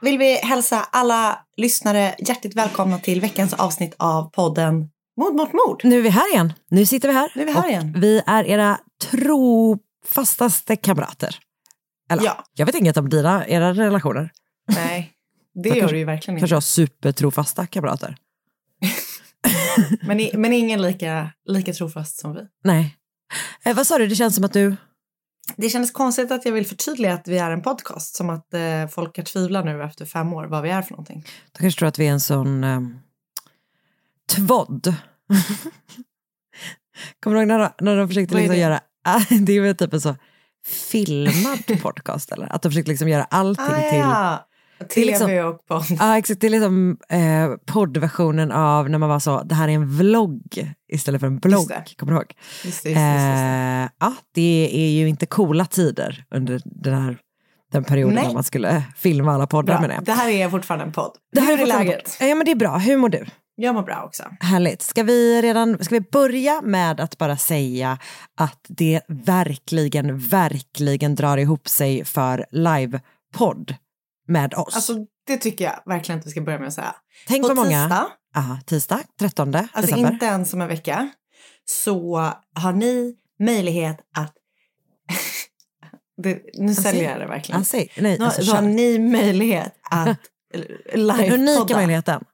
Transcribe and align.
Vill 0.00 0.18
vi 0.18 0.34
hälsa 0.36 0.86
alla 0.92 1.38
lyssnare 1.56 2.14
hjärtligt 2.18 2.54
välkomna 2.56 2.98
till 2.98 3.20
veckans 3.20 3.52
avsnitt 3.54 3.94
av 3.98 4.30
podden 4.30 4.90
Mord 5.16 5.34
mot 5.34 5.52
mord. 5.52 5.80
Nu 5.84 5.98
är 5.98 6.02
vi 6.02 6.08
här 6.08 6.32
igen. 6.32 6.52
Nu 6.70 6.86
sitter 6.86 7.08
vi 7.08 7.14
här. 7.14 7.32
Nu 7.34 7.42
är 7.42 7.46
vi 7.46 7.52
här 7.52 7.68
igen. 7.68 7.94
Vi 8.00 8.22
är 8.26 8.44
era 8.44 8.78
trofastaste 9.10 10.76
kamrater. 10.76 11.38
Eller, 12.10 12.24
Ja. 12.24 12.44
Jag 12.54 12.66
vet 12.66 12.74
inget 12.74 12.96
om 12.96 13.08
dina, 13.08 13.46
era 13.46 13.72
relationer. 13.74 14.30
Nej, 14.68 15.12
det 15.54 15.68
gör 15.68 15.88
du 15.88 15.98
ju 15.98 16.04
verkligen 16.04 16.38
Kanske 16.40 16.44
inte. 16.46 16.54
har 16.56 16.60
supertrofasta 16.60 17.66
kamrater. 17.66 18.16
Men, 20.02 20.28
men 20.34 20.52
ingen 20.52 20.82
lika, 20.82 21.30
lika 21.44 21.72
trofast 21.72 22.18
som 22.20 22.34
vi. 22.34 22.40
Nej. 22.64 22.96
Eh, 23.64 23.76
vad 23.76 23.86
sa 23.86 23.98
du, 23.98 24.06
det 24.06 24.14
känns 24.16 24.34
som 24.34 24.44
att 24.44 24.52
du... 24.52 24.76
Det 25.56 25.68
kändes 25.68 25.90
konstigt 25.90 26.30
att 26.30 26.44
jag 26.44 26.52
vill 26.52 26.66
förtydliga 26.66 27.14
att 27.14 27.28
vi 27.28 27.38
är 27.38 27.50
en 27.50 27.62
podcast. 27.62 28.16
Som 28.16 28.30
att 28.30 28.54
eh, 28.54 28.86
folk 28.90 29.14
kan 29.14 29.24
tvivla 29.24 29.62
nu 29.62 29.82
efter 29.82 30.04
fem 30.04 30.32
år 30.32 30.44
vad 30.44 30.62
vi 30.62 30.70
är 30.70 30.82
för 30.82 30.90
någonting. 30.92 31.24
Du 31.52 31.58
kanske 31.58 31.78
tror 31.78 31.88
att 31.88 31.98
vi 31.98 32.06
är 32.06 32.10
en 32.12 32.20
sån 32.20 32.64
um, 32.64 32.98
tvodd. 34.30 34.94
Kommer 37.22 37.36
du 37.36 37.40
ihåg 37.42 37.48
när, 37.48 37.58
de- 37.58 37.72
när 37.84 37.96
de 37.96 38.08
försökte 38.08 38.34
liksom 38.34 38.54
det? 38.54 38.60
göra... 38.60 38.80
det 39.40 39.52
är 39.52 39.60
väl 39.60 39.76
typ 39.76 39.92
en 39.92 40.00
så 40.00 40.16
filmad 40.66 41.58
podcast 41.82 42.32
eller? 42.32 42.52
Att 42.52 42.62
de 42.62 42.68
försökte 42.70 42.90
liksom 42.90 43.08
göra 43.08 43.24
allting 43.24 43.64
Ah, 43.64 43.90
till... 43.90 43.98
ja. 43.98 44.48
Det 44.78 44.84
är 44.84 44.88
TV 44.88 45.06
liksom- 45.06 45.30
och 45.48 45.66
podd. 45.66 45.84
Ja, 46.00 46.18
exakt. 46.18 46.40
Det 46.40 46.46
är 46.46 46.50
liksom 46.50 46.96
eh, 47.08 47.50
poddversionen 47.72 48.52
av 48.52 48.90
när 48.90 48.98
man 48.98 49.08
var 49.08 49.18
så, 49.18 49.42
det 49.42 49.54
här 49.54 49.68
är 49.68 49.72
en 49.72 49.96
vlogg 49.96 50.72
istället 50.92 51.20
för 51.20 51.26
en 51.26 51.38
blogg. 51.38 51.68
det. 51.68 51.84
Kommer 51.96 52.12
du 52.12 52.16
ihåg? 52.18 52.32
Just 52.64 52.82
det, 52.82 52.88
just 52.88 52.96
det, 53.00 53.12
just 53.14 53.42
det. 53.42 53.82
Eh, 53.84 53.88
ja, 54.00 54.14
det 54.34 54.70
är 54.72 54.90
ju 54.90 55.08
inte 55.08 55.26
coola 55.26 55.64
tider 55.66 56.24
under 56.30 56.60
den 56.64 56.94
här 57.02 57.16
den 57.72 57.84
perioden 57.84 58.14
Nej. 58.14 58.26
när 58.26 58.34
man 58.34 58.44
skulle 58.44 58.82
filma 58.96 59.34
alla 59.34 59.46
poddar 59.46 59.80
med 59.80 59.88
Bra. 59.90 59.98
det. 59.98 60.04
Det 60.04 60.12
här 60.12 60.28
är 60.30 60.48
fortfarande 60.50 60.84
en 60.84 60.92
podd. 60.92 61.12
Det 61.32 61.40
här 61.40 61.46
Hur 61.46 61.54
är 61.54 61.58
fortfarande- 61.58 61.90
läget? 61.92 62.16
Ja, 62.20 62.34
men 62.34 62.44
det 62.44 62.50
är 62.50 62.54
bra. 62.56 62.78
Hur 62.78 62.96
mår 62.96 63.08
du? 63.08 63.26
Jag 63.56 63.74
mår 63.74 63.82
bra 63.82 64.02
också. 64.06 64.22
Härligt. 64.40 64.82
Ska 64.82 65.02
vi, 65.02 65.42
redan, 65.42 65.84
ska 65.84 65.94
vi 65.94 66.00
börja 66.00 66.60
med 66.62 67.00
att 67.00 67.18
bara 67.18 67.36
säga 67.36 67.98
att 68.38 68.60
det 68.68 69.00
verkligen, 69.08 70.18
verkligen 70.18 71.14
drar 71.14 71.36
ihop 71.36 71.68
sig 71.68 72.04
för 72.04 72.46
livepodd 72.50 73.74
med 74.26 74.54
oss. 74.54 74.74
Alltså, 74.74 74.94
det 75.26 75.36
tycker 75.36 75.64
jag 75.64 75.82
verkligen 75.86 76.18
att 76.18 76.26
vi 76.26 76.30
ska 76.30 76.40
börja 76.40 76.58
med 76.58 76.68
att 76.68 76.74
säga. 76.74 76.94
Tänk 77.26 77.48
På 77.48 77.54
många... 77.54 77.82
tisdag, 77.82 78.06
Aha, 78.36 78.58
tisdag, 78.66 79.00
13 79.18 79.54
alltså 79.54 79.80
december. 79.80 80.12
inte 80.12 80.26
ens 80.26 80.54
om 80.54 80.60
en 80.60 80.68
vecka, 80.68 81.08
så 81.64 82.16
har 82.54 82.72
ni 82.72 83.14
möjlighet 83.40 83.96
att... 84.16 84.34
det, 86.22 86.42
nu 86.54 86.74
säljer 86.74 87.10
jag 87.10 87.20
det 87.20 87.26
verkligen. 87.26 87.64
Säg, 87.64 87.92
nej, 87.98 88.18
Nu 88.18 88.24
alltså, 88.24 88.42
så 88.42 88.54
har 88.54 88.62
ni 88.62 88.98
möjlighet 88.98 89.74
att 89.90 90.18
Den 90.94 91.32
unika 91.32 91.76
möjligheten. 91.76 92.24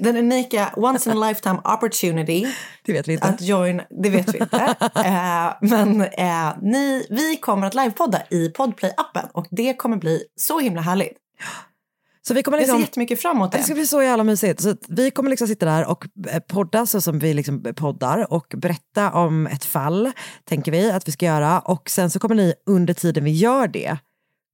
Den 0.00 0.16
unika 0.16 0.72
once 0.76 1.10
in 1.10 1.16
a 1.22 1.28
lifetime 1.28 1.58
opportunity 1.64 2.46
Det 2.84 2.92
vet 2.92 3.08
vi 3.08 3.12
inte. 3.12 3.26
att 3.26 3.40
join, 3.40 3.82
det 4.02 4.10
vet 4.10 4.34
vi 4.34 4.38
inte. 4.38 4.76
eh, 4.94 5.52
men 5.60 6.00
eh, 6.00 6.56
ni, 6.62 7.06
vi 7.10 7.36
kommer 7.36 7.66
att 7.66 7.74
livepodda 7.74 8.22
i 8.30 8.48
Podplay-appen 8.48 9.28
och 9.32 9.46
det 9.50 9.74
kommer 9.74 9.96
bli 9.96 10.24
så 10.36 10.60
himla 10.60 10.80
härligt. 10.80 11.16
så 12.26 12.34
vi 12.34 12.42
kommer 12.42 12.58
Jag 12.58 12.66
ser 12.66 12.72
liksom, 12.72 12.80
jättemycket 12.80 13.22
fram 13.22 13.36
emot 13.36 13.52
det 13.52 13.58
det. 13.58 13.64
ska 13.64 13.74
bli 13.74 13.86
så 13.86 14.02
jävla 14.02 14.24
mysigt. 14.24 14.62
Så 14.62 14.76
vi 14.88 15.10
kommer 15.10 15.30
liksom 15.30 15.48
sitta 15.48 15.66
där 15.66 15.86
och 15.86 16.06
eh, 16.28 16.40
podda 16.40 16.86
så 16.86 17.00
som 17.00 17.18
vi 17.18 17.34
liksom 17.34 17.62
poddar 17.76 18.32
och 18.32 18.54
berätta 18.56 19.12
om 19.12 19.46
ett 19.46 19.64
fall, 19.64 20.12
tänker 20.44 20.72
vi 20.72 20.90
att 20.90 21.08
vi 21.08 21.12
ska 21.12 21.26
göra. 21.26 21.60
Och 21.60 21.90
sen 21.90 22.10
så 22.10 22.18
kommer 22.18 22.34
ni 22.34 22.54
under 22.66 22.94
tiden 22.94 23.24
vi 23.24 23.30
gör 23.30 23.68
det 23.68 23.98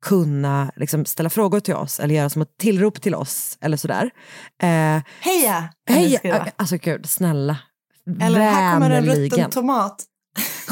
kunna 0.02 0.72
liksom 0.76 1.04
ställa 1.04 1.30
frågor 1.30 1.60
till 1.60 1.74
oss 1.74 2.00
eller 2.00 2.14
göra 2.14 2.30
som 2.30 2.42
ett 2.42 2.58
tillrop 2.58 3.02
till 3.02 3.14
oss 3.14 3.58
eller 3.60 3.76
sådär. 3.76 4.10
Eh, 4.62 5.02
Heja! 5.20 5.68
kan 5.86 5.96
ni 5.96 6.02
hej, 6.08 6.16
skriva. 6.18 6.46
alltså 6.56 6.76
gud, 6.76 7.08
snälla. 7.08 7.58
Eller 8.20 8.40
här 8.40 8.74
kommer 8.74 8.90
en 8.90 9.06
rutten 9.06 9.50
tomat. 9.50 10.04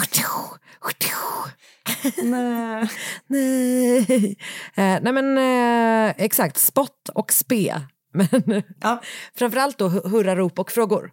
Nej. 2.23 2.89
Nej. 3.27 4.37
Eh, 4.75 4.99
nej 5.03 5.13
men 5.13 5.39
eh, 5.39 6.15
exakt, 6.25 6.57
spott 6.59 7.09
och 7.15 7.33
spe. 7.33 7.83
Men 8.15 8.63
Ja. 8.81 9.01
framförallt 9.39 9.79
då 9.79 9.89
hu- 9.89 10.09
hurrarop 10.09 10.59
och 10.59 10.71
frågor. 10.71 11.11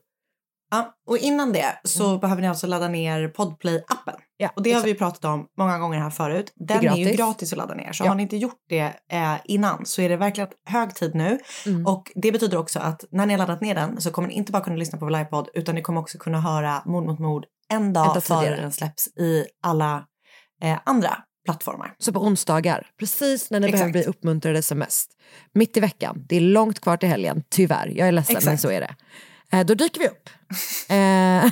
Ja, 0.72 0.94
och 1.08 1.18
innan 1.18 1.52
det 1.54 1.80
så 1.84 2.18
behöver 2.18 2.42
ni 2.42 2.48
alltså 2.48 2.68
ladda 2.68 2.88
ner 2.88 3.28
Podplay-appen. 3.28 4.16
Ja, 4.38 4.50
Och 4.56 4.64
det 4.64 4.72
har 4.72 4.82
vi 4.84 4.94
pratat 4.96 5.26
om 5.26 5.48
många 5.58 5.80
gånger 5.80 6.00
här 6.00 6.10
förut. 6.10 6.54
Den 6.56 6.88
är, 6.88 6.96
ju 6.96 7.12
gratis. 7.12 7.52
att 7.54 7.58
ladda 7.58 7.74
ner. 7.76 7.92
Så 7.94 8.04
Ja. 8.04 8.08
har 8.08 8.16
ni 8.16 8.24
inte 8.24 8.38
gjort 8.38 8.60
det 8.70 8.94
eh, 9.12 9.34
innan 9.46 9.86
så 9.86 10.02
är 10.02 10.10
det 10.10 10.18
verkligen 10.18 10.50
hög 10.68 10.96
tid 10.96 11.16
nu. 11.16 11.40
Mm. 11.66 11.86
Och 11.86 12.12
det 12.16 12.32
betyder 12.32 12.58
också 12.58 12.80
att 12.80 13.04
när 13.12 13.26
ni 13.26 13.34
har 13.34 13.38
laddat 13.38 13.62
ner 13.62 13.76
den 13.76 14.02
så 14.02 14.12
kommer 14.12 14.28
ni 14.28 14.34
inte 14.34 14.52
bara 14.52 14.64
kunna 14.64 14.76
lyssna 14.78 15.00
på 15.00 15.06
vår 15.06 15.12
livepodd 15.12 15.50
utan 15.54 15.76
ni 15.76 15.82
kommer 15.82 16.02
också 16.02 16.18
kunna 16.18 16.42
höra 16.42 16.82
Mord 16.86 17.06
mot 17.06 17.20
mord 17.20 17.46
en 17.70 17.94
dag, 17.94 18.14
dag 18.14 18.24
före 18.24 18.56
den 18.56 18.72
släpps 18.72 19.08
i 19.08 19.46
alla 19.64 20.04
eh, 20.64 20.80
andra 20.86 21.18
plattformar. 21.46 21.96
Så 22.00 22.14
på 22.14 22.20
onsdagar, 22.20 22.88
precis 23.00 23.50
när 23.52 23.60
ni 23.60 23.68
Exakt. 23.68 23.80
behöver 23.80 23.92
bli 23.92 24.04
uppmuntrade 24.04 24.62
som 24.62 24.78
mest. 24.78 25.12
Mitt 25.54 25.78
i 25.78 25.80
veckan, 25.80 26.26
det 26.30 26.36
är 26.36 26.42
långt 26.42 26.80
kvar 26.80 26.98
till 26.98 27.10
helgen, 27.10 27.44
tyvärr. 27.50 27.88
Jag 27.96 28.08
är 28.08 28.12
ledsen, 28.12 28.34
men 28.34 28.38
Exakt. 28.38 28.62
så 28.62 28.70
är 28.70 28.82
det. 28.82 28.96
Eh, 29.58 29.66
då 29.66 29.74
dyker 29.74 30.00
vi 30.00 30.08
upp. 30.08 30.30
Eh, 30.90 31.52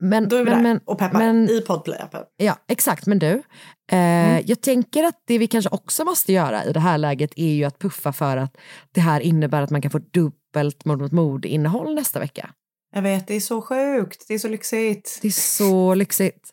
men, 0.00 0.28
Då 0.28 0.36
är 0.36 0.44
vi 0.44 0.50
men, 0.50 0.54
där 0.54 0.62
men, 0.62 0.80
och 0.84 0.98
peppar 0.98 1.18
men- 1.18 1.48
i 1.50 1.60
Podplay-appen. 1.66 2.24
Ja, 2.36 2.56
exakt. 2.68 3.06
Men 3.06 3.18
du, 3.18 3.42
eh, 3.92 4.40
jag 4.40 4.60
tänker 4.60 5.04
att 5.04 5.22
det 5.26 5.38
vi 5.38 5.46
kanske 5.46 5.70
också 5.70 6.04
måste 6.04 6.32
göra 6.32 6.64
i 6.64 6.72
det 6.72 6.80
här 6.80 6.98
läget 6.98 7.30
är 7.36 7.52
ju 7.54 7.64
att 7.64 7.78
puffa 7.78 8.12
för 8.12 8.36
att 8.36 8.56
det 8.92 9.00
här 9.00 9.20
innebär 9.20 9.62
att 9.62 9.70
man 9.70 9.82
kan 9.82 9.90
få 9.90 9.98
dubbelt 9.98 10.84
mord 10.84 11.00
mot 11.00 11.12
mord-innehåll 11.12 11.94
nästa 11.94 12.20
vecka. 12.20 12.50
Jag 12.94 13.02
vet, 13.02 13.26
det 13.26 13.34
är 13.34 13.40
så 13.40 13.62
sjukt. 13.62 14.24
Det 14.28 14.34
är 14.34 14.38
så 14.38 14.48
lyxigt. 14.48 15.18
Det 15.22 15.28
är 15.28 15.32
så 15.32 15.94
lyxigt. 15.94 16.50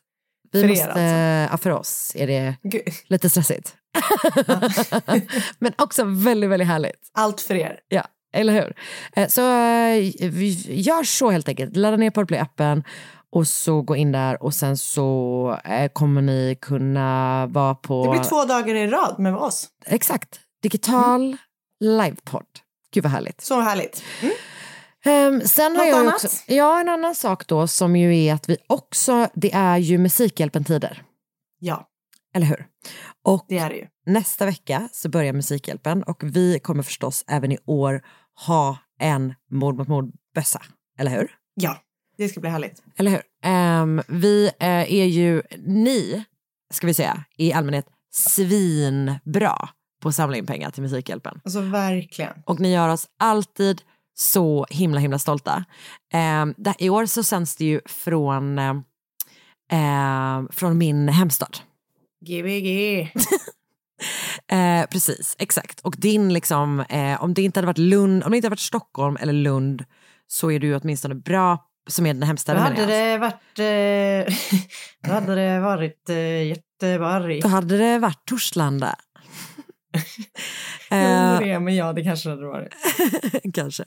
Vi 0.56 0.62
För 0.62 0.68
er 0.68 0.70
måste, 0.70 0.86
alltså? 0.88 1.52
ja, 1.54 1.58
för 1.58 1.70
oss 1.70 2.12
är 2.16 2.28
det 2.28 2.56
Gud, 2.64 2.82
lite 3.08 3.30
stressigt. 3.30 3.76
Men 5.60 5.74
också 5.78 6.04
väldigt, 6.04 6.50
väldigt 6.50 6.68
härligt. 6.68 7.10
allt 7.14 7.42
för 7.42 7.56
er. 7.56 7.80
Ja, 7.88 8.04
Eller 8.34 8.54
hur? 8.54 8.74
Eh, 9.16 9.28
Så 9.28 9.42
eh, 9.42 10.30
vi 10.30 10.66
gör 10.82 11.04
så 11.04 11.32
helt 11.32 11.50
enkelt. 11.50 11.76
Ladda 11.76 11.98
ner 11.98 12.10
Podplay-appen 12.12 12.84
och 13.32 13.48
så 13.48 13.82
gå 13.82 13.96
in 13.96 14.12
där 14.12 14.44
och 14.44 14.54
sen 14.54 14.78
så 14.78 15.60
eh, 15.66 15.88
kommer 15.94 16.22
ni 16.22 16.58
kunna 16.62 17.46
vara 17.48 17.76
på... 17.76 18.04
Det 18.06 18.12
blir 18.12 18.30
två 18.30 18.46
dagar 18.46 18.76
i 18.76 18.88
rad 18.88 19.16
med 19.20 19.36
oss. 19.36 19.68
Exakt. 19.86 20.40
Digital 20.64 21.38
livepodd. 21.80 22.46
Gud 22.94 23.04
vad 23.04 23.12
härligt. 23.12 23.42
Så 23.42 23.60
härligt. 23.62 24.04
Mm. 24.22 24.34
Ehm, 25.06 25.42
sen 25.42 25.64
har 25.76 25.78
Något 25.78 25.88
jag 25.88 25.98
ju 25.98 26.02
annat? 26.08 26.14
också, 26.24 26.28
ja, 26.48 26.80
en 26.82 26.90
annan 26.90 27.16
sak 27.16 27.48
då 27.48 27.68
som 27.68 27.96
ju 27.96 28.18
är 28.26 28.34
att 28.34 28.50
vi 28.50 28.58
också, 28.68 29.28
det 29.36 29.54
är 29.54 29.78
ju 29.78 29.98
Musikhjälpen-tider. 29.98 31.04
Ja, 31.60 31.88
Eller 32.34 32.46
hur? 32.46 32.66
Och 33.24 33.46
det 33.50 33.58
är 33.58 33.70
det 33.70 33.76
ju. 33.76 33.88
nästa 34.06 34.46
vecka 34.46 34.90
så 34.92 35.10
börjar 35.10 35.34
Musikhjälpen 35.34 36.04
och 36.04 36.24
vi 36.24 36.60
kommer 36.60 36.84
förstås 36.84 37.24
även 37.28 37.52
i 37.52 37.58
år 37.66 38.02
ha 38.48 38.78
en 39.00 39.34
mord 39.52 39.78
mot 39.78 39.88
mord-bössa. 39.88 40.62
Eller 41.00 41.12
hur? 41.12 41.32
Ja, 41.54 41.78
det 42.18 42.30
ska 42.30 42.40
bli 42.40 42.50
härligt. 42.50 42.84
Eller 42.98 43.12
hur? 43.12 43.22
Ehm, 43.44 44.02
vi 44.08 44.46
eh, 44.60 44.94
är 44.94 45.06
ju, 45.06 45.42
ni, 45.68 46.24
ska 46.74 46.88
vi 46.88 46.94
säga, 46.94 47.24
i 47.38 47.54
allmänhet 47.54 47.86
svinbra 48.14 49.70
på 50.02 50.10
att 50.10 50.16
samla 50.16 50.38
in 50.38 50.46
pengar 50.46 50.72
till 50.72 50.84
Musikhjälpen. 50.84 51.42
Alltså 51.44 51.62
verkligen. 51.62 52.34
Och 52.46 52.60
ni 52.60 52.74
gör 52.74 52.90
oss 52.90 53.08
alltid 53.20 53.82
så 54.16 54.66
himla 54.70 55.00
himla 55.00 55.20
stolta. 55.20 55.66
Eh, 56.14 56.46
I 56.78 56.90
år 56.90 57.06
så 57.06 57.24
sänds 57.24 57.56
det 57.56 57.66
ju 57.66 57.82
från, 57.86 58.60
eh, 58.60 58.74
eh, 59.72 60.44
från 60.52 60.78
min 60.78 61.10
hemstad. 61.10 61.58
Gbg. 62.26 63.12
Eh, 64.48 64.86
precis, 64.86 65.36
exakt. 65.40 65.80
Och 65.80 65.96
din 65.98 66.34
liksom, 66.34 66.80
eh, 66.80 67.24
om 67.24 67.34
det 67.34 67.42
inte 67.42 67.60
hade 67.60 67.68
varit 67.68 67.78
Lund, 67.78 68.24
om 68.24 68.32
det 68.32 68.38
inte 68.38 68.46
hade 68.46 68.54
varit 68.54 68.60
Stockholm 68.60 69.18
eller 69.20 69.34
Lund 69.34 69.86
så 70.28 70.52
är 70.52 70.60
du 70.60 70.68
ju 70.68 70.80
åtminstone 70.80 71.16
bra 71.16 71.66
som 71.88 72.06
är 72.06 72.14
den 72.14 72.20
Då 72.20 72.26
hemstaden 72.26 72.64
menar 72.64 72.76
hade 72.76 72.94
det 72.94 73.18
varit, 73.18 73.60
eh, 73.60 74.36
då 75.10 75.14
hade 75.14 75.36
det 75.36 75.60
varit 75.60 76.10
eh, 76.10 76.48
Göteborg. 76.48 77.42
Då 77.42 77.48
hade 77.48 77.78
det 77.78 78.00
varit 78.00 78.26
Torslanda. 78.26 78.96
Jo, 80.92 80.98
Eh, 80.98 81.40
det, 81.40 81.60
men 81.60 81.76
ja, 81.76 81.94
det 81.94 82.04
kanske 82.04 82.30
hade 82.30 82.46
varit. 82.48 82.74
Kanske. 83.54 83.84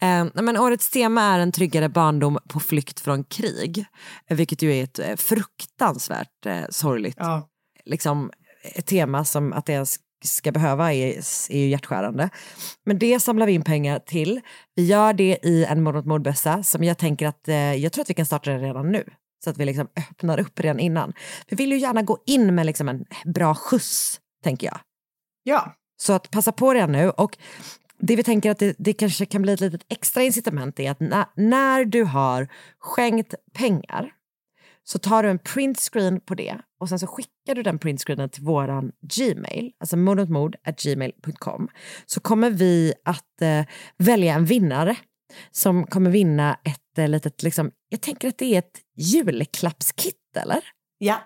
Eh, 0.00 0.26
men 0.34 0.56
årets 0.56 0.90
tema 0.90 1.22
är 1.22 1.38
en 1.38 1.52
tryggare 1.52 1.88
barndom 1.88 2.38
på 2.48 2.60
flykt 2.60 3.00
från 3.00 3.24
krig. 3.24 3.84
eh, 4.30 4.36
Vilket 4.36 4.62
ju 4.62 4.74
är 4.74 4.84
ett 4.84 4.98
eh, 4.98 5.16
fruktansvärt 5.16 6.46
eh, 6.46 6.60
sorgligt 6.70 7.16
Ja. 7.18 7.48
liksom, 7.84 8.30
ett 8.74 8.86
tema 8.86 9.24
som 9.24 9.52
att 9.52 9.66
det 9.66 9.72
ens 9.72 9.96
ska 10.24 10.52
behöva 10.52 10.92
är, 10.92 11.08
är 11.50 11.58
ju 11.58 11.68
hjärtskärande. 11.68 12.30
Men 12.86 12.98
det 12.98 13.20
samlar 13.20 13.46
vi 13.46 13.52
in 13.52 13.62
pengar 13.64 13.98
till. 13.98 14.40
Vi 14.74 14.86
gör 14.86 15.12
det 15.12 15.38
i 15.42 15.64
en 15.64 15.82
mord 15.82 15.94
mot 15.94 16.06
mordbössa 16.06 16.62
som 16.62 16.84
jag 16.84 16.98
tänker 16.98 17.26
att 17.26 17.48
eh, 17.48 17.74
jag 17.74 17.92
tror 17.92 18.02
att 18.02 18.10
vi 18.10 18.14
kan 18.14 18.26
starta 18.26 18.50
den 18.50 18.60
redan 18.60 18.92
nu. 18.92 19.04
Så 19.44 19.50
att 19.50 19.58
vi 19.58 19.64
liksom 19.64 19.88
öppnar 19.96 20.40
upp 20.40 20.60
redan 20.60 20.80
innan. 20.80 21.12
Vi 21.48 21.56
vill 21.56 21.72
ju 21.72 21.78
gärna 21.78 22.02
gå 22.02 22.18
in 22.26 22.54
med 22.54 22.66
liksom 22.66 22.88
en 22.88 23.04
bra 23.24 23.54
skjuts, 23.54 24.20
tänker 24.44 24.66
jag. 24.66 24.78
Ja, 25.46 25.76
Så 25.96 26.12
att 26.12 26.30
passa 26.30 26.52
på 26.52 26.74
redan 26.74 26.92
nu. 26.92 27.10
Och 27.10 27.38
det 27.98 28.16
vi 28.16 28.22
tänker 28.22 28.50
att 28.50 28.58
det, 28.58 28.76
det 28.78 28.92
kanske 28.92 29.26
kan 29.26 29.42
bli 29.42 29.52
ett 29.52 29.60
litet 29.60 29.86
extra 29.88 30.22
incitament 30.22 30.80
är 30.80 30.90
att 30.90 31.00
när, 31.00 31.24
när 31.34 31.84
du 31.84 32.04
har 32.04 32.48
skänkt 32.78 33.34
pengar 33.52 34.12
så 34.84 34.98
tar 34.98 35.22
du 35.22 35.30
en 35.30 35.38
printscreen 35.38 36.20
på 36.20 36.34
det 36.34 36.58
och 36.80 36.88
sen 36.88 36.98
så 36.98 37.06
skickar 37.06 37.54
du 37.54 37.62
den 37.62 37.78
printscreenen 37.78 38.30
till 38.30 38.42
våran 38.42 38.92
Gmail, 39.00 39.72
alltså 39.80 39.96
mordmotmord.gmail.com 39.96 41.68
så 42.06 42.20
kommer 42.20 42.50
vi 42.50 42.92
att 43.04 43.42
eh, 43.42 43.64
välja 43.98 44.34
en 44.34 44.44
vinnare 44.44 44.96
som 45.50 45.86
kommer 45.86 46.10
vinna 46.10 46.58
ett 46.64 46.98
eh, 46.98 47.08
litet, 47.08 47.42
liksom, 47.42 47.70
jag 47.88 48.00
tänker 48.00 48.28
att 48.28 48.38
det 48.38 48.54
är 48.54 48.58
ett 48.58 48.80
julklappskit 48.96 50.36
eller? 50.36 50.60
ja, 50.98 51.20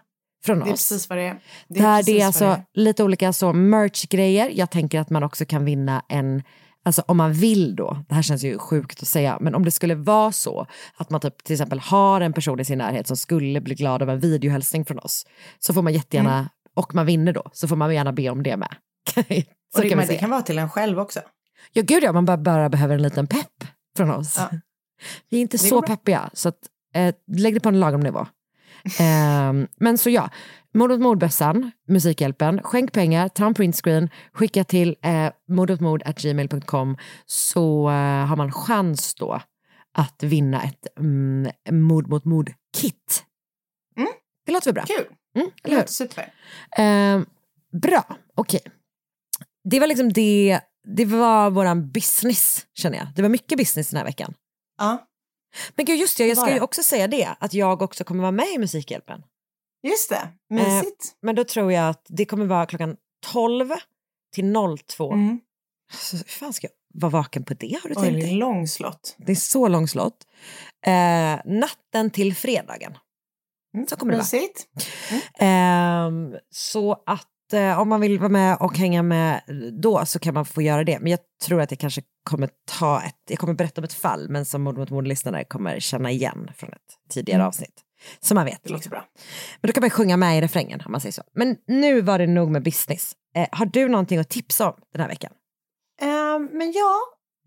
Från 0.44 0.58
det 0.58 0.64
är 0.64 0.72
oss. 0.72 0.88
precis 0.88 1.08
vad 1.08 1.19
det 1.19 1.22
är. 1.25 1.40
Det 1.69 1.78
är 1.78 1.82
Där 1.82 2.02
det 2.02 2.20
är 2.20 2.26
alltså 2.26 2.44
det 2.44 2.50
är. 2.50 2.64
lite 2.75 3.04
olika 3.04 3.32
så 3.32 3.52
merch-grejer. 3.52 4.50
Jag 4.54 4.70
tänker 4.70 5.00
att 5.00 5.10
man 5.10 5.22
också 5.22 5.44
kan 5.44 5.64
vinna 5.64 6.02
en, 6.08 6.42
alltså 6.84 7.02
om 7.06 7.16
man 7.16 7.32
vill 7.32 7.76
då, 7.76 8.04
det 8.08 8.14
här 8.14 8.22
känns 8.22 8.44
ju 8.44 8.58
sjukt 8.58 9.02
att 9.02 9.08
säga, 9.08 9.38
men 9.40 9.54
om 9.54 9.64
det 9.64 9.70
skulle 9.70 9.94
vara 9.94 10.32
så 10.32 10.66
att 10.96 11.10
man 11.10 11.20
typ 11.20 11.44
till 11.44 11.54
exempel 11.54 11.78
har 11.78 12.20
en 12.20 12.32
person 12.32 12.60
i 12.60 12.64
sin 12.64 12.78
närhet 12.78 13.06
som 13.06 13.16
skulle 13.16 13.60
bli 13.60 13.75
glad 13.75 14.02
av 14.02 14.10
en 14.10 14.20
videohälsning 14.20 14.84
från 14.84 14.98
oss, 14.98 15.26
så 15.58 15.75
får 15.75 15.82
man 15.82 15.92
jättegärna, 15.92 16.34
Mm. 16.38 16.48
och 16.76 16.94
man 16.94 17.06
vinner 17.06 17.32
då, 17.32 17.42
så 17.52 17.69
får 17.69 17.76
man 17.76 17.94
gärna 17.94 18.12
be 18.12 18.31
om 18.31 18.42
det 18.42 18.56
med. 18.56 18.75
så 19.14 19.20
Och 19.20 19.82
det, 19.82 19.88
kan 19.88 19.98
det 19.98 20.16
kan 20.19 20.31
vara 20.31 20.42
till 20.42 20.58
en 20.58 20.70
själv 20.70 20.98
också. 21.00 21.20
Ja 21.72 21.82
gud 21.82 22.02
ja, 22.02 22.12
man 22.12 22.25
bara, 22.25 22.37
bara 22.37 22.69
behöver 22.69 22.94
en 22.94 23.02
liten 23.02 23.26
pepp 23.26 23.64
från 23.96 24.10
oss. 24.10 24.37
Ja. 24.38 24.50
Vi 25.31 25.37
är 25.37 25.40
inte 25.40 25.58
så 25.58 25.81
bra. 25.81 25.87
peppiga, 25.96 26.31
så 26.32 26.48
att, 26.48 26.58
eh, 26.94 27.14
lägg 27.37 27.54
det 27.54 27.60
på 27.60 27.69
en 27.69 27.81
lagom 27.81 28.00
nivå. 28.00 28.26
Ehm, 29.00 29.67
men 29.77 29.99
så 29.99 30.11
ja, 30.11 30.31
Mord 30.75 30.93
åt 30.93 31.00
mordbössan, 31.00 31.71
Musikhjälpen, 31.88 32.62
skänk 32.62 32.93
pengar, 32.93 33.29
ta 33.29 33.47
en 33.47 33.55
printscreen, 33.55 34.11
skicka 34.32 34.65
till 34.65 34.97
eh, 35.03 35.31
så 37.27 37.88
eh, 37.88 38.27
har 38.27 38.37
man 38.37 38.53
chans 38.53 39.15
då 39.15 39.41
att 39.94 40.23
vinna 40.23 40.62
ett 40.62 40.99
mm, 40.99 41.53
mord 41.71 42.09
mot 42.09 42.25
mord-kit. 42.25 43.25
Mm. 43.97 44.09
Det 44.47 44.53
låter 44.53 44.67
väl 44.67 44.75
bra? 44.75 44.85
Kul, 44.85 45.06
Mm, 45.37 45.50
det 45.62 45.71
låter 45.71 45.87
super. 45.87 46.33
Eh, 46.79 47.21
bra, 47.73 48.05
okej. 48.35 48.61
Det 49.65 49.81
var 49.81 49.87
liksom 49.87 50.12
det, 50.12 50.61
det 50.85 51.05
var 51.05 51.50
våran 51.50 51.91
business 51.91 52.67
känner 52.75 52.99
jag. 52.99 53.06
Det 53.17 53.23
var 53.23 53.29
mycket 53.29 53.59
business 53.59 53.91
den 53.91 53.99
här 53.99 54.05
veckan. 54.05 54.35
Ja, 54.79 55.06
Men 55.75 55.85
gud 55.85 55.99
just 55.99 56.19
det, 56.19 56.26
jag 56.26 56.38
ska 56.38 56.55
ju 56.55 56.61
också 56.61 56.82
säga 56.82 57.06
det, 57.08 57.29
att 57.41 57.55
jag 57.55 57.82
också 57.82 58.05
kommer 58.05 58.20
vara 58.23 58.32
med 58.32 58.49
i 58.55 58.58
Musikhjälpen. 58.58 59.23
just 59.82 60.08
det. 60.11 60.29
Mysigt. 60.50 61.17
Men 61.23 61.35
då 61.35 61.44
tror 61.44 61.73
jag 61.73 61.88
att 61.88 62.06
det 62.08 62.25
kommer 62.25 62.47
vara 62.47 62.67
klockan 62.67 62.97
12 63.32 63.70
till 64.35 64.55
02. 64.88 65.12
Mm. 65.12 65.41
Så 65.93 66.17
hur 66.17 66.25
fan 66.25 66.52
ska 66.52 66.67
jag 66.67 67.00
vara 67.00 67.11
vaken 67.11 67.44
på 67.44 67.55
det 67.55 67.79
har 67.82 67.88
du 67.88 67.94
Oj, 67.97 68.02
tänkt 68.02 68.14
det 68.20 68.23
är 68.23 68.26
dig? 68.26 68.35
långslott. 68.37 69.14
Det 69.19 69.32
är 69.32 69.37
så 69.37 69.69
långt 69.69 69.91
slott. 69.91 70.26
Eh, 70.87 71.41
natten 71.44 72.11
till 72.11 72.35
fredagen. 72.37 72.99
Mm. 73.75 73.87
Så 73.87 73.97
kommer 73.97 74.12
det 74.12 74.19
vara. 74.19 74.25
Mysigt. 74.25 74.69
Ehm, 75.38 76.35
så 76.50 77.02
att 77.06 77.29
eh, 77.55 77.81
om 77.81 77.88
man 77.88 78.00
vill 78.00 78.19
vara 78.19 78.29
med 78.29 78.56
och 78.61 78.79
hänga 78.79 79.02
med 79.02 79.41
då 79.82 80.06
så 80.06 80.19
kan 80.19 80.35
man 80.35 80.44
få 80.47 80.62
göra 80.62 80.85
det. 80.85 80.99
Men 81.00 81.11
jag 81.11 81.20
tror 81.47 81.61
att 81.61 81.70
jag 81.70 81.81
kanske 81.81 82.02
kommer 82.25 82.49
ta 82.79 83.02
ett, 83.02 83.17
jag 83.29 83.38
kommer 83.38 83.55
berätta 83.55 83.81
om 83.81 83.85
ett 83.85 83.93
fall 83.93 84.29
men 84.29 84.44
som 84.44 84.62
mord 84.62 84.78
mot 84.78 84.90
mord-lyssnare 84.90 85.45
kommer 85.45 85.80
känna 85.80 86.11
igen 86.11 86.50
från 86.57 86.73
ett 86.73 86.78
tidigare 87.11 87.37
Mm. 87.40 87.49
avsnitt. 87.49 87.75
Så 88.21 88.35
man 88.35 88.45
vet. 88.45 88.64
Det 88.64 88.71
låter 88.71 88.90
bra. 88.90 89.04
Men 89.61 89.69
då 89.69 89.73
kan 89.73 89.80
man 89.80 89.90
sjunga 89.90 90.16
med 90.16 90.38
i 90.38 90.40
refrängen 90.40 90.83
om 90.87 90.92
man 90.92 91.00
säger 91.00 91.12
så. 91.12 91.23
Men 91.35 91.57
nu 91.66 92.00
var 92.00 92.19
det 92.19 92.26
nog 92.26 92.50
med 92.50 92.62
business. 92.62 93.12
Eh, 93.37 93.49
har 93.52 93.66
du 93.66 93.88
någonting 93.88 94.19
att 94.19 94.28
tipsa 94.28 94.71
om 94.71 94.76
den 94.92 95.00
här 95.00 95.09
veckan? 95.09 95.33
Ehm, 96.02 96.49
men 96.52 96.73
ja, 96.73 96.97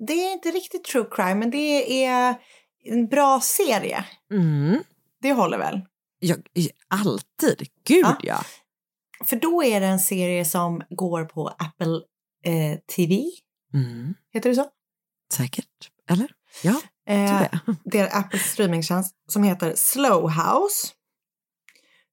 det 0.08 0.14
är 0.14 0.34
inte 0.34 0.50
riktigt 0.50 0.84
true 0.84 1.06
crime, 1.12 1.36
men 1.36 1.52
det 1.52 2.04
är 2.06 2.36
en 2.86 3.08
bra 3.08 3.40
serie. 3.42 4.06
Mm. 4.34 4.84
Det 5.22 5.34
håller 5.34 5.58
väl? 5.58 5.82
Ja, 6.20 6.36
i- 6.54 6.70
alltid. 6.88 7.68
Gud 7.88 8.06
Ja. 8.06 8.18
ja. 8.24 8.44
För 9.26 9.36
då 9.36 9.64
är 9.64 9.80
det 9.80 9.88
en 9.88 10.00
serie 10.00 10.46
som 10.46 10.82
går 10.90 11.26
på 11.26 11.48
Apple 11.48 12.02
eh, 12.46 12.80
TV. 12.96 13.24
Mm. 13.74 14.14
Heter 14.34 14.50
det 14.50 14.56
så? 14.56 14.66
Säkert. 15.34 15.68
Eller? 16.10 16.32
Ja, 16.64 16.82
Eh, 17.08 17.48
det. 17.84 18.00
är 18.00 18.18
Apples 18.18 18.42
streamingtjänst 18.42 19.16
som 19.30 19.44
heter 19.44 19.74
Slow 19.76 20.30
House. 20.30 20.88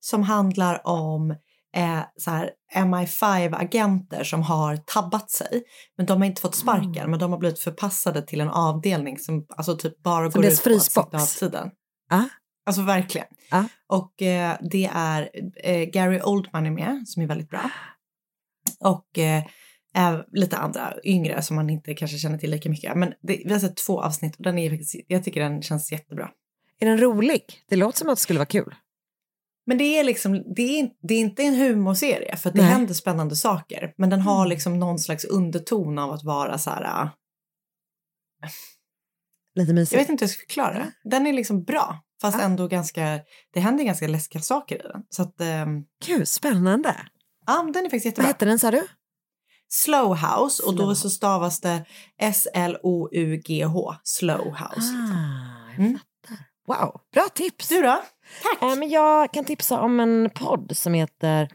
Som 0.00 0.22
handlar 0.22 0.86
om 0.86 1.30
eh, 1.76 2.00
så 2.16 2.30
här 2.30 2.50
MI5-agenter 2.76 4.24
som 4.24 4.42
har 4.42 4.76
tabbat 4.76 5.30
sig. 5.30 5.62
Men 5.96 6.06
de 6.06 6.20
har 6.20 6.26
inte 6.26 6.40
fått 6.42 6.54
sparken, 6.54 6.96
Mm. 6.96 7.10
men 7.10 7.20
de 7.20 7.30
har 7.32 7.38
blivit 7.38 7.58
förpassade 7.58 8.22
till 8.22 8.40
en 8.40 8.48
avdelning 8.48 9.18
som 9.18 9.46
alltså 9.48 9.76
typ 9.76 10.02
bara 10.02 10.30
Som 10.30 10.42
går 10.42 10.50
ut 10.50 10.64
på 10.64 10.70
att 10.70 10.82
sitta 10.82 11.00
av 11.00 11.26
tiden. 11.26 11.70
Ah. 12.10 12.24
Alltså 12.66 12.82
verkligen. 12.82 13.26
Ah. 13.50 13.64
Och 13.86 14.22
eh, 14.22 14.58
det 14.70 14.90
är 14.94 15.30
eh, 15.64 15.84
Gary 15.84 16.20
Oldman 16.20 16.66
är 16.66 16.70
med, 16.70 17.02
som 17.08 17.22
är 17.22 17.26
väldigt 17.26 17.50
bra. 17.50 17.70
Och 18.80 19.18
eh, 19.18 19.44
lite 20.32 20.56
andra 20.56 20.94
yngre 21.04 21.42
som 21.42 21.56
man 21.56 21.70
inte 21.70 21.94
kanske 21.94 22.18
känner 22.18 22.38
till 22.38 22.50
lika 22.50 22.68
mycket. 22.70 22.96
Men 22.96 23.08
det, 23.22 23.42
vi 23.44 23.52
har 23.52 23.60
sett 23.60 23.76
två 23.76 24.02
avsnitt 24.02 24.36
och 24.36 24.42
den 24.42 24.58
är 24.58 24.70
faktiskt, 24.70 24.94
jag 25.06 25.24
tycker 25.24 25.40
den 25.40 25.62
känns 25.62 25.92
jättebra. 25.92 26.30
Är 26.80 26.86
den 26.86 26.98
rolig? 27.00 27.42
Det 27.68 27.76
låter 27.76 27.98
som 27.98 28.08
att 28.08 28.16
det 28.18 28.22
skulle 28.22 28.38
vara 28.38 28.46
kul. 28.46 28.74
Men 29.66 29.78
det 29.78 29.84
är 29.84 30.04
liksom, 30.04 30.54
det 30.56 30.80
är, 30.80 30.90
det 31.08 31.14
är 31.14 31.18
inte 31.20 31.42
en 31.42 31.54
humorserie 31.54 32.36
för 32.36 32.48
att 32.48 32.54
det 32.56 32.62
Nej. 32.62 32.70
händer 32.70 32.94
spännande 32.94 33.36
saker. 33.36 33.94
Men 33.98 34.10
den 34.10 34.20
har 34.20 34.40
Mm. 34.40 34.48
liksom 34.50 34.78
någon 34.78 34.98
slags 34.98 35.24
underton 35.24 35.98
av 35.98 36.10
att 36.12 36.24
vara 36.24 36.58
så 36.58 36.70
här, 36.70 37.02
äh, 37.04 37.08
Lite 39.54 39.72
mysigt. 39.72 39.92
jag 39.92 40.00
vet 40.00 40.08
inte 40.08 40.24
hur 40.24 40.28
jag 40.28 40.34
ska 40.34 40.40
förklara. 40.46 40.86
Den 41.04 41.26
är 41.26 41.32
liksom 41.32 41.64
bra, 41.64 41.98
fast 42.20 42.40
ändå 42.40 42.66
ganska, 42.68 43.20
det 43.54 43.60
händer 43.60 43.84
ganska 43.84 44.08
läskiga 44.08 44.42
saker 44.42 44.76
i 44.76 44.88
den. 44.88 45.02
Så 45.10 45.22
att, 45.22 45.40
ehm, 45.40 45.84
Gud, 46.06 46.28
spännande. 46.28 46.96
ja, 47.46 47.70
den 47.74 47.76
är 47.86 47.90
faktiskt 47.90 48.04
Vad 48.04 48.04
jättebra. 48.10 48.26
hette 48.26 48.44
den 48.44 48.58
sa 48.58 48.70
du? 48.70 48.86
Slow 49.72 50.16
House 50.16 50.62
och 50.62 50.74
då 50.76 50.94
så 50.94 51.10
stavas 51.10 51.60
det 51.60 51.84
S-L-O-U-G-H. 52.20 53.94
Slow 54.04 54.46
House. 54.46 54.92
Ah, 54.94 55.70
jag 55.70 55.78
Mm. 55.86 55.98
fattar. 55.98 56.44
Wow, 56.66 57.00
bra 57.14 57.28
tips. 57.34 57.68
Du 57.68 57.82
då? 57.82 58.02
Tack! 58.42 58.62
Eh, 58.72 58.76
men 58.78 58.88
jag 58.90 59.32
kan 59.32 59.44
tipsa 59.44 59.80
om 59.80 60.00
en 60.00 60.30
podd 60.34 60.76
som 60.76 60.94
heter 60.94 61.48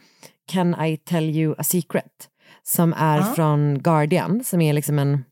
Can 0.48 0.81
I 0.86 0.98
tell 0.98 1.24
you 1.29 1.55
a 1.57 1.63
secret? 1.63 2.29
Som 2.63 2.93
är 2.93 3.17
Ja. 3.17 3.34
från 3.36 3.79
Guardian, 3.79 4.43
som 4.43 4.62
är 4.62 4.74
liksom 4.74 5.00
en... 5.00 5.24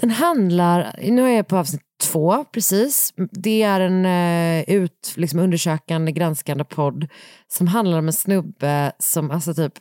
Den 0.00 0.10
handlar, 0.10 0.94
nu 1.02 1.22
är 1.22 1.36
jag 1.36 1.48
på 1.48 1.56
avsnitt 1.56 1.82
två 2.00 2.44
precis. 2.44 3.14
Det 3.32 3.62
är 3.62 3.80
en 3.80 4.06
eh, 4.06 4.74
ut, 4.76 5.12
liksom 5.16 5.40
undersökande, 5.40 6.12
granskande 6.12 6.64
podd 6.64 7.08
som 7.48 7.66
handlar 7.66 7.98
om 7.98 8.06
en 8.06 8.12
snubbe 8.12 8.92
som 8.98 9.30
alltså 9.30 9.54
typ, 9.54 9.72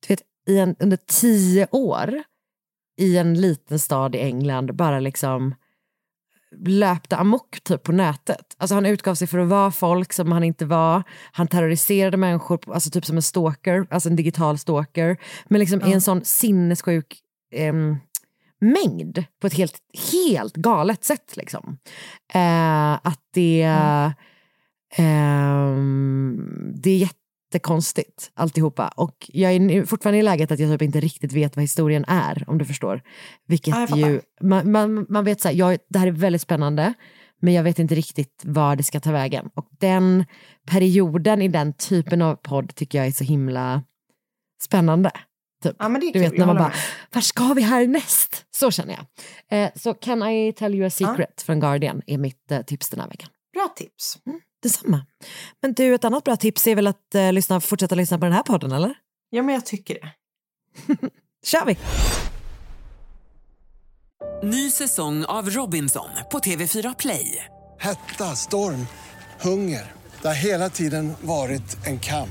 du 0.00 0.08
vet, 0.08 0.22
i 0.48 0.58
en, 0.58 0.76
under 0.78 0.98
tio 1.06 1.66
år 1.70 2.22
i 3.00 3.16
en 3.16 3.40
liten 3.40 3.78
stad 3.78 4.14
i 4.14 4.18
England 4.18 4.74
bara 4.74 5.00
liksom 5.00 5.54
löpte 6.66 7.16
amok 7.16 7.60
typ 7.64 7.82
på 7.82 7.92
nätet. 7.92 8.56
Alltså 8.58 8.74
han 8.74 8.86
utgav 8.86 9.14
sig 9.14 9.26
för 9.26 9.38
att 9.38 9.48
vara 9.48 9.70
folk 9.70 10.12
som 10.12 10.32
han 10.32 10.44
inte 10.44 10.64
var. 10.64 11.02
Han 11.32 11.46
terroriserade 11.46 12.16
människor, 12.16 12.60
alltså 12.74 12.90
typ 12.90 13.04
som 13.04 13.16
en 13.16 13.22
stalker, 13.22 13.86
alltså 13.90 14.08
en 14.08 14.16
digital 14.16 14.58
stalker. 14.58 15.16
Men 15.48 15.60
liksom 15.60 15.82
i 15.82 15.92
en 15.92 16.00
sån 16.00 16.24
sinnessjuk 16.24 17.20
ehm, 17.52 17.96
mängd 18.72 19.24
på 19.40 19.46
ett 19.46 19.54
helt, 19.54 19.78
helt 20.12 20.54
galet 20.54 21.04
sätt. 21.04 21.36
Liksom. 21.36 21.78
Eh, 22.34 22.92
att 22.92 23.20
det, 23.34 23.62
ehm, 24.96 26.72
det 26.74 26.90
är 26.90 27.08
jättekonstigt 27.54 28.30
alltihopa. 28.34 28.88
Och 28.88 29.30
jag 29.32 29.52
är 29.52 29.84
fortfarande 29.84 30.18
i 30.18 30.22
läget 30.22 30.52
att 30.52 30.58
jag 30.58 30.72
typ 30.72 30.82
inte 30.82 31.00
riktigt 31.00 31.32
vet 31.32 31.56
vad 31.56 31.62
historien 31.62 32.04
är, 32.08 32.44
om 32.46 32.58
du 32.58 32.64
förstår. 32.64 33.02
Vilket 33.46 33.90
Ja, 33.90 33.96
ju, 33.96 34.20
man, 34.40 34.72
man, 34.72 35.06
man 35.08 35.24
vet 35.24 35.40
så 35.40 35.48
här, 35.48 35.54
jag, 35.54 35.78
det 35.88 35.98
här 35.98 36.06
är 36.06 36.12
väldigt 36.12 36.42
spännande, 36.42 36.94
men 37.40 37.54
jag 37.54 37.62
vet 37.62 37.78
inte 37.78 37.94
riktigt 37.94 38.42
var 38.44 38.76
det 38.76 38.82
ska 38.82 39.00
ta 39.00 39.12
vägen. 39.12 39.50
Och 39.54 39.68
den 39.80 40.24
perioden 40.66 41.42
i 41.42 41.48
den 41.48 41.72
typen 41.72 42.22
av 42.22 42.34
podd 42.34 42.74
tycker 42.74 42.98
jag 42.98 43.06
är 43.06 43.12
så 43.12 43.24
himla 43.24 43.82
spännande. 44.62 45.10
Typ. 45.68 45.76
Ja, 45.78 45.88
men 45.88 46.00
det 46.00 46.06
är 46.06 46.12
Du 46.12 46.12
kul. 46.12 46.22
vet 46.22 46.32
jag 46.32 46.38
när 46.38 46.46
man 46.46 46.56
bara, 46.56 46.72
var 47.12 47.20
ska 47.20 47.44
vi 47.54 47.62
härnäst? 47.62 48.44
Så 48.50 48.70
känner 48.70 48.94
jag. 49.48 49.64
Eh, 49.64 49.70
så 49.76 49.94
Can 49.94 50.22
I 50.22 50.52
tell 50.52 50.74
you 50.74 50.86
a 50.86 50.90
secret 50.90 51.42
från 51.42 51.60
Guardian 51.60 52.02
är 52.06 52.18
mitt 52.18 52.50
eh, 52.50 52.62
tips 52.62 52.88
den 52.88 53.00
här 53.00 53.08
veckan. 53.08 53.28
Bra 53.52 53.68
tips. 53.76 54.18
Detsamma. 54.62 55.06
Men 55.62 55.72
du, 55.72 55.94
ett 55.94 56.04
annat 56.04 56.24
bra 56.24 56.36
tips 56.36 56.66
är 56.66 56.74
väl 56.74 56.86
att 56.86 57.14
eh, 57.14 57.32
lyssna, 57.32 57.60
fortsätta 57.60 57.94
lyssna 57.94 58.18
på 58.18 58.24
den 58.24 58.32
här 58.34 58.42
podden, 58.42 58.72
eller? 58.72 58.94
Ja, 59.30 59.42
men 59.42 59.54
jag 59.54 59.66
tycker 59.66 59.94
det. 59.94 60.10
kör 61.46 61.64
vi! 61.66 61.76
Ny 64.42 64.70
säsong 64.70 65.24
av 65.24 65.50
Robinson 65.50 66.08
på 66.32 66.38
TV4 66.38 66.94
Play. 66.98 67.44
Hetta, 67.78 68.24
storm, 68.24 68.86
hunger. 69.40 69.92
Det 70.22 70.28
har 70.28 70.34
hela 70.34 70.70
tiden 70.70 71.12
varit 71.20 71.86
en 71.86 71.98
kamp. 72.00 72.30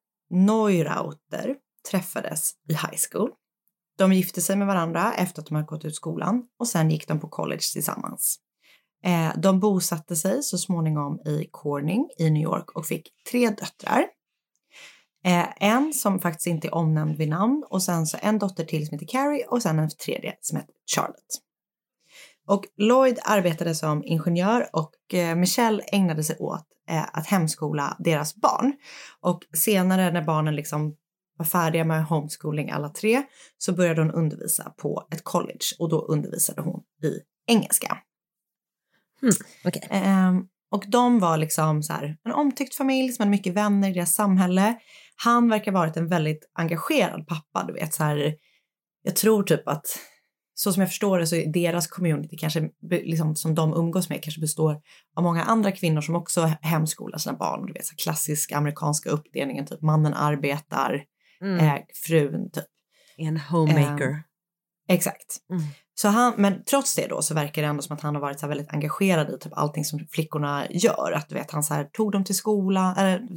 Neurauter 0.31 1.55
träffades 1.91 2.51
i 2.69 2.73
high 2.73 2.97
school. 3.11 3.29
De 3.97 4.13
gifte 4.13 4.41
sig 4.41 4.55
med 4.55 4.67
varandra 4.67 5.13
efter 5.13 5.41
att 5.41 5.47
de 5.47 5.55
hade 5.55 5.67
gått 5.67 5.85
ut 5.85 5.95
skolan 5.95 6.43
och 6.59 6.67
sen 6.67 6.89
gick 6.89 7.07
de 7.07 7.19
på 7.19 7.27
college 7.27 7.61
tillsammans. 7.73 8.39
Eh, 9.03 9.31
de 9.37 9.59
bosatte 9.59 10.15
sig 10.15 10.43
så 10.43 10.57
småningom 10.57 11.19
i 11.25 11.47
Corning 11.51 12.09
i 12.17 12.29
New 12.29 12.43
York 12.43 12.71
och 12.71 12.85
fick 12.85 13.09
tre 13.31 13.49
döttrar. 13.49 14.05
Eh, 15.25 15.47
en 15.55 15.93
som 15.93 16.19
faktiskt 16.19 16.47
inte 16.47 16.67
är 16.67 16.73
omnämnd 16.73 17.17
vid 17.17 17.29
namn 17.29 17.63
och 17.69 17.83
sen 17.83 18.05
så 18.05 18.17
en 18.21 18.39
dotter 18.39 18.63
till 18.63 18.87
som 18.87 18.95
heter 18.95 19.07
Carrie 19.07 19.45
och 19.45 19.61
sen 19.61 19.79
en 19.79 19.89
tredje 19.89 20.37
som 20.41 20.57
heter 20.57 20.73
Charlotte. 20.95 21.50
Och 22.51 22.65
Lloyd 22.77 23.19
arbetade 23.23 23.75
som 23.75 24.03
ingenjör 24.03 24.69
och 24.73 25.13
eh, 25.13 25.35
Michelle 25.35 25.83
ägnade 25.83 26.23
sig 26.23 26.37
åt 26.39 26.65
eh, 26.89 27.03
att 27.13 27.27
hemskola 27.27 27.97
deras 27.99 28.35
barn. 28.35 28.73
Och 29.19 29.41
senare 29.53 30.11
när 30.11 30.21
barnen 30.21 30.55
liksom 30.55 30.95
var 31.37 31.45
färdiga 31.45 31.83
med 31.83 32.05
homeschooling 32.05 32.71
alla 32.71 32.89
tre 32.89 33.23
så 33.57 33.73
började 33.73 34.01
hon 34.01 34.11
undervisa 34.11 34.73
på 34.77 35.07
ett 35.11 35.23
college 35.23 35.65
och 35.79 35.89
då 35.89 36.01
undervisade 36.01 36.61
hon 36.61 36.83
i 37.03 37.19
engelska. 37.47 37.97
Okej. 39.65 39.87
Ehm, 39.89 40.47
och 40.71 40.83
de 40.87 41.19
var 41.19 41.37
liksom 41.37 41.83
så 41.83 41.93
här, 41.93 42.17
en 42.23 42.31
omtyckt 42.31 42.75
familj 42.75 43.11
som 43.11 43.23
hade 43.23 43.31
mycket 43.31 43.53
vänner 43.53 43.89
i 43.89 43.93
deras 43.93 44.13
samhälle. 44.13 44.75
Han 45.15 45.49
verkar 45.49 45.71
ha 45.71 45.79
varit 45.79 45.97
en 45.97 46.07
väldigt 46.07 46.51
engagerad 46.53 47.27
pappa, 47.27 47.63
du 47.67 47.73
vet 47.73 47.93
så 47.93 48.03
här. 48.03 48.35
Jag 49.03 49.15
tror 49.15 49.43
typ 49.43 49.67
att 49.67 49.99
så 50.63 50.73
som 50.73 50.81
jag 50.81 50.89
förstår 50.89 51.19
det 51.19 51.27
så 51.27 51.35
är 51.35 51.47
deras 51.47 51.87
community 51.87 52.37
kanske 52.37 52.69
liksom, 52.89 53.35
som 53.35 53.55
de 53.55 53.73
umgås 53.73 54.09
med 54.09 54.23
kanske 54.23 54.41
består 54.41 54.81
av 55.15 55.23
många 55.23 55.43
andra 55.43 55.71
kvinnor 55.71 56.01
som 56.01 56.15
också 56.15 56.51
hemskolar 56.61 57.17
sina 57.17 57.35
barn. 57.37 57.65
Du 57.65 57.73
vet 57.73 57.85
så 57.85 57.91
här, 57.91 57.97
klassiska 57.97 58.57
amerikanska 58.57 59.09
uppdelningen, 59.09 59.65
typ 59.65 59.81
mannen 59.81 60.13
arbetar, 60.13 61.03
Mm. 61.41 61.59
eh, 61.59 61.81
frun 62.07 62.49
typ. 62.51 62.63
En 63.17 63.37
homemaker. 63.37 64.23
Exakt. 64.93 65.37
Mm. 65.49 65.63
Så 65.93 66.07
han, 66.07 66.33
men 66.37 66.63
trots 66.63 66.95
det 66.95 67.07
då 67.07 67.21
så 67.21 67.33
verkar 67.33 67.61
det 67.61 67.67
ändå 67.67 67.81
som 67.81 67.95
att 67.95 68.01
han 68.01 68.15
har 68.15 68.21
varit 68.21 68.39
så 68.39 68.47
väldigt 68.47 68.73
engagerad 68.73 69.29
i 69.29 69.37
typ 69.39 69.53
allting 69.55 69.85
som 69.85 69.99
flickorna 70.11 70.67
gör. 70.69 71.11
Att 71.15 71.29
du 71.29 71.35
vet, 71.35 71.51
han 71.51 71.63
så 71.63 71.73
här, 71.73 71.83
tog 71.83 72.11
dem 72.11 72.23
till 72.23 72.35
skolan, 72.35 72.95
eller 72.97 73.27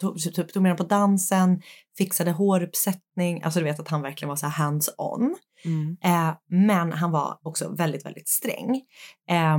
tog, 0.00 0.18
typ, 0.18 0.52
tog 0.52 0.62
med 0.62 0.70
dem 0.70 0.76
på 0.76 0.84
dansen, 0.84 1.62
fixade 1.98 2.30
håruppsättning. 2.30 3.42
Alltså 3.42 3.60
du 3.60 3.64
vet 3.64 3.80
att 3.80 3.88
han 3.88 4.02
verkligen 4.02 4.28
var 4.28 4.36
så 4.36 4.46
hands-on. 4.46 5.36
Mm. 5.64 5.96
Eh, 6.04 6.34
men 6.50 6.92
han 6.92 7.10
var 7.10 7.38
också 7.42 7.74
väldigt, 7.74 8.06
väldigt 8.06 8.28
sträng. 8.28 8.82
Eh, 9.30 9.58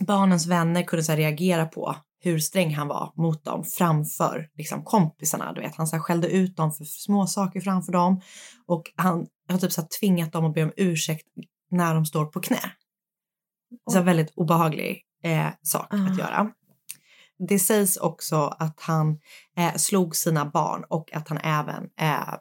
barnens 0.00 0.46
vänner 0.46 0.82
kunde 0.82 1.04
så 1.04 1.12
reagera 1.12 1.66
på 1.66 1.96
hur 2.20 2.38
sträng 2.38 2.74
han 2.74 2.88
var 2.88 3.12
mot 3.16 3.44
dem 3.44 3.64
framför 3.64 4.48
liksom, 4.54 4.84
kompisarna. 4.84 5.52
Du 5.52 5.60
vet, 5.60 5.76
han 5.76 5.86
så 5.86 5.96
här, 5.96 6.02
skällde 6.02 6.28
ut 6.28 6.56
dem 6.56 6.72
för 6.72 6.84
små 6.84 7.26
saker 7.26 7.60
framför 7.60 7.92
dem 7.92 8.20
och 8.66 8.82
han 8.96 9.26
har 9.54 9.60
typ 9.60 9.72
så 9.72 9.82
tvingat 10.00 10.32
dem 10.32 10.44
att 10.44 10.54
be 10.54 10.62
om 10.62 10.72
ursäkt 10.76 11.26
när 11.70 11.94
de 11.94 12.06
står 12.06 12.26
på 12.26 12.40
knä. 12.40 12.60
Så 13.90 13.96
här, 13.96 14.04
väldigt 14.04 14.32
obehaglig 14.36 15.02
eh, 15.22 15.48
sak 15.62 15.94
att 15.94 16.18
göra. 16.18 16.50
Det 17.48 17.58
sägs 17.58 17.96
också 17.96 18.36
att 18.58 18.80
han 18.80 19.18
eh, 19.56 19.74
slog 19.74 20.16
sina 20.16 20.44
barn 20.44 20.84
och 20.88 21.14
att 21.14 21.28
han 21.28 21.38
även 21.38 21.84
eh, 22.00 22.34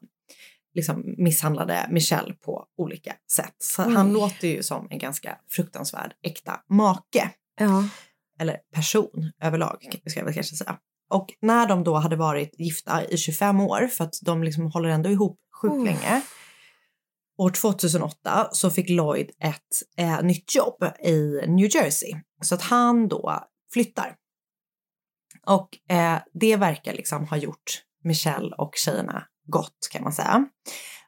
liksom 0.73 1.15
misshandlade 1.17 1.87
Michelle 1.89 2.33
på 2.33 2.65
olika 2.77 3.13
sätt. 3.31 3.55
Så 3.57 3.81
han 3.81 4.07
Oj. 4.07 4.13
låter 4.13 4.47
ju 4.47 4.63
som 4.63 4.87
en 4.89 4.99
ganska 4.99 5.37
fruktansvärd 5.49 6.13
äkta 6.21 6.59
make. 6.69 7.31
Ja. 7.59 7.89
Eller 8.39 8.57
person 8.73 9.31
överlag, 9.41 9.99
ska 10.05 10.19
jag 10.19 10.25
väl 10.25 10.33
kanske 10.33 10.55
säga. 10.55 10.77
Och 11.09 11.33
när 11.41 11.67
de 11.67 11.83
då 11.83 11.95
hade 11.95 12.15
varit 12.15 12.59
gifta 12.59 13.05
i 13.05 13.17
25 13.17 13.59
år, 13.59 13.87
för 13.87 14.03
att 14.03 14.13
de 14.21 14.43
liksom 14.43 14.71
håller 14.71 14.89
ändå 14.89 15.09
ihop 15.09 15.39
sjukt 15.61 15.73
Oh. 15.73 15.83
länge. 15.83 16.21
År 17.37 17.49
2008 17.49 18.49
så 18.51 18.69
fick 18.69 18.89
Lloyd 18.89 19.31
ett 19.39 19.61
eh, 19.97 20.21
nytt 20.23 20.55
jobb 20.55 20.83
i 21.03 21.47
New 21.47 21.75
Jersey. 21.75 22.13
Så 22.41 22.55
att 22.55 22.61
han 22.61 23.07
då 23.07 23.43
flyttar. 23.73 24.15
Och 25.45 25.95
eh, 25.95 26.19
det 26.33 26.55
verkar 26.55 26.93
liksom 26.93 27.27
ha 27.27 27.37
gjort 27.37 27.81
Michelle 28.03 28.55
och 28.57 28.71
tjejerna 28.75 29.23
gott 29.47 29.89
kan 29.91 30.03
man 30.03 30.13
säga. 30.13 30.45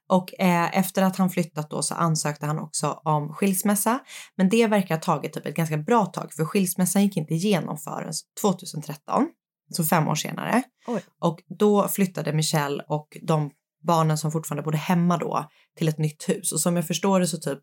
Och 0.10 0.39
eh, 0.39 0.77
efter 0.77 1.01
att 1.01 1.17
han 1.17 1.29
flyttat 1.29 1.69
då 1.69 1.81
så 1.81 1.96
ansökte 1.96 2.46
han 2.46 2.60
också 2.60 3.01
om 3.03 3.34
skilsmässa. 3.34 4.00
Men 4.36 4.50
det 4.50 4.67
verkar 4.67 4.96
ha 4.96 5.01
tagit 5.01 5.34
typ 5.34 5.46
ett 5.46 5.55
ganska 5.55 5.77
bra 5.77 6.05
tag 6.05 6.34
för 6.34 6.46
skilsmässan 6.46 7.03
gick 7.03 7.17
inte 7.17 7.34
igenom 7.34 7.77
förrän 7.77 8.13
2013. 8.41 9.27
Så 9.74 9.84
fem 9.84 10.07
år 10.07 10.15
senare. 10.15 10.63
Oj. 10.88 11.03
Och 11.22 11.39
då 11.60 11.88
flyttade 11.88 12.34
Michelle 12.34 12.84
och 12.88 13.17
de 13.22 13.51
barnen 13.88 14.17
som 14.17 14.32
fortfarande 14.32 14.63
bodde 14.63 14.77
hemma 14.77 15.17
då 15.17 15.50
till 15.77 15.88
ett 15.88 15.98
nytt 15.98 16.29
hus. 16.29 16.51
Och 16.51 16.60
som 16.60 16.75
jag 16.75 16.88
förstår 16.88 17.20
det 17.20 17.27
så 17.27 17.38
typ 17.38 17.60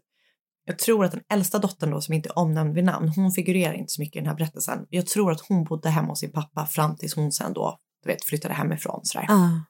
jag 0.65 0.79
tror 0.79 1.05
att 1.05 1.13
den 1.13 1.23
äldsta 1.29 1.59
dottern 1.59 1.91
då 1.91 2.01
som 2.01 2.15
inte 2.15 2.29
är 2.29 2.39
omnämnd 2.39 2.75
vid 2.75 2.85
namn, 2.85 3.09
hon 3.09 3.33
figurerar 3.33 3.73
inte 3.73 3.93
så 3.93 4.03
mycket 4.03 4.17
i 4.17 4.19
den 4.19 4.29
här 4.29 4.37
berättelsen. 4.37 4.87
Jag 4.89 5.07
tror 5.07 5.33
att 5.33 5.41
hon 5.41 5.65
bodde 5.65 5.91
hemma 5.91 6.09
hos 6.09 6.21
sin 6.21 6.33
pappa 6.33 6.67
fram 6.67 6.97
tills 6.97 7.15
hon 7.15 7.33
sen 7.33 7.53
då, 7.53 7.79
du 8.03 8.09
vet, 8.09 8.25
flyttade 8.25 8.55
hemifrån 8.55 9.01
sådär. 9.03 9.27
Ah. 9.29 9.61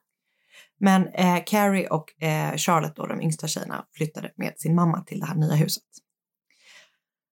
Men 0.81 1.07
eh, 1.09 1.43
Carrie 1.47 1.89
och 1.89 2.23
eh, 2.23 2.57
Charlotte, 2.57 2.97
då, 2.97 3.07
de 3.07 3.21
yngsta 3.21 3.47
tjejerna, 3.47 3.85
flyttade 3.97 4.33
med 4.37 4.55
sin 4.57 4.75
mamma 4.75 5.01
till 5.01 5.21
det 5.21 5.27
här 5.27 5.35
nya 5.35 5.55
huset. 5.55 5.85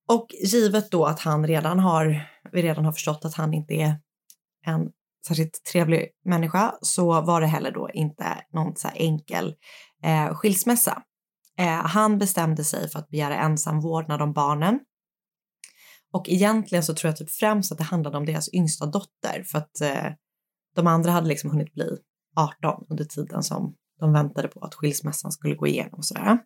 Och 0.08 0.26
givet 0.44 0.90
då 0.90 1.04
att 1.04 1.20
han 1.20 1.46
redan 1.46 1.78
har, 1.78 2.28
vi 2.52 2.62
redan 2.62 2.84
har 2.84 2.92
förstått 2.92 3.24
att 3.24 3.34
han 3.34 3.54
inte 3.54 3.74
är 3.74 3.94
en 4.66 4.90
särskilt 5.28 5.64
trevlig 5.72 6.08
människa 6.24 6.74
så 6.80 7.20
var 7.20 7.40
det 7.40 7.46
heller 7.46 7.70
då 7.70 7.90
inte 7.94 8.24
någon 8.52 8.76
så 8.76 8.88
här 8.88 8.96
enkel 8.96 9.54
eh, 10.04 10.34
skilsmässa. 10.34 11.02
Eh, 11.58 11.66
han 11.66 12.18
bestämde 12.18 12.64
sig 12.64 12.90
för 12.90 12.98
att 12.98 13.08
begära 13.08 13.36
ensam 13.36 13.80
vårdnad 13.80 14.22
om 14.22 14.32
barnen. 14.32 14.80
Och 16.12 16.28
egentligen 16.28 16.84
så 16.84 16.94
tror 16.94 17.08
jag 17.08 17.16
typ 17.16 17.30
främst 17.30 17.72
att 17.72 17.78
det 17.78 17.84
handlade 17.84 18.16
om 18.16 18.26
deras 18.26 18.54
yngsta 18.54 18.86
dotter 18.86 19.42
för 19.46 19.58
att 19.58 19.80
eh, 19.80 20.12
de 20.76 20.86
andra 20.86 21.10
hade 21.10 21.28
liksom 21.28 21.50
hunnit 21.50 21.74
bli 21.74 21.98
18 22.36 22.86
under 22.90 23.04
tiden 23.04 23.42
som 23.42 23.74
de 24.00 24.12
väntade 24.12 24.48
på 24.48 24.60
att 24.60 24.74
skilsmässan 24.74 25.32
skulle 25.32 25.54
gå 25.54 25.66
igenom 25.66 25.94
och 25.94 26.04
sådär. 26.04 26.38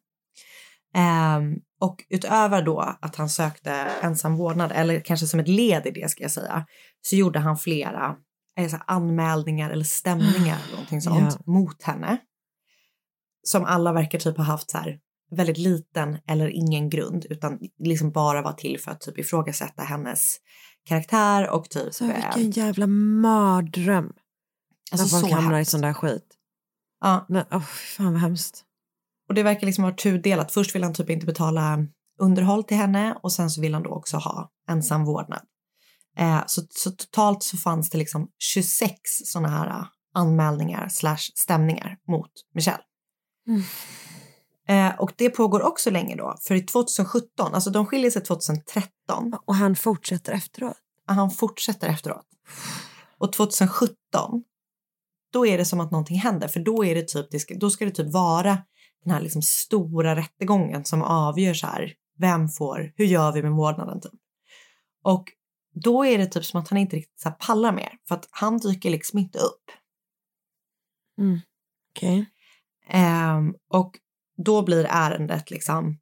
Um, 0.97 1.61
och 1.81 2.05
utöver 2.09 2.63
då 2.63 2.81
att 3.01 3.17
han 3.17 3.29
sökte 3.29 3.71
ensam 4.03 4.37
vårdnad, 4.37 4.73
eller 4.73 5.01
kanske 5.01 5.27
som 5.27 5.41
ett 5.41 5.49
led 5.49 5.87
i 5.87 5.91
det 5.91 6.11
ska 6.11 6.23
jag 6.23 6.31
säga, 6.31 6.67
så 7.03 7.17
gjorde 7.17 7.39
han 7.39 7.57
flera 7.57 8.17
eh, 8.57 8.69
så 8.69 8.77
anmälningar 8.87 9.71
eller 9.71 9.85
stämningar 9.85 10.59
eller 10.63 10.73
någonting 10.73 11.01
sånt 11.01 11.47
mot 11.47 11.83
henne. 11.83 12.19
Som 13.43 13.65
alla 13.65 13.93
verkar 13.93 14.19
typ 14.19 14.37
ha 14.37 14.45
haft 14.45 14.71
så 14.71 14.79
här 14.79 14.99
väldigt 15.31 15.59
liten 15.59 16.19
eller 16.27 16.49
ingen 16.49 16.91
grund 16.91 17.27
utan 17.31 17.59
liksom 17.79 18.11
bara 18.11 18.43
var 18.43 18.53
till 18.53 18.81
för 18.81 18.91
att 18.91 19.01
typ 19.01 19.19
ifrågasätta 19.19 19.83
hennes 19.83 20.37
karaktär 20.89 21.51
och 21.51 21.71
typ... 21.71 21.95
Så 21.95 22.05
eh, 22.05 22.35
vilken 22.37 22.51
jävla 22.51 22.87
mardröm. 22.87 24.13
Alltså, 24.93 25.17
när 25.17 25.21
folk 25.21 25.33
hamnar 25.33 25.61
i 25.61 25.65
sån 25.65 25.81
där 25.81 25.93
skit. 25.93 26.27
Ja. 27.01 27.27
Nej, 27.29 27.45
oh, 27.51 27.61
fan 27.97 28.13
vad 28.13 28.21
hemskt. 28.21 28.63
Och 29.29 29.35
det 29.35 29.43
verkar 29.43 29.67
liksom 29.67 29.85
vara 29.85 29.95
tudelat. 29.95 30.53
Först 30.53 30.75
vill 30.75 30.83
han 30.83 30.95
typ 30.95 31.11
inte 31.11 31.27
betala 31.27 31.87
underhåll 32.19 32.65
till 32.65 32.77
henne 32.77 33.19
och 33.23 33.33
sen 33.33 33.51
så 33.51 33.61
vill 33.61 33.75
han 33.75 33.83
då 33.83 33.91
också 33.91 34.17
ha 34.17 34.51
ensam 34.71 35.05
vårdnad. 35.05 35.43
Eh, 36.19 36.43
så, 36.47 36.63
så 36.71 36.91
totalt 36.91 37.43
så 37.43 37.57
fanns 37.57 37.91
det 37.91 37.99
liksom 37.99 38.29
26 38.39 39.01
sådana 39.25 39.49
här 39.49 39.67
eh, 39.67 39.87
anmälningar 40.15 40.89
slash 40.89 41.33
stämningar 41.35 41.99
mot 42.09 42.31
Michelle. 42.55 42.83
Mm. 43.49 43.63
Eh, 44.69 45.01
och 45.01 45.13
det 45.17 45.31
pågår 45.31 45.63
också 45.63 45.91
länge 45.91 46.17
då, 46.17 46.37
för 46.41 46.55
i 46.55 46.61
2017, 46.61 47.55
alltså 47.55 47.71
de 47.71 47.87
skiljer 47.87 48.11
sig 48.11 48.23
2013. 48.23 49.35
Och 49.45 49.55
han 49.55 49.77
fortsätter 49.77 50.33
efteråt. 50.33 50.77
Han 51.07 51.31
fortsätter 51.31 51.89
efteråt. 51.89 52.27
Och 53.19 53.33
2017, 53.33 53.97
då 55.33 55.47
är 55.47 55.59
det 55.59 55.65
som 55.65 55.81
att 55.81 55.91
någonting 55.91 56.19
händer, 56.19 56.49
för 56.49 56.61
då 56.61 56.85
är 56.85 56.95
det 56.95 57.09
typ, 57.09 57.61
då 57.61 57.71
ska 57.71 57.85
det 57.85 57.91
typ 57.91 58.13
vara 58.13 58.59
den 59.05 59.15
här 59.15 59.21
liksom 59.21 59.43
stora 59.43 60.17
rättegången 60.17 60.85
som 60.85 61.03
avgör 61.03 61.55
så 61.55 61.67
här, 61.67 61.93
vem 62.19 62.49
får, 62.49 62.93
hur 62.97 63.05
gör 63.05 63.33
vi 63.33 63.43
med 63.43 63.53
vårdnaden 63.53 64.01
typ. 64.01 64.13
Och 65.05 65.25
då 65.85 66.05
är 66.05 66.19
det 66.19 66.27
typ 66.27 66.45
som 66.45 66.61
att 66.61 66.69
han 66.69 66.79
inte 66.79 66.97
riktigt 66.97 67.21
så 67.21 67.31
pallar 67.31 67.73
mer, 67.73 67.99
för 68.09 68.15
att 68.15 68.29
han 68.31 68.59
dyker 68.59 68.91
liksom 68.91 69.19
inte 69.19 69.39
upp. 69.39 69.71
Mm. 71.19 71.41
Okej. 71.91 72.27
Ehm, 72.89 73.55
och 73.71 73.99
då 74.37 74.63
blir 74.63 74.87
ärendet 74.91 75.51
liksom 75.51 75.99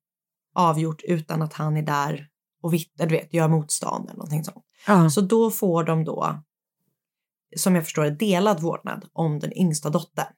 avgjort 0.55 1.03
utan 1.03 1.43
att 1.43 1.53
han 1.53 1.77
är 1.77 1.83
där 1.83 2.29
och 2.63 2.73
vittnar, 2.73 3.07
du 3.07 3.15
vet, 3.15 3.35
gör 3.35 3.49
motstånd 3.49 4.09
eller 4.09 4.19
någonting 4.19 4.45
sånt. 4.45 4.65
Ja. 4.87 5.11
Så 5.11 5.21
då 5.21 5.51
får 5.51 5.85
de 5.85 6.05
då, 6.05 6.43
som 7.57 7.75
jag 7.75 7.85
förstår 7.85 8.05
det, 8.05 8.11
delad 8.11 8.61
vårdnad 8.61 9.09
om 9.13 9.39
den 9.39 9.59
yngsta 9.59 9.91
dottern. 9.91 10.33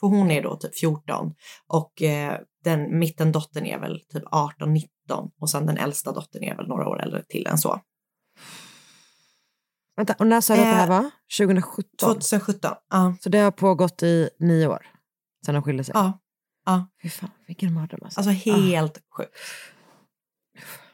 För 0.00 0.06
hon 0.06 0.30
är 0.30 0.42
då 0.42 0.56
typ 0.56 0.78
14 0.78 1.34
och 1.66 2.02
eh, 2.02 2.38
den 2.64 2.98
mittendottern 2.98 3.66
är 3.66 3.78
väl 3.78 4.00
typ 4.12 4.24
18, 4.26 4.72
19 4.72 5.30
och 5.40 5.50
sen 5.50 5.66
den 5.66 5.76
äldsta 5.76 6.12
dottern 6.12 6.44
är 6.44 6.56
väl 6.56 6.68
några 6.68 6.88
år 6.88 7.02
äldre 7.02 7.22
till 7.22 7.46
än 7.46 7.58
så. 7.58 7.80
Vänta, 9.96 10.14
och 10.18 10.26
när 10.26 10.40
sa 10.40 10.54
du 10.54 10.60
att 10.60 10.66
det 10.66 10.72
här 10.74 10.82
Eh, 10.84 11.02
var? 11.02 11.10
2017? 11.38 11.84
2017, 12.00 12.74
ja. 12.90 13.14
Så 13.20 13.28
det 13.28 13.38
har 13.38 13.50
pågått 13.50 14.02
i 14.02 14.30
nio 14.38 14.66
år? 14.66 14.86
Sen 15.46 15.54
de 15.54 15.62
skilde 15.62 15.84
sig? 15.84 15.92
Ja. 15.94 16.18
ja. 16.66 16.86
Fy 17.02 17.08
fan, 17.08 17.30
vilken 17.46 17.72
mardröm 17.74 18.00
alltså. 18.04 18.20
Alltså 18.20 18.50
helt 18.50 18.98
sjukt. 19.16 19.30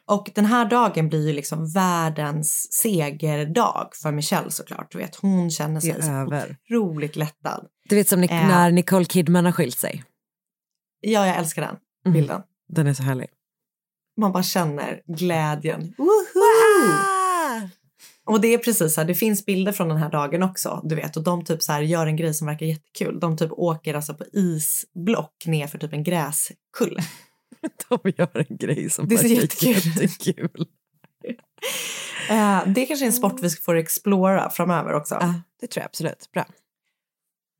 Och 0.06 0.30
den 0.34 0.44
här 0.44 0.64
dagen 0.64 1.08
blir 1.08 1.26
ju 1.26 1.32
liksom 1.32 1.72
världens 1.72 2.72
segerdag 2.72 3.90
för 4.02 4.12
Michelle 4.12 4.50
såklart. 4.50 4.92
Du 4.92 4.98
vet, 4.98 5.16
hon 5.16 5.50
känner 5.50 5.80
sig 5.80 6.02
så 6.02 6.10
över. 6.10 6.56
otroligt 6.70 7.16
lättad. 7.16 7.66
Du 7.88 7.96
vet 7.96 8.08
som 8.08 8.22
Eh. 8.22 8.28
när 8.48 8.70
Nicole 8.70 9.04
Kidman 9.04 9.44
har 9.44 9.52
skilt 9.52 9.78
sig. 9.78 10.04
Ja, 11.00 11.26
jag 11.26 11.36
älskar 11.36 11.62
den 11.62 11.76
Mm. 12.06 12.18
bilden. 12.20 12.42
Den 12.68 12.86
är 12.86 12.94
så 12.94 13.02
härlig. 13.02 13.26
Man 14.16 14.32
bara 14.32 14.42
känner 14.42 15.02
glädjen. 15.06 15.94
Woho! 15.98 17.17
Och 18.28 18.40
det 18.40 18.54
är 18.54 18.58
precis 18.58 18.94
så 18.94 19.00
här, 19.00 19.08
det 19.08 19.14
finns 19.14 19.46
bilder 19.46 19.72
från 19.72 19.88
den 19.88 19.96
här 19.96 20.10
dagen 20.10 20.42
också, 20.42 20.80
du 20.84 20.94
vet, 20.94 21.16
och 21.16 21.22
de 21.22 21.44
typ 21.44 21.62
så 21.62 21.72
här 21.72 21.82
gör 21.82 22.06
en 22.06 22.16
grej 22.16 22.34
som 22.34 22.46
verkar 22.46 22.66
jättekul. 22.66 23.20
De 23.20 23.36
typ 23.36 23.52
åker 23.52 23.94
alltså 23.94 24.14
på 24.14 24.24
isblock 24.32 25.46
ner 25.46 25.66
för 25.66 25.78
typ 25.78 25.92
en 25.92 26.04
gräskulle. 26.04 27.02
De 27.88 28.12
gör 28.16 28.46
en 28.48 28.56
grej 28.56 28.90
som 28.90 29.08
Det 29.08 29.14
verkar 29.16 29.28
jättekul. 29.28 30.02
jättekul. 30.02 30.66
Eh, 32.30 32.62
det 32.66 32.82
är 32.82 32.86
kanske 32.86 33.04
är 33.04 33.06
en 33.06 33.12
sport 33.12 33.40
vi 33.42 33.50
får 33.50 33.76
explora 33.76 34.50
framöver 34.50 34.92
också. 34.94 35.14
Ja, 35.20 35.34
det 35.60 35.66
tror 35.66 35.80
jag 35.80 35.86
absolut. 35.86 36.28
Bra. 36.32 36.46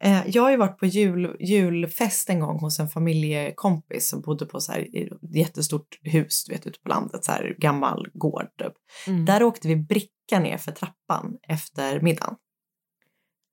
Eh, 0.01 0.23
jag 0.27 0.43
har 0.43 0.51
ju 0.51 0.57
varit 0.57 0.79
på 0.79 0.87
jul, 0.87 1.37
julfest 1.41 2.31
en 2.31 2.41
gång 2.41 2.59
hos 2.59 2.81
en 2.81 2.89
familjekompis 2.89 4.09
som 4.09 4.21
bodde 4.21 4.47
på 4.47 4.61
så 4.61 4.73
här, 4.73 4.81
ett 4.81 5.37
jättestort 5.37 5.99
hus 6.03 6.45
du 6.45 6.53
vet, 6.53 6.67
ute 6.67 6.81
på 6.81 6.89
landet, 6.89 7.25
så 7.25 7.33
här 7.33 7.57
gammal 7.59 8.09
gård. 8.15 8.47
Typ. 8.59 8.73
Mm. 9.07 9.25
Där 9.25 9.43
åkte 9.43 9.69
vi 9.69 9.77
bricka 9.77 10.39
ner 10.41 10.59
för 10.59 10.73
trappan 10.73 11.37
efter 11.49 12.01
middagen. 12.01 12.35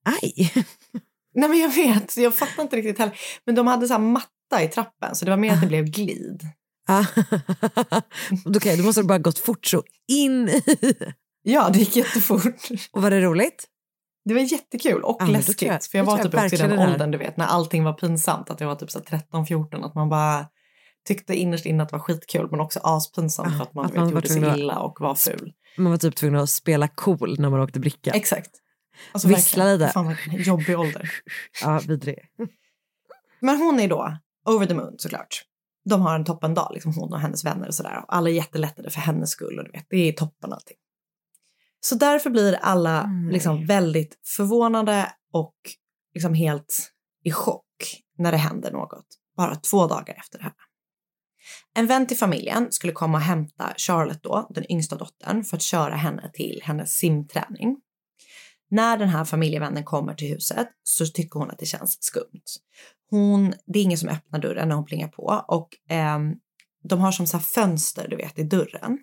Aj! 0.04 0.52
Nej 1.34 1.48
men 1.48 1.58
jag 1.58 1.74
vet, 1.74 2.16
jag 2.16 2.34
fattar 2.34 2.62
inte 2.62 2.76
riktigt 2.76 2.98
heller. 2.98 3.18
Men 3.44 3.54
de 3.54 3.66
hade 3.66 3.86
så 3.86 3.94
här 3.94 4.00
matta 4.00 4.62
i 4.62 4.68
trappen 4.68 5.14
så 5.14 5.24
det 5.24 5.30
var 5.30 5.38
mer 5.38 5.52
att 5.52 5.60
det 5.60 5.66
blev 5.66 5.84
glid. 5.84 6.42
Ah. 6.88 7.04
Okej, 8.44 8.76
då 8.76 8.82
måste 8.82 9.00
det 9.00 9.06
bara 9.06 9.18
gått 9.18 9.38
fort 9.38 9.66
så 9.66 9.82
in 10.08 10.48
i. 10.48 10.62
Ja, 11.42 11.70
det 11.72 11.78
gick 11.78 11.96
jättefort. 11.96 12.70
Och 12.92 13.02
var 13.02 13.10
det 13.10 13.20
roligt? 13.20 13.68
Det 14.28 14.34
var 14.34 14.40
jättekul 14.40 15.02
och 15.02 15.16
Ja, 15.20 15.26
läskigt. 15.26 15.62
jag- 15.62 15.82
för 15.84 15.98
jag 15.98 16.04
var 16.04 16.18
typ 16.18 16.34
jag 16.34 16.44
också 16.44 16.56
i 16.56 16.58
den 16.58 16.78
åldern 16.78 17.10
du 17.10 17.18
vet 17.18 17.36
när 17.36 17.46
allting 17.46 17.84
var 17.84 17.92
pinsamt. 17.92 18.50
Att 18.50 18.60
jag 18.60 18.68
var 18.68 18.74
typ 18.74 18.90
så 18.90 18.98
här 18.98 19.04
13-14 19.06 19.84
att 19.84 19.94
man 19.94 20.08
bara 20.08 20.46
tyckte 21.08 21.34
innerst 21.34 21.66
inne 21.66 21.82
att 21.82 21.88
det 21.88 21.92
var 21.96 22.00
skitkul 22.00 22.48
men 22.50 22.60
också 22.60 22.80
aspinsamt 22.82 23.56
för 23.56 23.62
att 23.62 23.74
man, 23.74 23.84
att 23.86 23.90
vet, 23.92 24.00
man 24.00 24.10
gjorde 24.10 24.28
sig 24.28 24.58
illa 24.58 24.78
och 24.78 24.96
var 25.00 25.14
ful. 25.14 25.52
Man 25.78 25.90
var 25.90 25.98
typ 25.98 26.16
tvungen 26.16 26.40
att 26.40 26.50
spela 26.50 26.88
cool 26.88 27.36
när 27.38 27.50
man 27.50 27.60
åkte 27.60 27.80
bricka. 27.80 28.10
Exakt. 28.10 28.50
Alltså, 29.12 29.28
Vissla 29.28 29.64
lite. 29.64 29.88
Fan 29.88 30.08
vilken 30.08 30.42
jobbig 30.42 30.78
ålder. 30.78 31.10
Ja, 31.62 31.80
vidrig. 31.88 32.18
Men 33.40 33.56
hon 33.56 33.80
är 33.80 33.88
då 33.88 34.16
over 34.48 34.66
the 34.66 34.74
moon 34.74 34.94
såklart. 34.98 35.42
De 35.84 36.00
har 36.02 36.14
en 36.14 36.24
toppendag, 36.24 36.70
liksom 36.74 36.92
hon 36.94 37.12
och 37.12 37.20
hennes 37.20 37.44
vänner 37.44 37.68
och 37.68 37.74
sådär. 37.74 38.04
Alla 38.08 38.30
är 38.30 38.34
jättelättade 38.34 38.90
för 38.90 39.00
hennes 39.00 39.30
skull 39.30 39.58
och 39.58 39.64
du 39.64 39.70
vet, 39.70 39.86
det 39.90 39.96
är 40.08 40.12
toppen 40.12 40.52
allting. 40.52 40.76
Så 41.80 41.94
därför 41.94 42.30
blir 42.30 42.54
alla 42.54 43.02
Mm. 43.02 43.28
liksom 43.28 43.66
väldigt 43.66 44.18
förvånade 44.36 45.12
och 45.32 45.54
liksom 46.14 46.34
helt 46.34 46.92
i 47.24 47.32
chock 47.32 47.64
när 48.18 48.32
det 48.32 48.38
händer 48.38 48.72
något. 48.72 49.06
Bara 49.36 49.56
två 49.56 49.86
dagar 49.86 50.14
efter 50.18 50.38
det 50.38 50.44
här. 50.44 50.52
En 51.74 51.86
vän 51.86 52.06
till 52.06 52.16
familjen 52.16 52.72
skulle 52.72 52.92
komma 52.92 53.18
och 53.18 53.24
hämta 53.24 53.74
Charlotte 53.76 54.22
då, 54.22 54.46
den 54.54 54.72
yngsta 54.72 54.96
dottern, 54.96 55.44
för 55.44 55.56
att 55.56 55.62
köra 55.62 55.94
henne 55.94 56.30
till 56.34 56.60
hennes 56.64 56.90
simträning. 56.92 57.76
När 58.70 58.96
den 58.98 59.08
här 59.08 59.24
familjevännen 59.24 59.84
kommer 59.84 60.14
till 60.14 60.28
huset 60.28 60.68
så 60.82 61.06
tycker 61.06 61.38
hon 61.38 61.50
att 61.50 61.58
det 61.58 61.66
känns 61.66 61.98
skumt. 62.00 62.44
Hon, 63.10 63.54
det 63.66 63.78
är 63.78 63.82
ingen 63.82 63.98
som 63.98 64.08
öppnar 64.08 64.38
dörren 64.38 64.68
när 64.68 64.76
hon 64.76 64.84
plingar 64.84 65.08
på 65.08 65.44
och 65.48 65.68
ehm, 65.88 66.34
de 66.88 67.00
har 67.00 67.12
som 67.12 67.26
så 67.26 67.38
fönster, 67.38 68.08
du 68.08 68.16
vet, 68.16 68.38
i 68.38 68.42
dörren. 68.42 68.98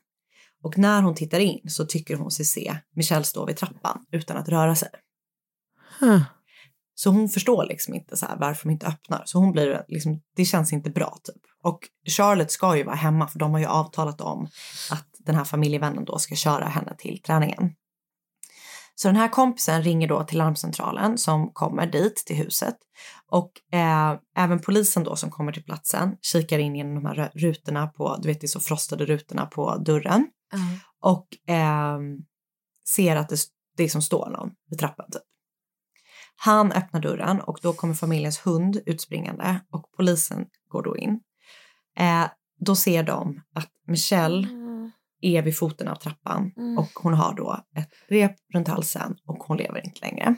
Och 0.63 0.77
när 0.77 1.01
hon 1.01 1.15
tittar 1.15 1.39
in 1.39 1.69
så 1.69 1.85
tycker 1.85 2.15
hon 2.15 2.31
sig 2.31 2.45
se 2.45 2.77
Michelle 2.95 3.23
stå 3.23 3.45
vid 3.45 3.57
trappan 3.57 4.05
utan 4.11 4.37
att 4.37 4.49
röra 4.49 4.75
sig. 4.75 4.89
Huh. 5.99 6.21
Så 6.95 7.09
hon 7.09 7.29
förstår 7.29 7.65
liksom 7.65 7.93
inte 7.93 8.17
så 8.17 8.25
här 8.25 8.37
varför 8.37 8.63
de 8.63 8.71
inte 8.71 8.87
öppnar. 8.87 9.23
Så 9.25 9.39
hon 9.39 9.51
blir 9.51 9.85
liksom, 9.87 10.21
det 10.35 10.45
känns 10.45 10.73
inte 10.73 10.89
bra 10.89 11.17
typ. 11.23 11.41
Och 11.63 11.79
Charlotte 12.17 12.51
ska 12.51 12.77
ju 12.77 12.83
vara 12.83 12.95
hemma 12.95 13.27
för 13.27 13.39
de 13.39 13.51
har 13.51 13.59
ju 13.59 13.65
avtalat 13.65 14.21
om 14.21 14.47
att 14.91 15.07
den 15.19 15.35
här 15.35 15.43
familjevännen 15.43 16.05
då 16.05 16.19
ska 16.19 16.35
köra 16.35 16.65
henne 16.65 16.95
till 16.97 17.21
träningen. 17.21 17.75
Så 18.95 19.07
den 19.07 19.15
här 19.15 19.27
kompisen 19.27 19.83
ringer 19.83 20.07
då 20.07 20.23
till 20.23 20.37
larmcentralen 20.37 21.17
som 21.17 21.51
kommer 21.53 21.87
dit 21.87 22.15
till 22.15 22.35
huset 22.35 22.75
och 23.31 23.51
eh, 23.77 24.19
även 24.37 24.59
polisen 24.59 25.03
då 25.03 25.15
som 25.15 25.31
kommer 25.31 25.51
till 25.51 25.63
platsen 25.63 26.17
kikar 26.21 26.59
in 26.59 26.75
genom 26.75 26.95
de 26.95 27.05
här 27.05 27.31
rutorna 27.33 27.87
på, 27.87 28.17
du 28.21 28.27
vet 28.27 28.41
det 28.41 28.45
är 28.45 28.47
så 28.47 28.59
frostade 28.59 29.05
rutorna 29.05 29.45
på 29.45 29.77
dörren 29.77 30.27
Mm. 30.53 30.79
och 30.99 31.49
eh, 31.55 31.99
ser 32.95 33.15
att 33.15 33.29
det, 33.29 33.37
det 33.77 33.89
som 33.89 34.01
står 34.01 34.29
någon 34.29 34.51
vid 34.69 34.79
trappan 34.79 35.11
typ. 35.11 35.21
Han 36.35 36.71
öppnar 36.71 37.01
dörren 37.01 37.41
och 37.41 37.59
då 37.61 37.73
kommer 37.73 37.93
familjens 37.93 38.39
hund 38.45 38.81
utspringande 38.85 39.59
och 39.71 39.91
polisen 39.97 40.45
går 40.69 40.83
då 40.83 40.97
in. 40.97 41.19
Eh, 41.97 42.25
då 42.59 42.75
ser 42.75 43.03
de 43.03 43.41
att 43.53 43.69
Michelle 43.87 44.47
är 45.21 45.41
vid 45.41 45.57
foten 45.57 45.87
av 45.87 45.95
trappan 45.95 46.51
Mm. 46.57 46.77
och 46.77 46.89
hon 46.95 47.13
har 47.13 47.33
då 47.33 47.63
ett 47.75 47.89
rep 48.07 48.35
runt 48.53 48.67
halsen 48.67 49.15
och 49.25 49.37
hon 49.37 49.57
lever 49.57 49.85
inte 49.85 50.01
längre. 50.01 50.35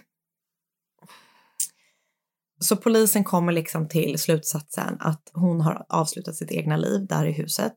Så 2.60 2.78
polisen 2.78 3.24
kommer 3.24 3.52
liksom 3.52 3.88
till 3.88 4.20
slutsatsen 4.20 4.98
att 5.00 5.32
hon 5.34 5.62
har 5.62 5.86
avslutat 5.90 6.36
sitt 6.36 6.52
egna 6.52 6.78
liv 6.78 7.06
där 7.08 7.26
i 7.26 7.32
huset. 7.32 7.74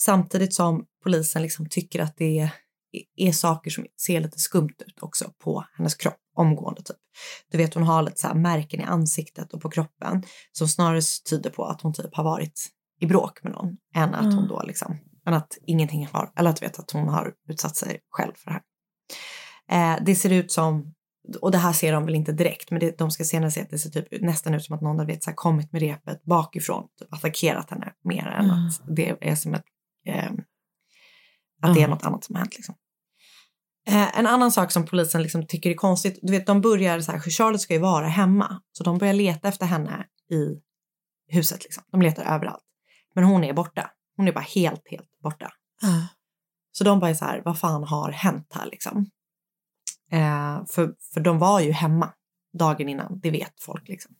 Samtidigt 0.00 0.54
som 0.54 0.84
polisen 1.04 1.42
liksom 1.42 1.68
tycker 1.68 2.00
att 2.02 2.16
det 2.16 2.38
är, 2.38 2.50
är 3.16 3.32
saker 3.32 3.70
som 3.70 3.86
ser 4.06 4.20
lite 4.20 4.38
skumt 4.38 4.74
ut 4.86 5.02
också 5.02 5.30
på 5.44 5.64
hennes 5.76 5.94
kropp 5.94 6.16
omgående 6.36 6.82
typ. 6.82 6.96
Du 7.50 7.58
vet 7.58 7.74
hon 7.74 7.82
har 7.82 8.02
lite 8.02 8.20
så 8.20 8.26
här 8.26 8.34
märken 8.34 8.80
i 8.80 8.84
ansiktet 8.84 9.52
och 9.52 9.60
på 9.60 9.70
kroppen 9.70 10.22
som 10.52 10.68
snarare 10.68 11.00
tyder 11.30 11.50
på 11.50 11.64
att 11.64 11.80
hon 11.80 11.94
typ 11.94 12.14
har 12.14 12.24
varit 12.24 12.68
i 13.00 13.06
bråk 13.06 13.42
med 13.42 13.52
någon 13.52 13.76
än 13.94 14.14
att 14.14 14.24
hon 14.24 14.32
Mm. 14.32 14.48
då 14.48 14.62
liksom, 14.62 14.98
än 15.26 15.34
att 15.34 15.58
ingenting 15.66 16.08
har, 16.12 16.32
eller 16.36 16.50
att 16.50 16.56
du 16.56 16.66
vet 16.66 16.78
att 16.78 16.90
hon 16.90 17.08
har 17.08 17.34
utsatt 17.48 17.76
sig 17.76 18.00
själv 18.10 18.32
för 18.36 18.50
det 18.50 18.52
här. 18.52 18.62
Eh, 19.70 20.04
det 20.04 20.14
ser 20.14 20.32
ut 20.32 20.52
som, 20.52 20.94
och 21.40 21.50
det 21.50 21.58
här 21.58 21.72
ser 21.72 21.92
de 21.92 22.06
väl 22.06 22.14
inte 22.14 22.32
direkt, 22.32 22.70
men 22.70 22.80
det, 22.80 22.98
de 22.98 23.10
ska 23.10 23.24
senare 23.24 23.50
se 23.50 23.60
att 23.62 23.70
det 23.70 23.78
ser 23.78 23.90
typ 23.90 24.22
nästan 24.22 24.54
ut 24.54 24.64
som 24.64 24.74
att 24.76 24.82
någon 24.82 24.98
har 24.98 25.06
vet, 25.06 25.22
så 25.24 25.30
här, 25.30 25.34
kommit 25.34 25.72
med 25.72 25.82
repet 25.82 26.24
bakifrån, 26.24 26.88
typ 26.98 27.12
attackerat 27.14 27.70
henne 27.70 27.92
mer 28.04 28.26
än 28.26 28.44
Mm. 28.44 28.66
att 28.66 28.96
det 28.96 29.16
är 29.20 29.34
som 29.36 29.54
ett, 29.54 29.64
eh, 30.06 30.24
att 31.62 31.74
det 31.74 31.80
är 31.80 31.84
Mm. 31.84 31.90
något 31.90 32.04
annat 32.04 32.24
som 32.24 32.34
har 32.34 32.40
hänt 32.40 32.54
liksom. 32.56 32.74
Eh, 33.88 34.18
en 34.18 34.26
annan 34.26 34.52
sak 34.52 34.72
som 34.72 34.86
polisen 34.86 35.22
liksom 35.22 35.46
tycker 35.46 35.70
är 35.70 35.74
konstigt, 35.74 36.18
du 36.22 36.32
vet 36.32 36.46
de 36.46 36.60
börjar 36.60 37.00
så 37.00 37.12
här, 37.12 37.20
Charlotte 37.20 37.60
ska 37.60 37.74
ju 37.74 37.80
vara 37.80 38.06
hemma, 38.06 38.60
så 38.72 38.84
de 38.84 38.98
börjar 38.98 39.14
leta 39.14 39.48
efter 39.48 39.66
henne 39.66 40.06
i 40.30 40.60
huset 41.28 41.64
liksom. 41.64 41.84
De 41.92 42.02
letar 42.02 42.22
överallt. 42.24 42.62
Men 43.14 43.24
hon 43.24 43.44
är 43.44 43.52
borta. 43.52 43.90
Hon 44.16 44.28
är 44.28 44.32
bara 44.32 44.40
helt, 44.54 44.82
helt 44.90 45.18
borta. 45.22 45.50
Så 46.72 46.84
de 46.84 47.00
bara 47.00 47.10
är 47.10 47.14
så 47.14 47.24
här, 47.24 47.42
vad 47.44 47.58
fan 47.58 47.84
har 47.84 48.10
hänt 48.12 48.46
här 48.54 48.66
liksom? 48.66 49.06
Eh, 50.12 50.64
för, 50.70 50.94
för 51.14 51.20
de 51.20 51.38
var 51.38 51.60
ju 51.60 51.72
hemma 51.72 52.12
dagen 52.58 52.88
innan, 52.88 53.20
det 53.22 53.30
vet 53.30 53.62
folk 53.62 53.88
liksom. 53.88 54.14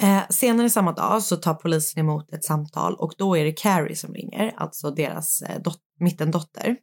Eh, 0.00 0.28
senare 0.30 0.70
samma 0.70 0.92
dag 0.92 1.22
så 1.22 1.36
tar 1.36 1.54
polisen 1.54 2.00
emot 2.00 2.32
ett 2.32 2.44
samtal 2.44 2.94
och 2.94 3.14
då 3.18 3.36
är 3.36 3.44
det 3.44 3.52
Carrie 3.52 3.96
som 3.96 4.14
ringer, 4.14 4.54
alltså 4.56 4.90
deras 4.90 5.42
eh, 5.42 5.62
dot- 5.62 5.82
mittendotter. 5.98 6.76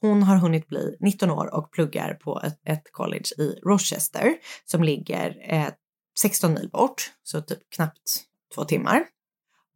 Hon 0.00 0.22
har 0.22 0.36
hunnit 0.36 0.66
bli 0.66 0.96
19 1.00 1.30
år 1.30 1.54
och 1.54 1.72
pluggar 1.72 2.14
på 2.14 2.40
ett, 2.44 2.60
ett 2.64 2.92
college 2.92 3.24
i 3.38 3.60
Rochester 3.64 4.34
som 4.64 4.82
ligger 4.82 5.52
eh, 5.54 5.68
16 6.20 6.54
mil 6.54 6.70
bort, 6.72 7.12
så 7.22 7.40
typ 7.40 7.58
knappt 7.74 8.24
två 8.54 8.64
timmar. 8.64 9.04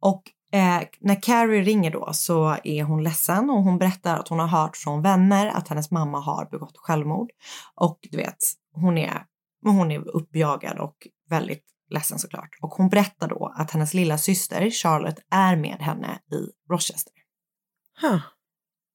Och 0.01 0.23
eh, 0.53 0.81
när 0.99 1.21
Carrie 1.21 1.63
ringer 1.63 1.91
då 1.91 2.09
så 2.13 2.57
är 2.63 2.83
hon 2.83 3.03
ledsen 3.03 3.49
och 3.49 3.63
hon 3.63 3.77
berättar 3.77 4.17
att 4.17 4.27
hon 4.27 4.39
har 4.39 4.47
hört 4.47 4.77
från 4.77 5.01
vänner 5.01 5.47
att 5.47 5.67
hennes 5.67 5.91
mamma 5.91 6.19
har 6.19 6.45
begått 6.51 6.77
självmord. 6.77 7.29
Och 7.75 7.99
du 8.11 8.17
vet, 8.17 8.37
hon 8.73 8.97
är, 8.97 9.25
hon 9.63 9.91
är 9.91 10.07
uppjagad 10.07 10.79
och 10.79 11.07
väldigt 11.29 11.65
ledsen 11.89 12.19
såklart. 12.19 12.49
Och 12.61 12.69
hon 12.69 12.89
berättar 12.89 13.27
då 13.27 13.53
att 13.57 13.71
hennes 13.71 13.93
lilla 13.93 14.17
syster 14.17 14.69
Charlotte 14.69 15.19
är 15.31 15.55
med 15.55 15.77
henne 15.79 16.19
i 16.31 16.71
Rochester. 16.71 17.13
Huh. 18.01 18.19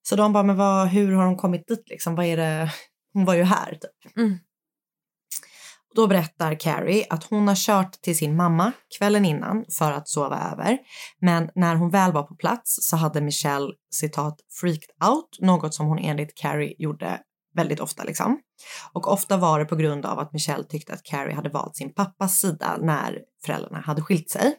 Så 0.02 0.16
de 0.16 0.32
bara, 0.32 0.42
men 0.42 0.56
vad, 0.56 0.88
hur 0.88 1.12
har 1.12 1.26
hon 1.26 1.36
kommit 1.36 1.68
dit 1.68 1.88
liksom? 1.88 2.14
Vad 2.14 2.26
är 2.26 2.36
det? 2.36 2.72
Hon 3.12 3.24
var 3.24 3.34
ju 3.34 3.42
här 3.42 3.70
typ. 3.70 4.16
Mm. 4.16 4.38
Då 5.98 6.06
berättar 6.06 6.54
Carrie 6.54 7.06
att 7.10 7.24
hon 7.24 7.48
har 7.48 7.54
kört 7.54 7.92
till 7.92 8.18
sin 8.18 8.36
mamma 8.36 8.72
kvällen 8.98 9.24
innan 9.24 9.64
för 9.78 9.92
att 9.92 10.08
sova 10.08 10.50
över. 10.52 10.78
Men 11.20 11.50
när 11.54 11.74
hon 11.74 11.90
väl 11.90 12.12
var 12.12 12.22
på 12.22 12.34
plats 12.34 12.78
så 12.80 12.96
hade 12.96 13.20
Michelle 13.20 13.72
citat 13.90 14.40
freaked 14.60 15.08
out, 15.08 15.38
något 15.40 15.74
som 15.74 15.86
hon 15.86 15.98
enligt 15.98 16.34
Carrie 16.34 16.74
gjorde 16.78 17.20
väldigt 17.54 17.80
ofta 17.80 18.04
liksom. 18.04 18.40
Och 18.92 19.12
ofta 19.12 19.36
var 19.36 19.58
det 19.58 19.64
på 19.64 19.76
grund 19.76 20.06
av 20.06 20.18
att 20.18 20.32
Michelle 20.32 20.64
tyckte 20.64 20.92
att 20.92 21.02
Carrie 21.02 21.34
hade 21.34 21.48
valt 21.48 21.76
sin 21.76 21.94
pappas 21.94 22.40
sida 22.40 22.78
när 22.80 23.18
föräldrarna 23.44 23.80
hade 23.80 24.02
skilt 24.02 24.30
sig. 24.30 24.54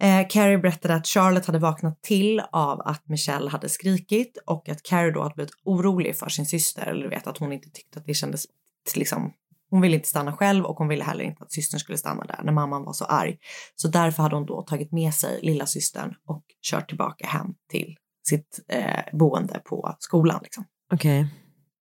Eh, 0.00 0.26
Carrie 0.28 0.58
berättade 0.58 0.94
att 0.94 1.06
Charlotte 1.06 1.46
hade 1.46 1.58
vaknat 1.58 2.02
till 2.02 2.42
av 2.52 2.80
att 2.80 3.08
Michelle 3.08 3.50
hade 3.50 3.68
skrikit 3.68 4.38
och 4.46 4.68
att 4.68 4.82
Carrie 4.82 5.12
då 5.12 5.22
hade 5.22 5.34
blivit 5.34 5.54
orolig 5.64 6.16
för 6.16 6.28
sin 6.28 6.46
syster. 6.46 6.86
Eller 6.86 7.02
du 7.02 7.08
vet 7.08 7.26
att 7.26 7.38
hon 7.38 7.52
inte 7.52 7.70
tyckte 7.70 7.98
att 7.98 8.06
det 8.06 8.14
kändes 8.14 8.46
liksom 8.94 9.32
hon 9.72 9.80
ville 9.80 9.96
inte 9.96 10.08
stanna 10.08 10.32
själv 10.32 10.64
och 10.64 10.76
hon 10.76 10.88
ville 10.88 11.04
heller 11.04 11.24
inte 11.24 11.44
att 11.44 11.52
systern 11.52 11.80
skulle 11.80 11.98
stanna 11.98 12.24
där 12.24 12.40
när 12.44 12.52
mamman 12.52 12.84
var 12.84 12.92
så 12.92 13.04
arg. 13.04 13.38
Så 13.74 13.88
därför 13.88 14.22
hade 14.22 14.36
hon 14.36 14.46
då 14.46 14.62
tagit 14.62 14.92
med 14.92 15.14
sig 15.14 15.40
lilla 15.42 15.66
systern 15.66 16.14
och 16.26 16.44
kört 16.70 16.88
tillbaka 16.88 17.26
hem 17.26 17.46
till 17.70 17.96
sitt 18.28 18.60
eh, 18.68 19.18
boende 19.18 19.62
på 19.64 19.96
skolan. 19.98 20.40
Liksom. 20.42 20.64
Okej. 20.92 21.26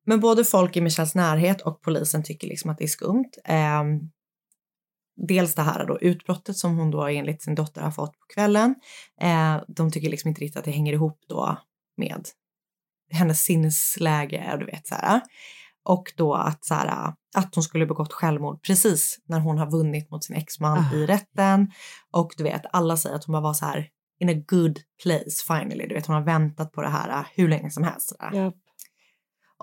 Men 0.05 0.19
både 0.19 0.43
folk 0.43 0.77
i 0.77 0.81
Michelles 0.81 1.15
närhet 1.15 1.61
och 1.61 1.81
polisen 1.81 2.23
tycker 2.23 2.47
liksom 2.47 2.71
att 2.71 2.77
det 2.77 2.83
är 2.83 2.87
skumt. 2.87 3.31
Eh, 3.45 3.83
dels 5.27 5.55
det 5.55 5.61
här 5.61 5.85
då 5.85 5.99
utbrottet 5.99 6.57
som 6.57 6.77
hon 6.77 6.91
då 6.91 7.07
enligt 7.07 7.43
sin 7.43 7.55
dotter 7.55 7.81
har 7.81 7.91
fått 7.91 8.19
på 8.19 8.25
kvällen. 8.33 8.75
Eh, 9.21 9.61
de 9.67 9.91
tycker 9.91 10.09
liksom 10.09 10.27
inte 10.27 10.41
riktigt 10.41 10.59
att 10.59 10.65
det 10.65 10.71
hänger 10.71 10.93
ihop 10.93 11.19
då 11.27 11.57
med 11.97 12.25
hennes 13.11 13.41
sinnesläge 13.41 14.55
du 14.59 14.65
vet 14.65 14.87
så 14.87 14.95
här. 14.95 15.21
Och 15.83 16.13
då 16.17 16.33
att, 16.33 16.65
så 16.65 16.73
här, 16.73 17.13
att 17.35 17.55
hon 17.55 17.63
skulle 17.63 17.85
begått 17.85 18.13
självmord 18.13 18.63
precis 18.63 19.17
när 19.25 19.39
hon 19.39 19.57
har 19.57 19.71
vunnit 19.71 20.11
mot 20.11 20.23
sin 20.23 20.35
exman 20.35 20.77
Ah. 20.77 20.95
i 20.95 21.05
rätten. 21.05 21.71
Och 22.11 22.33
du 22.37 22.43
vet, 22.43 22.61
alla 22.71 22.97
säger 22.97 23.15
att 23.15 23.23
hon 23.25 23.33
bara 23.33 23.41
var 23.41 23.53
så 23.53 23.65
här 23.65 23.89
in 24.19 24.29
a 24.29 24.43
good 24.47 24.79
place 25.03 25.43
finally. 25.47 25.87
Du 25.87 25.95
vet, 25.95 26.05
hon 26.05 26.15
har 26.15 26.23
väntat 26.23 26.71
på 26.71 26.81
det 26.81 26.89
här 26.89 27.19
äh, 27.19 27.25
hur 27.35 27.47
länge 27.47 27.71
som 27.71 27.83
helst. 27.83 28.15
Japp. 28.33 28.55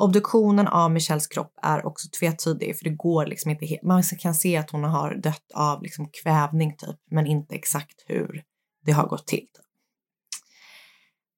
Obduktionen 0.00 0.68
av 0.68 0.90
Michelles 0.90 1.26
kropp 1.26 1.52
är 1.62 1.86
också 1.86 2.08
tvetydig 2.20 2.78
för 2.78 2.84
det 2.84 2.90
går 2.90 3.26
liksom 3.26 3.50
inte 3.50 3.66
helt. 3.66 3.82
Man 3.82 4.02
kan 4.02 4.34
se 4.34 4.56
att 4.56 4.70
hon 4.70 4.84
har 4.84 5.14
dött 5.14 5.52
av 5.54 5.82
liksom 5.82 6.08
kvävning 6.22 6.76
typ, 6.76 6.96
men 7.10 7.26
inte 7.26 7.54
exakt 7.54 8.04
hur 8.06 8.42
det 8.84 8.92
har 8.92 9.06
gått 9.06 9.26
till. 9.26 9.38
Typ. 9.40 9.64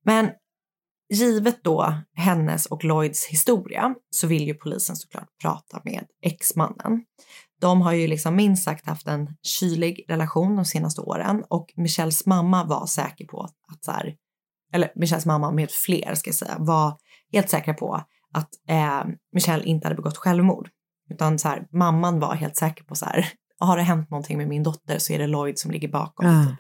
Men 0.04 0.30
givet 1.10 1.64
då 1.64 1.94
hennes 2.14 2.66
och 2.66 2.84
Lloyds 2.84 3.26
historia 3.26 3.94
så 4.10 4.26
vill 4.26 4.46
ju 4.46 4.54
polisen 4.54 4.96
såklart 4.96 5.28
prata 5.42 5.80
med 5.84 6.04
exmannen. 6.22 7.04
De 7.60 7.82
har 7.82 7.92
ju 7.92 8.06
liksom 8.06 8.36
minst 8.36 8.64
sagt 8.64 8.86
haft 8.86 9.06
en 9.06 9.36
kylig 9.42 10.04
relation 10.08 10.56
de 10.56 10.64
senaste 10.64 11.00
åren 11.00 11.44
och 11.48 11.72
Michelles 11.76 12.26
mamma 12.26 12.64
var 12.64 12.86
säker 12.86 13.26
på 13.26 13.42
att 13.42 13.84
så 13.84 13.90
här, 13.90 14.14
eller 14.72 14.92
Michelles 14.94 15.26
mamma 15.26 15.50
med 15.50 15.70
fler 15.70 16.14
ska 16.14 16.28
jag 16.28 16.34
säga, 16.34 16.56
var 16.58 16.96
helt 17.32 17.50
säkra 17.50 17.74
på 17.74 18.04
att 18.34 18.48
eh, 18.68 19.04
Michelle 19.32 19.64
inte 19.64 19.86
hade 19.86 19.96
begått 19.96 20.16
självmord. 20.16 20.68
Utan 21.10 21.38
så 21.38 21.48
här, 21.48 21.66
mamman 21.72 22.20
var 22.20 22.34
helt 22.34 22.56
säker 22.56 22.84
på 22.84 22.94
så 22.94 23.04
här, 23.04 23.26
har 23.58 23.76
det 23.76 23.82
hänt 23.82 24.10
någonting 24.10 24.38
med 24.38 24.48
min 24.48 24.62
dotter 24.62 24.98
så 24.98 25.12
är 25.12 25.18
det 25.18 25.26
Lloyd 25.26 25.58
som 25.58 25.70
ligger 25.70 25.88
bakom. 25.88 26.26
Ah. 26.26 26.56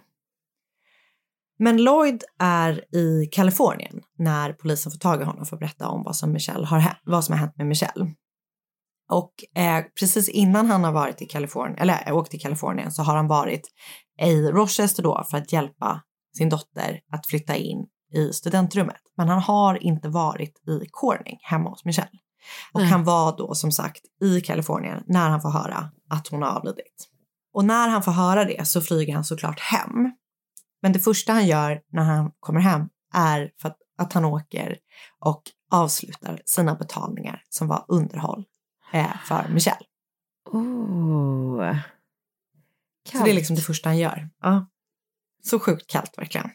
Men 1.62 1.76
Lloyd 1.82 2.24
är 2.38 2.94
i 2.96 3.26
Kalifornien 3.32 4.00
när 4.18 4.52
polisen 4.52 4.92
får 4.92 4.98
tag 4.98 5.20
i 5.20 5.24
honom 5.24 5.46
för 5.46 5.56
att 5.56 5.60
berätta 5.60 5.88
om 5.88 6.02
vad 6.02 6.16
som, 6.16 6.32
Michelle 6.32 6.66
har, 6.66 6.78
hä- 6.78 6.96
vad 7.04 7.24
som 7.24 7.32
har 7.32 7.38
hänt 7.40 7.56
med 7.56 7.66
Michelle. 7.66 8.14
Och 9.10 9.60
eh, 9.62 9.84
precis 10.00 10.28
innan 10.28 10.66
han 10.66 10.84
har 10.84 10.92
varit 10.92 11.22
i 11.22 11.26
Kalifornien, 11.26 11.78
eller 11.78 12.08
äh, 12.08 12.16
åkt 12.16 12.30
till 12.30 12.40
Kalifornien 12.40 12.92
så 12.92 13.02
har 13.02 13.16
han 13.16 13.28
varit 13.28 13.68
i 14.22 14.42
Rochester 14.42 15.02
då 15.02 15.24
för 15.30 15.38
att 15.38 15.52
hjälpa 15.52 16.00
sin 16.36 16.48
dotter 16.48 17.00
att 17.12 17.26
flytta 17.26 17.56
in 17.56 17.86
i 18.14 18.32
studentrummet. 18.32 19.00
Men 19.16 19.28
han 19.28 19.42
har 19.42 19.82
inte 19.82 20.08
varit 20.08 20.68
i 20.68 20.86
Corning 20.90 21.38
hemma 21.42 21.70
hos 21.70 21.84
Michelle. 21.84 22.18
Och 22.72 22.80
Nej. 22.80 22.90
han 22.90 23.04
var 23.04 23.36
då 23.36 23.54
som 23.54 23.72
sagt 23.72 24.00
i 24.22 24.40
Kalifornien 24.40 25.02
när 25.06 25.28
han 25.28 25.40
får 25.42 25.50
höra 25.50 25.90
att 26.10 26.28
hon 26.28 26.42
har 26.42 26.50
avlidit. 26.50 27.08
Och 27.54 27.64
när 27.64 27.88
han 27.88 28.02
får 28.02 28.12
höra 28.12 28.44
det 28.44 28.68
så 28.68 28.80
flyger 28.80 29.14
han 29.14 29.24
såklart 29.24 29.60
hem. 29.60 30.12
Men 30.82 30.92
det 30.92 30.98
första 30.98 31.32
han 31.32 31.46
gör 31.46 31.82
när 31.92 32.02
han 32.02 32.32
kommer 32.40 32.60
hem 32.60 32.88
är 33.14 33.52
för 33.60 33.68
att, 33.68 33.78
att 33.98 34.12
han 34.12 34.24
åker 34.24 34.78
och 35.18 35.42
avslutar 35.70 36.42
sina 36.44 36.74
betalningar 36.74 37.42
som 37.48 37.68
var 37.68 37.84
underhåll 37.88 38.44
eh, 38.92 39.16
för 39.24 39.48
Michelle. 39.48 39.86
Oh. 40.44 41.76
Så 43.12 43.24
det 43.24 43.30
är 43.30 43.34
liksom 43.34 43.56
det 43.56 43.62
första 43.62 43.88
han 43.88 43.98
gör. 43.98 44.30
Ja. 44.42 44.66
Så 45.42 45.58
sjukt 45.58 45.90
kallt 45.90 46.18
verkligen. 46.18 46.50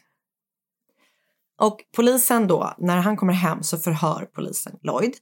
Och 1.58 1.76
polisen 1.96 2.46
då, 2.46 2.74
när 2.78 2.96
han 2.96 3.16
kommer 3.16 3.32
hem 3.32 3.62
så 3.62 3.78
förhör 3.78 4.28
polisen 4.34 4.78
Lloyd. 4.82 5.14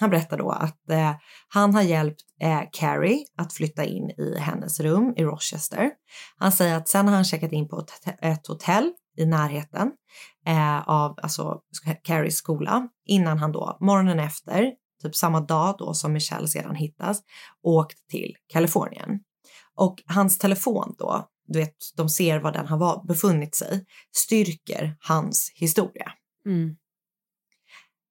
Han 0.00 0.10
berättar 0.10 0.38
då 0.38 0.50
att 0.50 0.90
eh, 0.90 1.14
han 1.48 1.74
har 1.74 1.82
hjälpt 1.82 2.20
eh, 2.40 2.60
Carrie 2.72 3.24
att 3.38 3.52
flytta 3.52 3.84
in 3.84 4.10
i 4.10 4.38
hennes 4.38 4.80
rum 4.80 5.14
i 5.16 5.24
Rochester. 5.24 5.90
Han 6.38 6.52
säger 6.52 6.76
att 6.76 6.88
sen 6.88 7.08
har 7.08 7.14
han 7.14 7.24
checkat 7.24 7.52
in 7.52 7.68
på 7.68 7.86
ett, 8.20 8.46
hotell 8.46 8.92
i 9.16 9.26
närheten 9.26 9.92
eh, 10.46 10.88
av 10.88 11.18
alltså, 11.22 11.60
Carries 12.02 12.36
skola 12.36 12.88
innan 13.06 13.38
han 13.38 13.52
då 13.52 13.76
morgonen 13.80 14.20
efter, 14.20 14.72
typ 15.02 15.16
samma 15.16 15.40
dag 15.40 15.74
då 15.78 15.94
som 15.94 16.12
Michelle 16.12 16.48
sedan 16.48 16.74
hittas, 16.74 17.20
åkt 17.62 18.08
till 18.08 18.34
Kalifornien. 18.52 19.20
Och 19.76 20.02
hans 20.06 20.38
telefon 20.38 20.94
då, 20.98 21.28
du 21.46 21.58
vet, 21.58 21.76
de 21.96 22.08
ser 22.08 22.38
var 22.38 22.52
den 22.52 22.66
har 22.66 22.78
var, 22.78 23.06
befunnit 23.06 23.54
sig, 23.54 23.84
styrker 24.16 24.96
hans 25.00 25.52
historia. 25.54 26.12
Mm. 26.46 26.76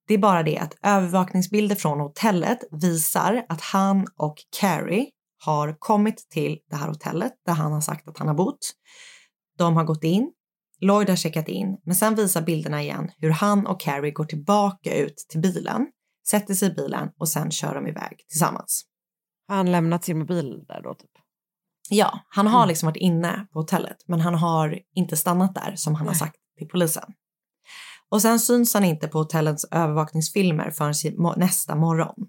Det 0.08 0.14
är 0.14 0.18
bara 0.18 0.44
det 0.44 0.58
att 0.58 0.78
övervakningsbilder 0.84 1.76
från 1.76 2.00
hotellet 2.00 2.60
visar 2.72 3.46
att 3.50 3.62
han 3.62 4.08
och 4.18 4.36
Carrie 4.60 5.10
har 5.44 5.76
kommit 5.80 6.30
till 6.30 6.60
det 6.70 6.76
här 6.76 6.88
hotellet 6.88 7.34
där 7.46 7.54
han 7.54 7.72
har 7.72 7.82
sagt 7.82 8.08
att 8.08 8.18
han 8.18 8.28
har 8.28 8.36
bott. 8.36 8.74
De 9.58 9.76
har 9.76 9.84
gått 9.84 10.04
in, 10.04 10.32
Lloyd 10.82 11.10
har 11.10 11.16
checkat 11.16 11.48
in, 11.48 11.78
men 11.86 11.96
sen 11.96 12.16
visar 12.16 12.42
bilderna 12.42 12.82
igen 12.82 13.12
hur 13.18 13.30
han 13.30 13.68
och 13.68 13.82
Carrie 13.82 14.12
går 14.12 14.26
tillbaka 14.26 14.96
ut 14.96 15.26
till 15.30 15.40
bilen, 15.40 15.88
sätter 16.28 16.54
sig 16.54 16.72
i 16.72 16.74
bilen 16.74 17.10
och 17.20 17.30
sen 17.30 17.52
kör 17.52 17.76
de 17.76 17.88
iväg 17.88 18.18
tillsammans. 18.30 18.84
Har 19.48 19.56
han 19.56 19.72
lämnat 19.72 20.04
sin 20.04 20.20
mobil 20.20 20.66
där 20.68 20.82
då? 20.82 20.94
Typ? 20.94 21.12
Ja, 21.94 22.20
han 22.30 22.48
har 22.48 22.66
liksom 22.66 22.88
varit 22.88 22.98
inne 22.98 23.48
på 23.54 23.60
hotellet, 23.60 23.98
men 24.08 24.22
han 24.22 24.36
har 24.36 24.80
inte 24.96 25.18
stannat 25.18 25.56
där 25.56 25.74
som 25.76 25.96
han 25.96 26.08
har 26.08 26.14
sagt 26.14 26.36
till 26.58 26.68
polisen. 26.68 27.14
Och 28.10 28.22
sen 28.22 28.40
syns 28.40 28.74
han 28.74 28.84
inte 28.84 29.08
på 29.08 29.18
hotellets 29.18 29.66
övervakningsfilmer 29.72 30.72
förrän 30.72 30.94
nästa 31.38 31.76
morgon. 31.76 32.28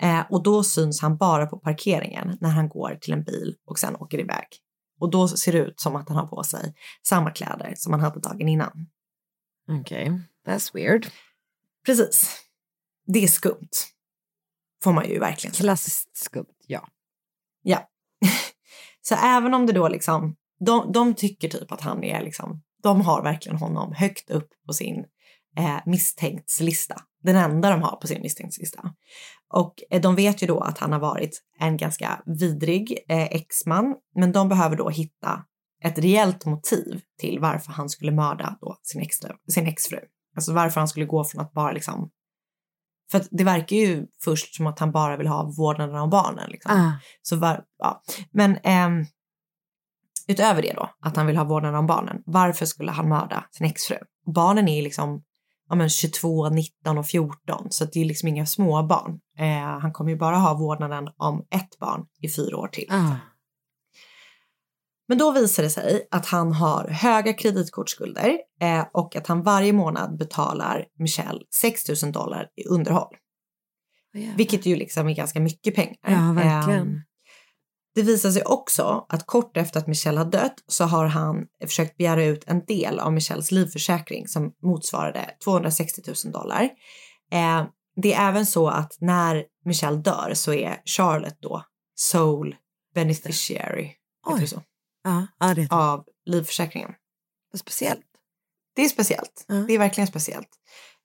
Eh, 0.00 0.20
och 0.30 0.42
då 0.42 0.64
syns 0.64 1.00
han 1.00 1.16
bara 1.16 1.46
på 1.46 1.58
parkeringen 1.58 2.38
när 2.40 2.50
han 2.50 2.68
går 2.68 2.98
till 3.00 3.12
en 3.12 3.24
bil 3.24 3.56
och 3.66 3.78
sen 3.78 3.96
åker 3.96 4.20
iväg. 4.20 4.46
Och 5.00 5.10
då 5.10 5.28
ser 5.28 5.52
det 5.52 5.58
ut 5.58 5.80
som 5.80 5.96
att 5.96 6.08
han 6.08 6.18
har 6.18 6.26
på 6.26 6.42
sig 6.42 6.74
samma 7.06 7.30
kläder 7.30 7.74
som 7.76 7.92
han 7.92 8.00
hade 8.00 8.20
dagen 8.20 8.48
innan. 8.48 8.86
Okej, 9.68 10.10
okay. 10.10 10.20
that's 10.46 10.74
weird. 10.74 11.06
Precis. 11.86 12.40
Det 13.06 13.24
är 13.24 13.28
skumt. 13.28 13.70
Får 14.82 14.92
man 14.92 15.08
ju 15.08 15.18
verkligen 15.18 15.54
säga. 15.54 15.66
Klassiskt 15.66 16.16
skumt. 16.16 16.56
Ja. 16.66 16.88
Så 19.08 19.14
även 19.14 19.54
om 19.54 19.66
det 19.66 19.72
då 19.72 19.88
liksom, 19.88 20.36
de, 20.60 20.92
de 20.92 21.14
tycker 21.14 21.48
typ 21.48 21.72
att 21.72 21.80
han 21.80 22.04
är 22.04 22.22
liksom, 22.22 22.62
de 22.82 23.00
har 23.00 23.22
verkligen 23.22 23.58
honom 23.58 23.92
högt 23.92 24.30
upp 24.30 24.48
på 24.66 24.72
sin 24.72 25.04
eh, 25.58 25.76
misstänktlista. 25.86 26.96
Den 27.22 27.36
enda 27.36 27.70
de 27.70 27.82
har 27.82 27.96
på 27.96 28.06
sin 28.06 28.22
misstänktlista. 28.22 28.94
Och 29.54 29.74
eh, 29.90 30.00
de 30.00 30.16
vet 30.16 30.42
ju 30.42 30.46
då 30.46 30.60
att 30.60 30.78
han 30.78 30.92
har 30.92 31.00
varit 31.00 31.42
en 31.58 31.76
ganska 31.76 32.22
vidrig 32.26 32.98
eh, 33.08 33.24
exman, 33.24 33.94
men 34.14 34.32
de 34.32 34.48
behöver 34.48 34.76
då 34.76 34.88
hitta 34.88 35.44
ett 35.84 35.98
reellt 35.98 36.44
motiv 36.46 37.00
till 37.20 37.38
varför 37.40 37.72
han 37.72 37.88
skulle 37.88 38.12
mörda 38.12 38.58
då 38.60 38.78
sin, 38.82 39.02
extra, 39.02 39.36
sin 39.52 39.66
exfru. 39.66 39.98
Alltså 40.36 40.52
varför 40.52 40.80
han 40.80 40.88
skulle 40.88 41.06
gå 41.06 41.24
från 41.24 41.42
att 41.42 41.52
bara 41.52 41.72
liksom 41.72 42.10
för 43.10 43.24
det 43.30 43.44
verkar 43.44 43.76
ju 43.76 44.06
först 44.24 44.54
som 44.54 44.66
att 44.66 44.78
han 44.78 44.92
bara 44.92 45.16
vill 45.16 45.26
ha 45.26 45.52
vårdnaden 45.58 45.96
om 45.96 46.10
barnen. 46.10 46.50
Liksom. 46.50 46.72
Ah. 46.72 46.92
Så 47.22 47.36
var, 47.36 47.64
ja. 47.78 48.02
Men 48.30 48.58
ehm, 48.62 49.04
utöver 50.28 50.62
det 50.62 50.72
då, 50.72 50.90
att 51.00 51.16
han 51.16 51.26
vill 51.26 51.36
ha 51.36 51.44
vårdnaden 51.44 51.78
om 51.78 51.86
barnen, 51.86 52.22
varför 52.26 52.66
skulle 52.66 52.92
han 52.92 53.08
mörda 53.08 53.44
sin 53.50 53.66
exfru? 53.66 53.96
Barnen 54.34 54.68
är 54.68 54.82
liksom 54.82 55.22
ja, 55.68 55.74
men 55.74 55.88
22, 55.88 56.48
19 56.48 56.98
och 56.98 57.06
14, 57.06 57.66
så 57.70 57.84
det 57.84 58.00
är 58.00 58.04
liksom 58.04 58.28
inga 58.28 58.46
små 58.46 58.82
barn. 58.82 59.20
Eh, 59.38 59.80
han 59.80 59.92
kommer 59.92 60.10
ju 60.10 60.16
bara 60.16 60.36
ha 60.36 60.54
vårdnaden 60.54 61.08
om 61.16 61.46
ett 61.50 61.78
barn 61.80 62.06
i 62.22 62.28
fyra 62.28 62.56
år 62.56 62.68
till. 62.68 62.88
Ah. 62.90 63.14
Men 65.08 65.18
då 65.18 65.32
visar 65.32 65.62
det 65.62 65.70
sig 65.70 66.08
att 66.10 66.26
han 66.26 66.52
har 66.52 66.88
höga 66.88 67.32
kreditkortsskulder 67.32 68.38
eh, 68.60 68.86
och 68.92 69.16
att 69.16 69.26
han 69.26 69.42
varje 69.42 69.72
månad 69.72 70.18
betalar 70.18 70.84
Michelle 70.98 71.40
6 71.60 72.02
000 72.02 72.12
dollar 72.12 72.48
i 72.56 72.64
underhåll. 72.64 73.16
Oh, 74.14 74.36
Vilket 74.36 74.66
ju 74.66 74.76
liksom 74.76 75.08
är 75.08 75.14
ganska 75.14 75.40
mycket 75.40 75.74
pengar. 75.74 75.96
Ja, 76.06 76.32
verkligen. 76.32 76.94
Eh, 76.94 77.00
det 77.94 78.02
visar 78.02 78.30
sig 78.30 78.42
också 78.42 79.06
att 79.08 79.26
kort 79.26 79.56
efter 79.56 79.80
att 79.80 79.86
Michelle 79.86 80.18
har 80.18 80.30
dött 80.30 80.54
så 80.66 80.84
har 80.84 81.06
han 81.06 81.46
försökt 81.60 81.96
begära 81.96 82.24
ut 82.24 82.44
en 82.46 82.64
del 82.64 82.98
av 82.98 83.12
Michelles 83.12 83.50
livförsäkring 83.50 84.28
som 84.28 84.52
motsvarade 84.62 85.30
260 85.44 86.02
000 86.24 86.32
dollar. 86.32 86.62
Eh, 87.32 87.66
det 88.02 88.14
är 88.14 88.28
även 88.28 88.46
så 88.46 88.68
att 88.68 88.96
när 89.00 89.44
Michelle 89.64 89.96
dör 89.96 90.32
så 90.34 90.52
är 90.52 90.82
Charlotte 90.84 91.38
då 91.40 91.64
sole 91.94 92.56
beneficiary. 92.94 93.90
Oj. 94.26 94.46
Så, 94.46 94.62
Ja, 95.04 95.26
ja 95.38 95.54
det 95.54 95.66
av 95.70 96.04
livförsäkringen. 96.24 96.94
speciellt. 97.56 98.04
Det 98.76 98.84
är 98.84 98.88
speciellt. 98.88 99.44
Ja. 99.48 99.54
Det 99.54 99.72
är 99.74 99.78
verkligen 99.78 100.06
speciellt. 100.08 100.48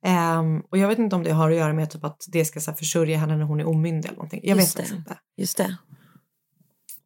Ehm, 0.05 0.59
och 0.61 0.77
jag 0.77 0.87
vet 0.87 0.99
inte 0.99 1.15
om 1.15 1.23
det 1.23 1.31
har 1.31 1.51
att 1.51 1.57
göra 1.57 1.73
med 1.73 1.89
typ 1.91 2.03
att 2.03 2.25
det 2.27 2.45
ska 2.45 2.59
så 2.59 2.71
här, 2.71 2.77
försörja 2.77 3.17
henne 3.17 3.37
när 3.37 3.43
hon 3.45 3.59
är 3.59 3.67
omyndig 3.67 4.07
eller 4.07 4.15
någonting. 4.17 4.41
Jag 4.43 4.57
Just 4.57 4.79
vet 4.79 4.89
det. 4.89 4.95
inte. 4.95 5.19
Just 5.37 5.57
det. 5.57 5.77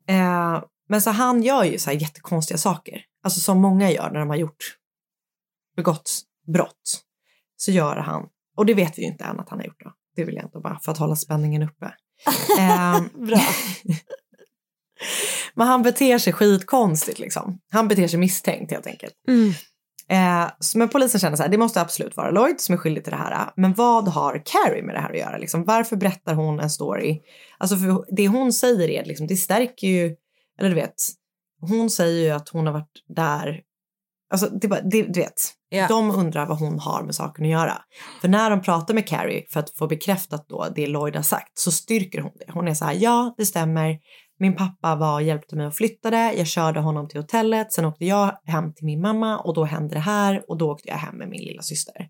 Eh, 0.07 0.63
men 0.89 1.01
så 1.01 1.09
han 1.09 1.43
gör 1.43 1.63
ju 1.63 1.79
så 1.79 1.89
här 1.89 1.97
jättekonstiga 1.97 2.57
saker. 2.57 3.05
Alltså 3.23 3.39
som 3.39 3.61
många 3.61 3.91
gör 3.91 4.11
när 4.11 4.19
de 4.19 4.29
har 4.29 4.35
gjort 4.35 4.77
begått 5.75 6.21
brott. 6.47 7.01
Så 7.57 7.71
gör 7.71 7.95
han, 7.95 8.29
och 8.55 8.65
det 8.65 8.73
vet 8.73 8.97
vi 8.97 9.01
ju 9.01 9.07
inte 9.07 9.23
än 9.23 9.39
att 9.39 9.49
han 9.49 9.59
har 9.59 9.65
gjort 9.65 9.83
då. 9.83 9.93
Det 10.15 10.23
vill 10.23 10.35
jag 10.35 10.45
inte 10.45 10.59
bara 10.59 10.79
för 10.79 10.91
att 10.91 10.97
hålla 10.97 11.15
spänningen 11.15 11.63
uppe. 11.63 11.93
Eh, 12.59 13.01
Bra. 13.13 13.41
men 15.55 15.67
han 15.67 15.81
beter 15.83 16.17
sig 16.17 16.33
skitkonstigt 16.33 17.19
liksom. 17.19 17.59
Han 17.71 17.87
beter 17.87 18.07
sig 18.07 18.19
misstänkt 18.19 18.71
helt 18.71 18.87
enkelt. 18.87 19.13
Mm. 19.27 19.49
Eh, 20.09 20.51
men 20.75 20.89
polisen 20.89 21.19
känner 21.19 21.35
så 21.37 21.43
här, 21.43 21.49
det 21.49 21.57
måste 21.57 21.81
absolut 21.81 22.17
vara 22.17 22.31
Lloyd 22.31 22.61
som 22.61 22.73
är 22.73 22.77
skyldig 22.79 23.03
till 23.03 23.11
det 23.11 23.17
här. 23.17 23.51
Men 23.55 23.73
vad 23.73 24.07
har 24.07 24.41
Carrie 24.45 24.83
med 24.83 24.95
det 24.95 24.99
här 25.01 25.09
att 25.11 25.17
göra? 25.17 25.37
Liksom, 25.37 25.63
varför 25.63 25.95
berättar 25.95 26.33
hon 26.33 26.59
en 26.59 26.69
story? 26.69 27.21
Alltså 27.57 27.77
för 27.77 28.15
det 28.15 28.27
hon 28.27 28.53
säger 28.53 28.89
är 28.89 29.05
liksom, 29.05 29.27
det 29.27 29.35
stärker 29.35 29.87
ju, 29.87 30.15
eller 30.59 30.69
du 30.69 30.75
vet, 30.75 30.95
hon 31.61 31.89
säger 31.89 32.23
ju 32.23 32.29
att 32.29 32.49
hon 32.49 32.65
har 32.65 32.73
varit 32.73 33.03
där. 33.15 33.61
Alltså 34.31 34.49
det, 34.49 34.67
bara- 34.67 34.81
det, 34.81 35.01
du 35.01 35.19
vet, 35.19 35.33
Ja. 35.69 35.87
de 35.87 36.11
undrar 36.11 36.45
vad 36.45 36.59
hon 36.59 36.79
har 36.79 37.03
med 37.03 37.15
saken 37.15 37.45
att 37.45 37.51
göra. 37.51 37.81
För 38.21 38.27
när 38.27 38.49
de 38.49 38.61
pratar 38.61 38.93
med 38.93 39.07
Carrie 39.07 39.45
för 39.49 39.59
att 39.59 39.69
få 39.69 39.87
bekräftat 39.87 40.45
då 40.49 40.67
det 40.75 40.87
Lloyd 40.87 41.15
har 41.15 41.23
sagt 41.23 41.59
så 41.59 41.71
styrker 41.71 42.21
hon 42.21 42.31
det. 42.35 42.51
Hon 42.51 42.67
är 42.67 42.73
så 42.73 42.85
här, 42.85 42.93
ja 42.93 43.33
det 43.37 43.45
stämmer. 43.45 43.99
Min 44.39 44.55
pappa 44.55 44.95
var 44.95 45.13
och 45.13 45.23
hjälpte 45.23 45.55
mig 45.55 45.65
att 45.65 45.75
flytta 45.75 46.09
det. 46.11 46.33
Jag 46.33 46.47
körde 46.47 46.79
honom 46.79 47.07
till 47.07 47.19
hotellet. 47.19 47.73
Sen 47.73 47.85
åkte 47.85 48.05
jag 48.05 48.37
hem 48.43 48.73
till 48.73 48.85
min 48.85 49.01
mamma 49.01 49.39
och 49.39 49.53
då 49.53 49.63
hände 49.63 49.95
det 49.95 49.99
här 49.99 50.45
och 50.47 50.57
då 50.57 50.71
åkte 50.71 50.89
jag 50.89 50.95
hem 50.95 51.17
med 51.17 51.29
min 51.29 51.41
lilla 51.41 51.61
syster. 51.61 52.09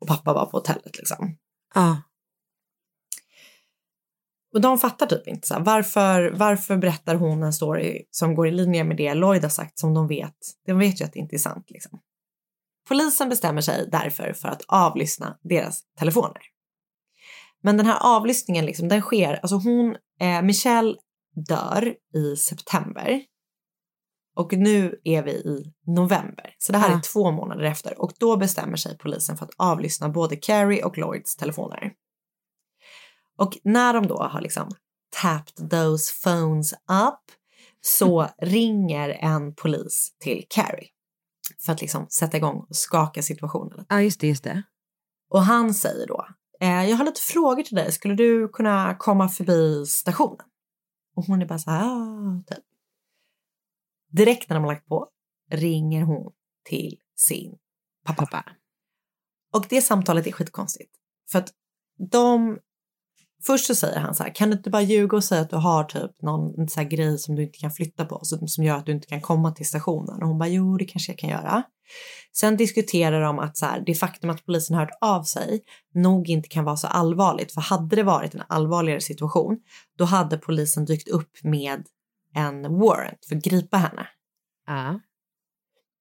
Och 0.00 0.08
pappa 0.08 0.32
var 0.32 0.46
på 0.46 0.56
hotellet 0.56 0.98
liksom. 0.98 1.36
Ja. 1.74 2.02
Och 4.54 4.60
de 4.60 4.78
fattar 4.78 5.06
typ 5.06 5.28
inte 5.28 5.48
så 5.48 5.54
här, 5.54 5.60
varför, 5.60 6.32
varför 6.36 6.76
berättar 6.76 7.14
hon 7.14 7.42
en 7.42 7.52
story 7.52 8.04
som 8.10 8.34
går 8.34 8.48
i 8.48 8.50
linje 8.50 8.84
med 8.84 8.96
det 8.96 9.14
Lloyd 9.14 9.42
har 9.42 9.50
sagt 9.50 9.78
som 9.78 9.94
de 9.94 10.08
vet. 10.08 10.36
De 10.66 10.78
vet 10.78 11.00
ju 11.00 11.04
att 11.04 11.12
det 11.12 11.18
inte 11.18 11.36
är 11.36 11.38
sant 11.38 11.70
liksom. 11.70 12.00
Polisen 12.88 13.28
bestämmer 13.28 13.60
sig 13.60 13.88
därför 13.92 14.32
för 14.32 14.48
att 14.48 14.62
avlyssna 14.68 15.38
deras 15.42 15.82
telefoner. 15.98 16.42
Men 17.62 17.76
den 17.76 17.86
här 17.86 17.98
avlyssningen 18.16 18.66
liksom, 18.66 18.88
den 18.88 19.00
sker, 19.00 19.38
alltså 19.42 19.56
hon, 19.56 19.96
eh, 20.20 20.42
Michelle 20.42 20.94
dör 21.48 21.94
i 22.14 22.36
september. 22.36 23.22
Och 24.36 24.52
nu 24.52 25.00
är 25.04 25.22
vi 25.22 25.30
i 25.30 25.72
november. 25.86 26.54
Så 26.58 26.72
det 26.72 26.78
här 26.78 26.90
Ja. 26.90 26.96
är 26.96 27.00
två 27.00 27.30
månader 27.30 27.64
efter. 27.64 28.00
Och 28.00 28.12
då 28.18 28.36
bestämmer 28.36 28.76
sig 28.76 28.98
polisen 28.98 29.36
för 29.36 29.44
att 29.44 29.54
avlyssna 29.56 30.08
både 30.08 30.36
Carrie 30.36 30.84
och 30.84 30.98
Lloyds 30.98 31.36
telefoner. 31.36 31.92
Och 33.38 33.58
när 33.64 33.94
de 33.94 34.06
då 34.06 34.22
har 34.22 34.40
liksom 34.40 34.70
tapped 35.22 35.70
those 35.70 36.12
phones 36.24 36.72
up 36.72 37.20
så 37.80 38.28
ringer 38.42 39.08
en 39.08 39.54
polis 39.54 40.12
till 40.20 40.44
Carrie 40.48 40.88
för 41.66 41.72
att 41.72 41.80
liksom 41.80 42.06
sätta 42.08 42.36
igång 42.36 42.66
och 42.68 42.76
skaka 42.76 43.22
situationen. 43.22 43.86
ja, 43.88 44.02
just 44.02 44.20
det. 44.20 44.26
Just 44.26 44.44
det. 44.44 44.62
Och 45.30 45.42
han 45.42 45.74
säger 45.74 46.06
då, 46.06 46.26
eh, 46.60 46.84
jag 46.90 46.96
har 46.96 47.04
lite 47.04 47.20
frågor 47.20 47.62
till 47.62 47.76
dig, 47.76 47.92
skulle 47.92 48.14
du 48.14 48.48
kunna 48.48 48.96
komma 48.98 49.28
förbi 49.28 49.86
stationen? 49.86 50.46
Och 51.20 51.26
hon 51.26 51.42
är 51.42 51.46
bara 51.46 51.58
så 51.58 51.70
här, 51.70 51.84
ah, 51.84 52.42
typ. 52.46 52.64
Direkt 54.10 54.48
när 54.48 54.54
de 54.56 54.64
har 54.64 54.72
lagt 54.72 54.86
på 54.86 55.08
ringer 55.50 56.02
hon 56.02 56.32
till 56.64 56.98
sin 57.16 57.58
pappa. 58.04 58.26
Pappa. 58.26 58.44
Och 59.52 59.66
det 59.68 59.82
samtalet 59.82 60.26
är 60.26 60.32
skitkonstigt. 60.32 60.90
För 61.30 61.38
att 61.38 61.52
de 62.10 62.58
Först 63.42 63.66
så 63.66 63.74
säger 63.74 64.00
han 64.00 64.14
så 64.14 64.22
här, 64.22 64.34
kan 64.34 64.50
du 64.50 64.56
inte 64.56 64.70
bara 64.70 64.82
ljuga 64.82 65.16
och 65.16 65.24
säga 65.24 65.40
att 65.40 65.50
du 65.50 65.56
har 65.56 65.84
typ 65.84 66.22
någon 66.22 66.68
så 66.68 66.80
här 66.80 66.88
grej 66.88 67.18
som 67.18 67.36
du 67.36 67.42
inte 67.42 67.58
kan 67.58 67.70
flytta 67.70 68.04
på, 68.04 68.20
som, 68.22 68.48
som 68.48 68.64
gör 68.64 68.76
att 68.76 68.86
du 68.86 68.92
inte 68.92 69.06
kan 69.06 69.20
komma 69.20 69.52
till 69.52 69.66
stationen? 69.66 70.22
Och 70.22 70.28
hon 70.28 70.38
bara, 70.38 70.48
jo 70.48 70.76
det 70.76 70.84
kanske 70.84 71.12
jag 71.12 71.18
kan 71.18 71.30
göra. 71.30 71.62
Sen 72.32 72.56
diskuterar 72.56 73.20
de 73.20 73.38
att 73.38 73.56
så 73.56 73.66
här, 73.66 73.82
det 73.86 73.94
faktum 73.94 74.30
att 74.30 74.46
polisen 74.46 74.76
hört 74.76 74.98
av 75.00 75.22
sig 75.22 75.60
nog 75.94 76.28
inte 76.28 76.48
kan 76.48 76.64
vara 76.64 76.76
så 76.76 76.86
allvarligt, 76.86 77.52
för 77.52 77.60
hade 77.60 77.96
det 77.96 78.02
varit 78.02 78.34
en 78.34 78.42
allvarligare 78.48 79.00
situation, 79.00 79.58
då 79.98 80.04
hade 80.04 80.38
polisen 80.38 80.84
dykt 80.84 81.08
upp 81.08 81.30
med 81.42 81.86
en 82.34 82.78
warrant 82.78 83.24
för 83.28 83.36
att 83.36 83.44
gripa 83.44 83.76
henne. 83.76 84.08
Ja. 84.66 85.00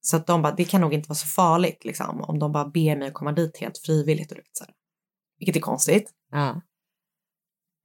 Så 0.01 0.17
att 0.17 0.27
de 0.27 0.41
bara, 0.41 0.55
det 0.55 0.65
kan 0.65 0.81
nog 0.81 0.93
inte 0.93 1.09
vara 1.09 1.15
så 1.15 1.27
farligt 1.27 1.85
liksom, 1.85 2.21
om 2.21 2.39
de 2.39 2.51
bara 2.51 2.65
ber 2.65 2.95
mig 2.95 3.07
att 3.07 3.13
komma 3.13 3.31
dit 3.31 3.57
helt 3.57 3.77
frivilligt. 3.77 4.31
Och 4.31 4.37
så 4.53 4.63
här. 4.63 4.73
Vilket 5.39 5.55
är 5.55 5.59
konstigt. 5.59 6.11
Ja. 6.31 6.61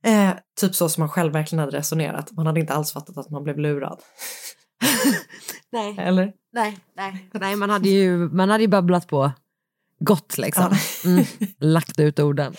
Eh, 0.05 0.35
typ 0.61 0.75
så 0.75 0.89
som 0.89 1.01
man 1.01 1.09
själv 1.09 1.33
verkligen 1.33 1.61
hade 1.61 1.77
resonerat. 1.79 2.33
Man 2.33 2.47
hade 2.47 2.61
inte 2.61 2.73
alls 2.73 2.93
fattat 2.93 3.19
att 3.19 3.31
man 3.31 3.45
blev 3.45 3.59
lurad. 3.59 4.03
Nej. 5.73 5.97
Eller? 5.99 6.33
Nej, 6.53 6.79
nej. 6.97 7.31
nej 7.33 7.57
man, 7.57 7.71
hade 7.71 7.89
ju, 7.89 8.17
man 8.33 8.51
hade 8.51 8.63
ju 8.65 8.69
babblat 8.69 9.09
på 9.09 9.33
gott 10.01 10.39
liksom. 10.39 10.71
Mm. 11.05 11.25
Lagt 11.61 11.99
ut 12.01 12.19
orden. 12.19 12.55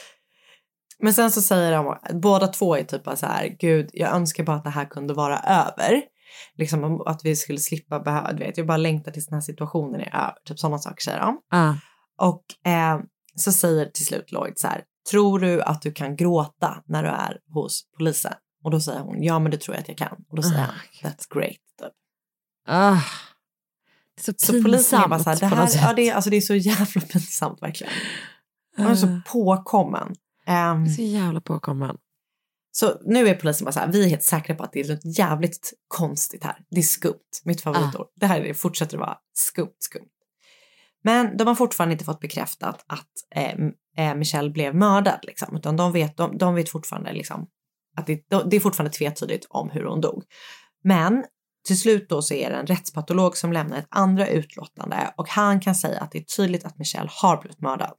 Men 1.00 1.14
sen 1.14 1.32
så 1.32 1.42
säger 1.42 1.72
de, 1.72 1.98
båda 2.22 2.48
två 2.48 2.76
är 2.76 2.84
typ 2.84 3.04
bara 3.04 3.16
så 3.16 3.26
här, 3.26 3.48
gud 3.60 3.90
jag 3.94 4.16
önskar 4.16 4.44
bara 4.44 4.58
att 4.58 4.64
det 4.64 4.70
här 4.70 4.86
kunde 4.86 5.14
vara 5.14 5.40
över. 5.40 6.02
Liksom 6.58 6.84
om- 6.84 7.02
att 7.08 7.26
vi 7.26 7.36
skulle 7.36 7.60
slippa 7.60 8.00
behöva, 8.00 8.34
du 8.34 8.44
vet, 8.44 8.58
jag 8.58 8.68
bara 8.68 8.78
längtar 8.78 9.12
tills 9.12 9.28
den 9.28 9.34
här 9.36 9.42
situationen 9.42 10.02
är 10.02 10.16
över. 10.16 10.34
Typ 10.46 10.60
sådana 10.60 10.78
saker 10.80 11.02
säger 11.04 11.20
de. 11.20 11.38
Ja. 11.52 11.78
Och 12.18 12.72
eh, 12.72 13.00
så 13.36 13.52
säger 13.52 13.86
till 13.86 14.06
slut 14.06 14.32
Lloyd 14.32 14.54
så 14.60 14.68
här, 14.68 14.84
tror 15.12 15.40
du 15.40 15.62
att 15.62 15.82
du 15.82 15.92
kan 15.92 16.16
gråta 16.16 16.84
när 16.86 17.04
du 17.04 17.10
är 17.10 17.38
hos 17.54 17.84
polisen? 17.98 18.34
Och 18.64 18.72
då 18.72 18.80
säger 18.80 19.00
hon, 19.00 19.24
ja 19.24 19.40
men 19.40 19.52
det 19.52 19.58
tror 19.58 19.76
jag 19.76 19.82
att 19.82 19.88
jag 19.88 19.98
kan. 19.98 20.18
Och 20.30 20.36
då 20.36 20.42
säger 20.44 20.62
Ah, 20.62 20.66
han, 21.02 21.12
that's 21.12 21.34
great. 21.34 21.52
Typ. 21.52 21.94
Ah. 22.66 23.02
Det 24.16 24.22
är 24.22 24.24
så, 24.24 24.34
Så 24.38 24.64
polisen 24.64 25.02
är 25.02 25.08
bara 25.08 25.20
så 25.20 25.30
här, 25.30 25.40
det, 25.40 25.46
här, 25.46 25.70
ja, 25.76 25.94
det, 25.94 26.10
är, 26.10 26.14
alltså, 26.14 26.30
det 26.30 26.38
är 26.38 26.42
så 26.42 26.56
jävla 26.56 27.02
pinsamt 27.12 27.62
verkligen. 27.62 27.94
Han 28.78 28.88
är 28.88 28.96
så 28.96 29.08
Ah. 29.08 29.22
påkommen. 29.32 30.16
Ehm, 30.48 30.86
Så 30.90 31.02
jävla 31.02 31.42
påkommen. 31.42 31.98
så 32.72 33.00
nu 33.06 33.28
är 33.28 33.36
polisen 33.36 33.66
bara 33.66 33.72
så 33.72 33.80
här, 33.80 33.92
vi 33.92 34.04
är 34.06 34.10
helt 34.10 34.24
säkra 34.24 34.56
på 34.56 34.64
att 34.64 34.72
det 34.74 34.80
är 34.80 34.94
något 34.94 35.18
jävligt 35.18 35.74
konstigt 35.88 36.44
här. 36.44 36.58
Det 36.70 36.80
är 36.80 36.84
skumt, 36.84 37.20
mitt 37.44 37.62
favoritord. 37.62 38.08
Det 38.16 38.26
här 38.26 38.42
är, 38.42 38.54
fortsätter 38.54 38.98
att 38.98 39.02
vara 39.02 39.18
skumt, 39.34 39.76
skumt. 39.80 40.10
Men 41.04 41.38
de 41.38 41.48
har 41.48 41.56
fortfarande 41.56 41.94
inte 41.94 42.06
fått 42.06 42.20
bekräftat 42.20 42.84
att 42.88 43.10
eh, 43.36 43.56
eh, 44.10 44.16
Michelle 44.16 44.50
blev 44.50 44.76
mördad, 44.76 45.20
liksom, 45.24 45.56
utan 45.56 45.76
de 45.78 45.92
vet, 45.92 46.18
de, 46.18 46.38
de 46.38 46.56
vet 46.56 46.70
fortfarande 46.70 47.14
liksom, 47.14 47.48
att 47.98 48.08
det, 48.08 48.26
det 48.50 48.56
är 48.56 48.60
fortfarande 48.60 48.94
tvetydigt 48.98 49.46
om 49.50 49.70
hur 49.70 49.84
hon 49.86 50.02
dog. 50.02 50.24
Men 50.84 51.24
till 51.66 51.80
slut 51.80 52.10
då 52.10 52.22
så 52.22 52.34
är 52.34 52.50
det 52.50 52.56
en 52.56 52.68
rättspatolog 52.68 53.38
som 53.38 53.54
lämnar 53.54 53.78
ett 53.78 53.88
andra 53.90 54.28
utlåtande 54.28 55.14
och 55.18 55.30
han 55.30 55.60
kan 55.60 55.76
säga 55.76 56.00
att 56.00 56.12
det 56.12 56.18
är 56.18 56.24
tydligt 56.24 56.66
att 56.66 56.78
Michelle 56.78 57.10
har 57.12 57.42
blivit 57.42 57.62
mördad. 57.62 57.94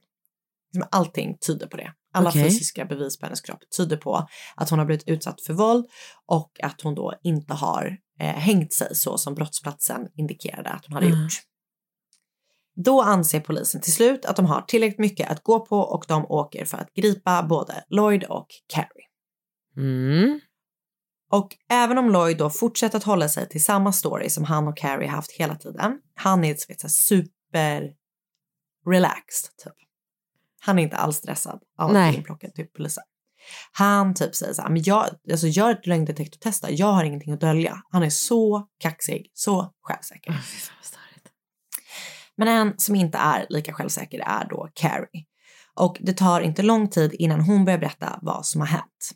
Liksom 0.73 0.89
Allting 0.91 1.37
tyder 1.37 1.67
på 1.67 1.77
det. 1.77 1.93
Alla 2.13 2.29
Okej. 2.29 2.43
fysiska 2.43 2.85
bevis 2.85 3.19
på 3.19 3.25
hennes 3.25 3.41
kropp 3.41 3.59
tyder 3.77 3.97
på 3.97 4.27
att 4.55 4.69
hon 4.69 4.79
har 4.79 4.85
blivit 4.85 5.07
utsatt 5.07 5.41
för 5.41 5.53
våld 5.53 5.85
och 6.25 6.51
att 6.63 6.81
hon 6.81 6.95
då 6.95 7.13
inte 7.23 7.53
har 7.53 7.97
eh, 8.19 8.25
hängt 8.27 8.73
sig 8.73 8.95
så 8.95 9.17
som 9.17 9.35
brottsplatsen 9.35 10.07
indikerade 10.15 10.69
att 10.69 10.85
hon 10.85 10.93
hade 10.93 11.05
Mm. 11.07 11.21
gjort. 11.21 11.33
Då 12.85 13.01
anser 13.01 13.39
polisen 13.39 13.81
till 13.81 13.93
slut 13.93 14.25
att 14.25 14.35
de 14.35 14.45
har 14.45 14.61
tillräckligt 14.61 14.99
mycket 14.99 15.31
att 15.31 15.43
gå 15.43 15.59
på 15.65 15.79
och 15.79 16.05
de 16.07 16.25
åker 16.25 16.65
för 16.65 16.77
att 16.77 16.93
gripa 16.93 17.43
både 17.43 17.83
Lloyd 17.89 18.23
och 18.23 18.47
Carrie. 18.73 19.07
Mm. 19.77 20.39
Och 21.31 21.49
även 21.69 21.97
om 21.97 22.09
Lloyd 22.09 22.37
då 22.37 22.49
fortsätter 22.49 22.97
att 22.97 23.03
hålla 23.03 23.29
sig 23.29 23.49
till 23.49 23.63
samma 23.63 23.93
story 23.93 24.29
som 24.29 24.43
han 24.43 24.67
och 24.67 24.77
Carrie 24.77 25.09
haft 25.09 25.31
hela 25.31 25.55
tiden. 25.55 25.99
Han 26.15 26.43
är 26.43 26.67
vet, 26.67 26.81
så 26.81 26.89
super 26.89 27.93
relaxed 28.89 29.57
typ. 29.63 29.73
Han 30.59 30.79
är 30.79 30.83
inte 30.83 30.97
alls 30.97 31.17
stressad 31.17 31.59
av 31.77 31.95
att 31.95 32.09
bli 32.09 32.17
inplockad 32.17 32.53
till 32.53 32.67
polisen. 32.67 33.03
Han 33.71 34.13
typ 34.13 34.35
säger 34.35 34.53
så 34.53 34.61
här, 34.61 34.69
men 34.69 34.83
jag, 34.83 35.05
alltså 35.31 35.47
gör 35.47 35.71
ett 35.71 35.87
lögndetektortest 35.87 36.61
där. 36.61 36.69
jag 36.71 36.91
har 36.91 37.03
ingenting 37.03 37.33
att 37.33 37.41
dölja. 37.41 37.81
Han 37.89 38.03
är 38.03 38.09
så 38.09 38.67
kaxig, 38.79 39.31
så 39.33 39.73
självsäker. 39.81 40.31
Vad 40.31 40.41
störigt. 40.81 41.27
Men 42.35 42.47
en 42.47 42.73
som 42.77 42.95
inte 42.95 43.17
är 43.17 43.45
lika 43.49 43.73
självsäker 43.73 44.19
är 44.19 44.49
då 44.49 44.69
Carrie. 44.73 45.25
Och 45.75 45.97
det 45.99 46.13
tar 46.13 46.41
inte 46.41 46.61
lång 46.61 46.89
tid 46.89 47.13
innan 47.13 47.41
hon 47.41 47.65
börjar 47.65 47.79
berätta 47.79 48.19
vad 48.21 48.45
som 48.45 48.61
har 48.61 48.67
hänt. 48.67 49.11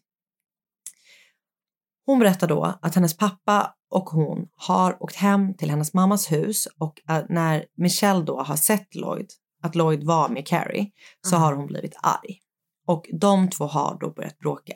Hon 2.06 2.20
berättar 2.20 2.48
då 2.48 2.80
att 2.82 2.96
hennes 2.96 3.18
pappa 3.18 3.76
och 3.92 4.10
hon 4.10 4.48
har 4.56 5.04
åkt 5.04 5.16
hem 5.16 5.54
till 5.54 5.70
hennes 5.70 5.94
mammas 5.94 6.32
hus 6.32 6.68
och 6.80 7.02
att 7.06 7.30
när 7.30 7.66
Michelle 7.78 8.24
då 8.24 8.42
har 8.42 8.56
sett 8.56 8.96
Lloyd, 8.96 9.28
att 9.64 9.76
Lloyd 9.76 10.04
var 10.04 10.30
med 10.30 10.48
Carrie, 10.48 10.92
så 11.28 11.36
har 11.36 11.54
hon 11.54 11.68
blivit 11.68 11.96
arg. 12.04 12.40
Och 12.88 13.10
de 13.22 13.50
två 13.50 13.66
har 13.66 13.98
då 14.00 14.14
börjat 14.14 14.38
bråka. 14.38 14.74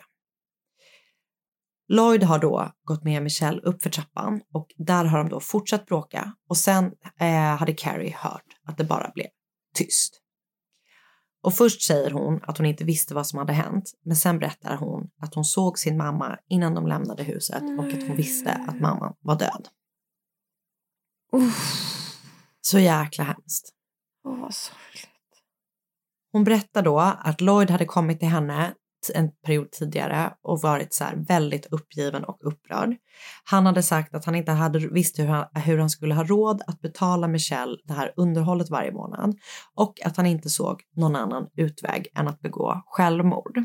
Lloyd 1.88 2.24
har 2.24 2.40
då 2.40 2.72
gått 2.84 3.04
med 3.04 3.24
Michelle 3.24 3.62
upp 3.62 3.82
för 3.82 3.90
trappan 3.90 4.42
och 4.54 4.68
där 4.78 5.06
har 5.06 5.18
de 5.18 5.30
då 5.30 5.40
fortsatt 5.40 5.86
bråka 5.86 6.36
och 6.50 6.58
sen 6.58 6.92
eh, 7.20 7.56
hade 7.56 7.74
Carrie 7.74 8.16
hört 8.18 8.58
att 8.68 8.78
det 8.78 8.84
bara 8.84 9.12
blev 9.16 9.28
tyst. 9.74 10.22
Och 11.46 11.54
först 11.54 11.82
säger 11.82 12.12
hon 12.12 12.40
att 12.44 12.58
hon 12.58 12.66
inte 12.66 12.84
visste 12.84 13.14
vad 13.14 13.28
som 13.28 13.40
hade 13.40 13.54
hänt, 13.54 13.92
men 14.06 14.16
sen 14.16 14.40
berättar 14.40 14.78
hon 14.78 15.10
att 15.22 15.36
hon 15.36 15.46
såg 15.46 15.80
sin 15.80 15.98
mamma 15.98 16.40
innan 16.48 16.74
de 16.74 16.88
lämnade 16.88 17.24
huset 17.24 17.64
och 17.80 17.86
att 17.86 18.08
hon 18.08 18.16
visste 18.16 18.52
att 18.52 18.82
mamman 18.82 19.16
var 19.20 19.36
död. 19.36 19.68
Så 22.62 22.80
jäkla 22.80 23.24
hemskt. 23.24 23.70
Åh, 24.28 24.40
vad 24.42 24.54
sorgligt. 24.54 25.10
Hon 26.32 26.44
berättar 26.44 26.82
då 26.82 27.00
att 27.00 27.42
Lloyd 27.42 27.70
hade 27.70 27.86
kommit 27.86 28.20
till 28.20 28.30
henne 28.30 28.74
en 29.16 29.32
period 29.46 29.72
tidigare 29.72 30.34
och 30.42 30.62
varit 30.62 30.94
så 30.94 31.04
här 31.04 31.16
väldigt 31.16 31.66
uppgiven 31.66 32.24
och 32.24 32.38
upprörd. 32.42 32.96
Han 33.44 33.66
hade 33.66 33.84
sagt 33.84 34.16
att 34.16 34.26
han 34.26 34.36
inte 34.36 34.52
hade 34.52 34.80
visst 34.80 35.20
hur 35.20 35.28
han, 35.28 35.46
hur 35.54 35.78
han 35.78 35.90
skulle 35.90 36.14
ha 36.14 36.24
råd 36.24 36.62
att 36.68 36.82
betala 36.82 37.28
Michelle 37.28 37.78
det 37.84 37.94
här 37.94 38.14
underhållet 38.16 38.70
varje 38.70 38.92
månad 38.92 39.36
och 39.76 40.02
att 40.06 40.18
han 40.18 40.26
inte 40.26 40.50
såg 40.50 40.82
någon 40.96 41.16
annan 41.16 41.48
utväg 41.56 42.08
än 42.16 42.28
att 42.28 42.42
begå 42.42 42.84
självmord. 42.86 43.64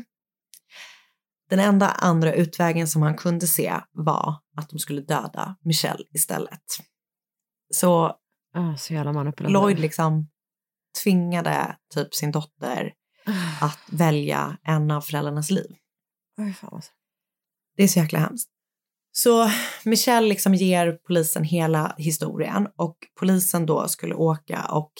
Den 1.49 1.59
enda 1.59 1.87
andra 1.87 2.33
utvägen 2.33 2.87
som 2.87 3.01
han 3.01 3.17
kunde 3.17 3.47
se 3.47 3.73
var 3.91 4.35
att 4.57 4.69
de 4.69 4.79
skulle 4.79 5.01
döda 5.01 5.55
Michelle 5.63 6.03
istället. 6.13 6.63
Så 7.73 8.17
Ah, 8.53 8.77
så. 8.77 8.93
Lloyd 9.51 9.79
liksom 9.79 10.29
tvingade 11.03 11.75
typ 11.93 12.13
sin 12.13 12.31
dotter 12.31 12.93
att 13.61 13.79
välja 13.91 14.57
en 14.63 14.91
av 14.91 15.01
föräldrarnas 15.01 15.51
liv. 15.51 15.75
Oj, 16.37 16.53
fan 16.53 16.69
vad 16.71 16.83
sorgligt. 16.83 16.97
Det 17.77 17.83
är 17.83 17.87
så 17.87 17.99
jäkla 17.99 18.19
hemskt. 18.19 18.49
Så 19.11 19.51
Michelle 19.85 20.27
liksom 20.27 20.55
ger 20.55 20.91
polisen 20.91 21.43
hela 21.43 21.95
historien 21.97 22.67
och 22.75 22.97
polisen 23.19 23.65
då 23.65 23.87
skulle 23.87 24.15
åka 24.15 24.65
och 24.65 24.91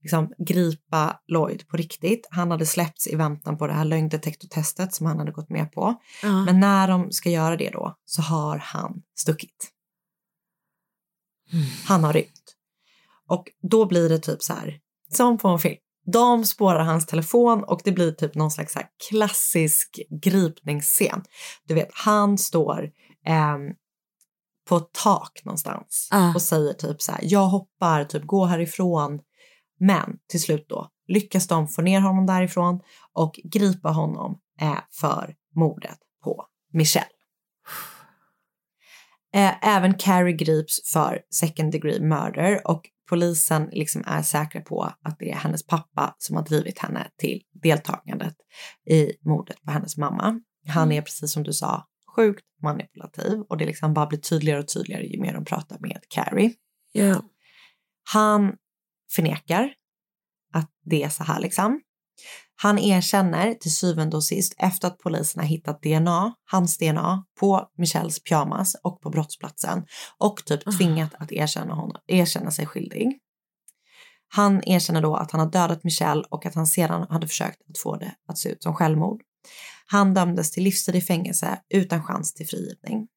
liksom 0.00 0.32
gripa 0.38 1.20
Lloyd 1.26 1.68
på 1.68 1.76
riktigt. 1.76 2.26
Han 2.30 2.50
hade 2.50 2.66
släppts 2.66 3.06
i 3.06 3.16
väntan 3.16 3.58
på 3.58 3.66
det 3.66 3.72
här 3.72 3.84
lögndetektortestet 3.84 4.94
som 4.94 5.06
han 5.06 5.18
hade 5.18 5.32
gått 5.32 5.50
med 5.50 5.72
på. 5.72 5.94
Ja. 6.22 6.44
Men 6.44 6.60
när 6.60 6.88
de 6.88 7.12
ska 7.12 7.30
göra 7.30 7.56
det 7.56 7.70
då 7.70 7.96
så 8.04 8.22
har 8.22 8.58
han 8.58 9.02
stuckit. 9.18 9.72
Han 11.84 12.04
har 12.04 12.12
rymt. 12.12 12.56
Och 13.26 13.44
då 13.62 13.86
blir 13.86 14.08
det 14.08 14.18
typ 14.18 14.42
så 14.42 14.52
här, 14.52 14.80
som 15.12 15.38
på 15.38 15.48
en 15.48 15.58
film. 15.58 15.76
De 16.12 16.44
spårar 16.44 16.84
hans 16.84 17.06
telefon 17.06 17.64
och 17.64 17.80
det 17.84 17.92
blir 17.92 18.12
typ 18.12 18.34
någon 18.34 18.50
slags 18.50 18.74
klassisk 19.08 20.00
gripningsscen. 20.22 21.22
Du 21.64 21.74
vet, 21.74 21.88
han 21.92 22.38
står 22.38 22.90
ehm, 23.26 23.72
på 24.68 24.76
ett 24.76 24.92
tak 24.92 25.40
någonstans 25.44 26.08
Ah. 26.10 26.34
och 26.34 26.42
säger 26.42 26.72
typ 26.72 27.02
så 27.02 27.12
här, 27.12 27.20
jag 27.22 27.46
hoppar, 27.46 28.04
typ 28.04 28.26
gå 28.26 28.44
härifrån. 28.44 29.20
Men 29.78 30.16
till 30.28 30.42
slut 30.42 30.66
då 30.68 30.90
lyckas 31.08 31.46
de 31.46 31.68
få 31.68 31.82
ner 31.82 32.00
honom 32.00 32.26
därifrån 32.26 32.80
och 33.12 33.40
gripa 33.44 33.88
honom 33.88 34.38
eh, 34.60 34.78
för 34.92 35.34
mordet 35.54 35.98
på 36.24 36.46
Michelle. 36.72 37.06
Eh, 39.34 39.68
även 39.76 39.94
Carrie 39.94 40.36
grips 40.36 40.92
för 40.92 41.20
second 41.30 41.72
degree 41.72 42.00
murder 42.00 42.66
och 42.66 42.82
polisen 43.08 43.68
liksom 43.72 44.02
är 44.06 44.22
säkra 44.22 44.60
på 44.60 44.82
att 44.82 45.18
det 45.18 45.30
är 45.30 45.36
hennes 45.36 45.66
pappa 45.66 46.14
som 46.18 46.36
har 46.36 46.44
drivit 46.44 46.78
henne 46.78 47.10
till 47.16 47.42
deltagandet 47.62 48.34
i 48.90 49.12
mordet 49.28 49.62
på 49.62 49.70
hennes 49.70 49.96
mamma. 49.96 50.40
Han 50.68 50.92
är 50.92 51.02
precis 51.02 51.32
som 51.32 51.42
du 51.42 51.52
sa 51.52 51.86
sjukt 52.16 52.44
manipulativ 52.62 53.40
och 53.48 53.56
det 53.56 53.66
liksom 53.66 53.94
bara 53.94 54.06
blir 54.06 54.18
tydligare 54.18 54.60
och 54.60 54.68
tydligare 54.68 55.06
ju 55.06 55.20
mer 55.20 55.34
de 55.34 55.44
pratar 55.44 55.78
med 55.78 56.00
Carrie. 56.08 56.54
Ja. 56.92 57.22
Han 58.12 58.56
förnekar 59.12 59.74
att 60.52 60.70
det 60.84 61.02
är 61.02 61.08
så 61.08 61.24
här 61.24 61.40
liksom. 61.40 61.80
Han 62.56 62.78
erkänner 62.78 63.54
till 63.54 63.74
syvende 63.74 64.16
och 64.16 64.24
sist 64.24 64.54
efter 64.58 64.88
att 64.88 64.98
polisen 64.98 65.40
har 65.40 65.48
hittat 65.48 65.82
DNA, 65.82 66.34
hans 66.50 66.78
DNA, 66.78 67.24
på 67.40 67.68
Michelles 67.78 68.22
pyjamas 68.22 68.76
och 68.82 69.00
på 69.00 69.10
brottsplatsen 69.10 69.84
och 70.18 70.44
typ 70.44 70.76
tvingat 70.78 71.14
att 71.18 71.32
erkänna, 71.32 71.74
honom, 71.74 71.96
erkänna 72.06 72.50
sig 72.50 72.66
skyldig. 72.66 73.18
Han 74.28 74.62
erkänner 74.66 75.02
då 75.02 75.16
att 75.16 75.30
han 75.30 75.40
har 75.40 75.50
dödat 75.50 75.84
Michelle 75.84 76.24
och 76.30 76.46
att 76.46 76.54
han 76.54 76.66
sedan 76.66 77.06
hade 77.10 77.28
försökt 77.28 77.60
att 77.70 77.78
få 77.78 77.96
det 77.96 78.14
att 78.28 78.38
se 78.38 78.48
ut 78.48 78.62
som 78.62 78.74
självmord. 78.74 79.20
Han 79.86 80.14
dömdes 80.14 80.50
till 80.50 80.64
livstid 80.64 80.96
i 80.96 81.00
fängelse 81.00 81.60
utan 81.68 82.04
chans 82.04 82.34
till 82.34 82.46
frigivning. 82.46 83.08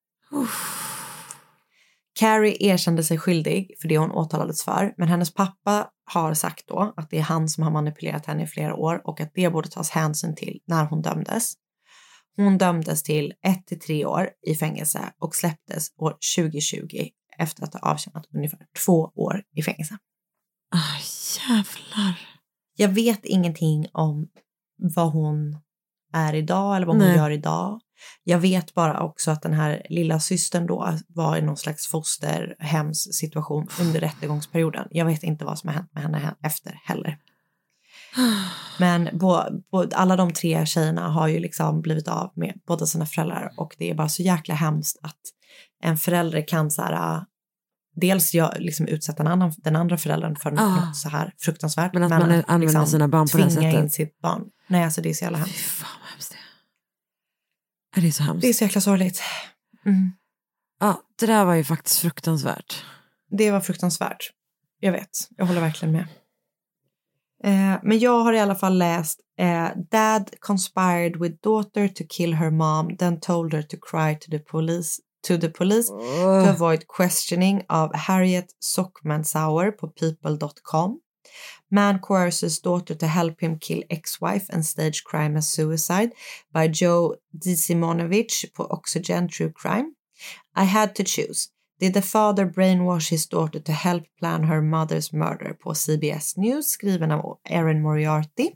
Carrie 2.20 2.58
erkände 2.60 3.04
sig 3.04 3.18
skyldig 3.18 3.76
för 3.82 3.88
det 3.88 3.98
hon 3.98 4.12
åtalades 4.12 4.64
för, 4.64 4.94
men 4.98 5.08
hennes 5.08 5.34
pappa 5.34 5.90
har 6.14 6.34
sagt 6.34 6.68
då 6.68 6.94
att 6.98 7.10
det 7.10 7.18
är 7.18 7.22
han 7.22 7.50
som 7.50 7.64
har 7.64 7.72
manipulerat 7.72 8.26
henne 8.26 8.44
i 8.44 8.48
flera 8.48 8.76
år 8.76 9.02
och 9.04 9.22
att 9.22 9.32
det 9.34 9.50
borde 9.50 9.70
tas 9.70 9.90
hänsyn 9.90 10.36
till 10.36 10.60
när 10.68 10.86
hon 10.86 11.02
dömdes. 11.02 11.54
Hon 12.36 12.58
dömdes 12.58 13.04
till 13.04 13.34
1 13.46 13.68
till 13.68 13.80
3 13.80 14.06
år 14.06 14.30
i 14.48 14.56
fängelse 14.56 15.14
och 15.20 15.36
släpptes 15.36 15.88
år 15.98 16.16
2020 16.38 17.10
efter 17.38 17.64
att 17.64 17.74
ha 17.74 17.92
avtjänat 17.92 18.26
ungefär 18.36 18.60
två 18.86 19.12
år 19.16 19.44
i 19.56 19.62
fängelse. 19.62 19.98
Ah, 20.72 21.00
jävlar. 21.40 22.20
Jag 22.76 22.90
vet 22.90 23.26
ingenting 23.26 23.88
om 23.94 24.28
vad 24.96 25.12
hon 25.12 25.58
är 26.14 26.34
idag 26.34 26.76
eller 26.76 26.88
vad 26.88 26.96
hon 26.96 27.06
Nej. 27.06 27.18
gör 27.18 27.32
idag. 27.32 27.82
Jag 28.24 28.40
vet 28.40 28.74
bara 28.74 29.00
också 29.00 29.32
att 29.32 29.42
den 29.42 29.54
här 29.54 29.86
lilla 29.90 30.20
systern 30.20 30.68
då 30.68 30.98
var 31.08 31.38
i 31.38 31.42
någon 31.42 31.58
slags 31.58 31.88
fosterhemssituation 31.88 33.68
under 33.82 34.00
rättegångsperioden. 34.00 34.88
Jag 34.92 35.06
vet 35.06 35.24
inte 35.24 35.46
vad 35.46 35.60
som 35.60 35.68
har 35.68 35.76
hänt 35.76 35.94
med 35.94 36.04
henne 36.04 36.36
efter 36.44 36.82
heller. 36.84 37.18
Men 38.80 39.10
bo, 39.14 39.38
bo, 39.72 39.86
alla 39.94 40.16
de 40.16 40.34
tre 40.34 40.66
tjejerna 40.66 41.10
har 41.10 41.28
ju 41.28 41.40
liksom 41.40 41.82
blivit 41.82 42.08
av 42.08 42.32
med 42.36 42.54
båda 42.68 42.86
sina 42.86 43.06
föräldrar 43.06 43.52
och 43.58 43.76
det 43.78 43.90
är 43.90 43.96
bara 43.96 44.10
så 44.10 44.22
jäkla 44.22 44.56
hemskt 44.56 44.98
att 45.02 45.20
en 45.84 45.98
förälder 45.98 46.48
kan 46.48 46.72
så 46.72 46.82
här, 46.82 47.16
äh, 47.16 47.22
dels 47.96 48.34
jag, 48.34 48.54
liksom 48.60 48.88
utsätta 48.88 49.24
den 49.24 49.32
andra, 49.32 49.52
den 49.58 49.76
andra 49.76 49.98
föräldern 49.98 50.36
för 50.36 50.50
Ah. 50.58 50.76
något 50.76 50.98
så 50.98 51.10
här 51.10 51.34
fruktansvärt. 51.40 51.94
Men 51.94 52.04
att 52.04 52.10
man 52.10 52.22
använder 52.22 52.60
liksom 52.60 52.86
sina 52.88 53.08
barn 53.08 53.28
på 53.28 53.38
det 53.38 53.44
tvinga 53.44 53.62
sättet. 53.62 53.84
in 53.84 53.90
sitt 53.90 54.20
barn. 54.20 54.42
Nej, 54.68 54.84
alltså 54.84 55.02
det 55.02 55.10
är 55.10 55.14
så 55.14 55.24
jävla 55.24 55.38
hemskt. 55.38 55.86
Det 57.96 58.08
är. 58.08 58.12
Så 58.12 58.24
hemskt. 58.24 58.42
Det 58.42 58.50
är 58.50 58.54
så 58.54 58.64
jäkla 58.64 58.82
sorgligt. 58.82 59.22
Mm. 59.86 60.12
Ja, 60.80 61.02
det 61.20 61.26
där 61.26 61.46
var 61.46 61.54
ju 61.54 61.64
faktiskt 61.64 62.00
fruktansvärt. 62.00 62.86
Det 63.38 63.52
var 63.52 63.60
fruktansvärt. 63.60 64.30
Jag 64.80 64.92
vet, 64.92 65.10
jag 65.38 65.46
håller 65.46 65.62
verkligen 65.62 65.92
med. 65.92 66.08
Eh, 67.44 67.80
men 67.84 68.00
jag 68.00 68.20
har 68.20 68.34
i 68.34 68.40
alla 68.40 68.56
fall 68.56 68.78
läst 68.78 69.20
eh, 69.40 69.68
Dad 69.92 70.30
conspired 70.40 71.18
with 71.22 71.36
daughter 71.44 71.88
to 71.88 72.04
kill 72.10 72.34
her 72.34 72.52
mom, 72.52 72.98
then 72.98 73.20
told 73.20 73.54
her 73.54 73.62
to 73.62 73.78
cry 73.82 74.16
to 74.20 74.32
the 74.32 74.40
police 74.40 75.02
to 75.28 75.38
the 75.38 75.50
police 75.50 75.88
to 75.88 76.50
avoid 76.50 76.88
questioning 76.98 77.62
av 77.70 77.96
Harriet 77.96 78.46
Sockmansauer 78.60 79.72
på 79.72 79.88
people.com. 79.88 81.00
Man 81.72 82.00
coerces 82.00 82.60
daughter 82.60 82.96
to 82.96 83.08
help 83.08 83.42
him 83.42 83.58
kill 83.58 83.84
ex-wife 83.90 84.48
and 84.50 84.66
stage 84.66 85.04
crime 85.04 85.38
as 85.38 85.48
suicide 85.48 86.14
by 86.52 86.68
Joe 86.68 87.16
Disimonovich 87.38 88.46
for 88.54 88.74
Oxygen 88.74 89.28
True 89.28 89.52
Crime. 89.52 89.96
I 90.56 90.64
had 90.64 90.96
to 90.96 91.04
choose. 91.04 91.50
Did 91.80 91.94
the 91.94 92.02
father 92.02 92.46
brainwash 92.46 93.10
his 93.10 93.26
daughter 93.26 93.60
to 93.60 93.72
help 93.72 94.04
plan 94.20 94.44
her 94.44 94.62
mother's 94.62 95.14
murder 95.14 95.54
på 95.54 95.74
CBS 95.74 96.38
News 96.38 96.68
skriven 96.68 97.12
av 97.12 97.40
Erin 97.46 97.82
Moriarty. 97.82 98.56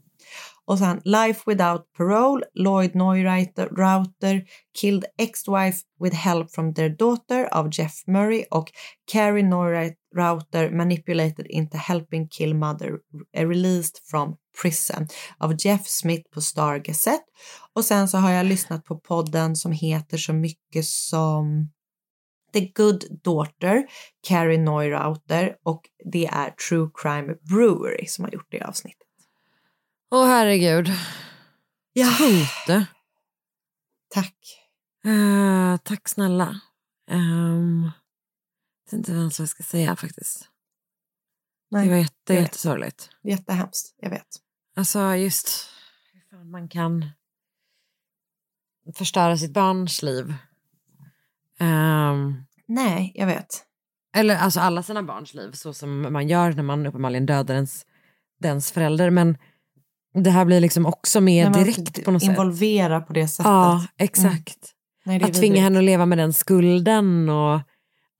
Och 0.66 0.80
sen 0.80 1.02
Life 1.06 1.42
Without 1.46 1.94
Parole, 1.98 2.44
Lloyd 2.54 2.96
Neureuter 2.96 3.68
Router, 3.68 4.44
Killed 4.80 5.06
Ex-Wife 5.18 5.78
with 6.00 6.16
Help 6.16 6.52
from 6.52 6.74
Their 6.74 6.90
Daughter 6.90 7.48
av 7.52 7.70
Jeff 7.72 8.08
Murray 8.08 8.46
och 8.52 8.72
Carrie 9.12 9.44
Neureuter 9.44 10.70
Manipulated 10.70 11.48
into 11.48 11.78
Helping 11.78 12.28
Kill 12.28 12.56
Mother 12.56 13.00
eh, 13.38 13.48
Released 13.48 13.98
from 14.12 14.36
Prison 14.62 15.08
av 15.38 15.56
Jeff 15.60 15.88
Smith 15.88 16.30
på 16.34 16.42
Star 16.42 16.78
Gazette. 16.78 17.26
Och 17.74 17.86
sen 17.86 18.08
så 18.08 18.18
har 18.18 18.32
jag 18.32 18.46
lyssnat 18.46 18.86
på 18.86 19.00
podden 19.00 19.56
som 19.56 19.72
heter 19.72 20.18
så 20.18 20.34
mycket 20.34 20.86
som 20.86 21.70
The 22.54 22.72
Good 22.76 23.04
Daughter, 23.24 23.84
Carrie 24.28 24.58
Neureuter 24.58 25.56
och 25.64 25.82
det 26.12 26.26
är 26.26 26.50
True 26.50 26.90
Crime 26.94 27.36
Brewery 27.50 28.06
som 28.08 28.26
har 28.26 28.32
gjort 28.32 28.48
det 28.52 28.62
avsnittet. 28.62 29.08
Åh 30.16 30.26
herregud. 30.28 30.90
Ja. 31.94 32.12
Tänkte. 32.18 32.86
Tack. 34.10 34.36
Eh, 35.06 35.78
tack 35.78 36.10
snälla. 36.10 36.60
Um, 37.12 37.84
jag 37.84 38.86
vet 38.86 38.94
inte 38.94 39.12
ens 39.12 39.40
vad 39.40 39.44
jag 39.44 39.50
ska 39.50 39.64
säga 39.64 39.96
faktiskt. 39.96 40.50
Nej, 41.72 41.86
det 41.86 41.92
var 41.92 41.98
jätte, 41.98 42.34
jättesorgligt. 42.34 43.10
Jättehemskt, 43.24 43.96
jag 43.98 44.10
vet. 44.10 44.28
Alltså 44.76 45.16
just 45.16 45.70
hur 46.32 46.44
man 46.44 46.70
kan 46.70 47.10
förstöra 48.96 49.38
sitt 49.38 49.54
barns 49.54 50.02
liv. 50.02 50.34
Ehm, 51.60 52.44
Nej, 52.66 53.12
jag 53.16 53.28
vet. 53.28 53.66
eller 54.16 54.36
alltså 54.38 54.60
alla 54.60 54.84
sina 54.84 55.04
barns 55.04 55.34
liv 55.34 55.52
så 55.52 55.74
som 55.74 56.14
man 56.14 56.28
gör 56.28 56.52
när 56.52 56.64
man 56.64 56.86
uppenbarligen 56.86 57.26
dödar 57.26 57.56
ens, 57.56 57.86
dens 58.40 58.72
förälder. 58.72 59.10
Men 59.10 59.38
det 60.14 60.30
här 60.30 60.46
blir 60.46 60.60
liksom 60.60 60.86
också 60.86 61.22
mer 61.22 61.50
direkt 61.50 62.06
på 62.06 62.12
något 62.12 62.22
sätt. 62.22 62.30
Involvera 62.30 63.02
på 63.02 63.14
det 63.14 63.28
sättet. 63.28 63.46
Ja, 63.46 63.86
exakt. 63.98 64.58
Nej, 65.06 65.20
det 65.20 65.26
är 65.26 65.30
att 65.30 65.36
tvinga 65.36 65.62
henne 65.62 65.78
att 65.80 65.86
leva 65.86 66.06
med 66.06 66.18
den 66.18 66.34
skulden 66.34 67.30
och 67.30 67.60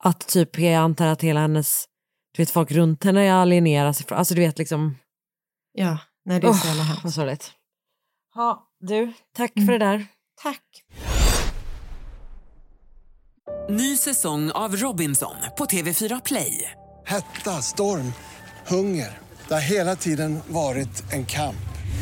att 0.04 0.28
typ 0.28 0.58
jag 0.58 0.74
antar 0.74 1.06
att 1.06 1.22
hela 1.22 1.40
hennes, 1.40 1.84
du 2.36 2.42
vet 2.42 2.50
folk 2.50 2.70
runt 2.72 3.04
henne 3.04 3.34
alieneras 3.34 4.00
ifrån, 4.00 4.18
alltså 4.18 4.34
du 4.34 4.40
vet 4.40 4.58
liksom. 4.58 4.96
Ja, 5.72 5.98
nej 6.24 6.40
det 6.40 6.46
är 6.46 6.52
så 6.52 6.58
Åh, 6.62 6.66
jävla 6.68 6.82
hemskt. 6.82 7.04
Vad 7.04 7.14
sorgligt. 7.14 7.52
Ja, 8.34 8.62
du, 8.80 9.12
tack 9.36 9.52
Mm. 9.56 9.66
för 9.66 9.72
det 9.72 9.84
där. 9.86 10.06
Tack. 10.42 10.60
Ny 13.68 13.96
säsong 13.96 14.50
av 14.50 14.76
Robinson 14.76 15.34
på 15.58 15.64
TV4 15.64 16.20
Play. 16.24 16.70
Hetta, 17.06 17.50
storm, 17.62 18.12
hunger. 18.66 19.18
Det 19.48 19.54
har 19.54 19.60
hela 19.60 19.96
tiden 19.96 20.40
varit 20.48 21.12
en 21.12 21.26
kamp. 21.26 21.56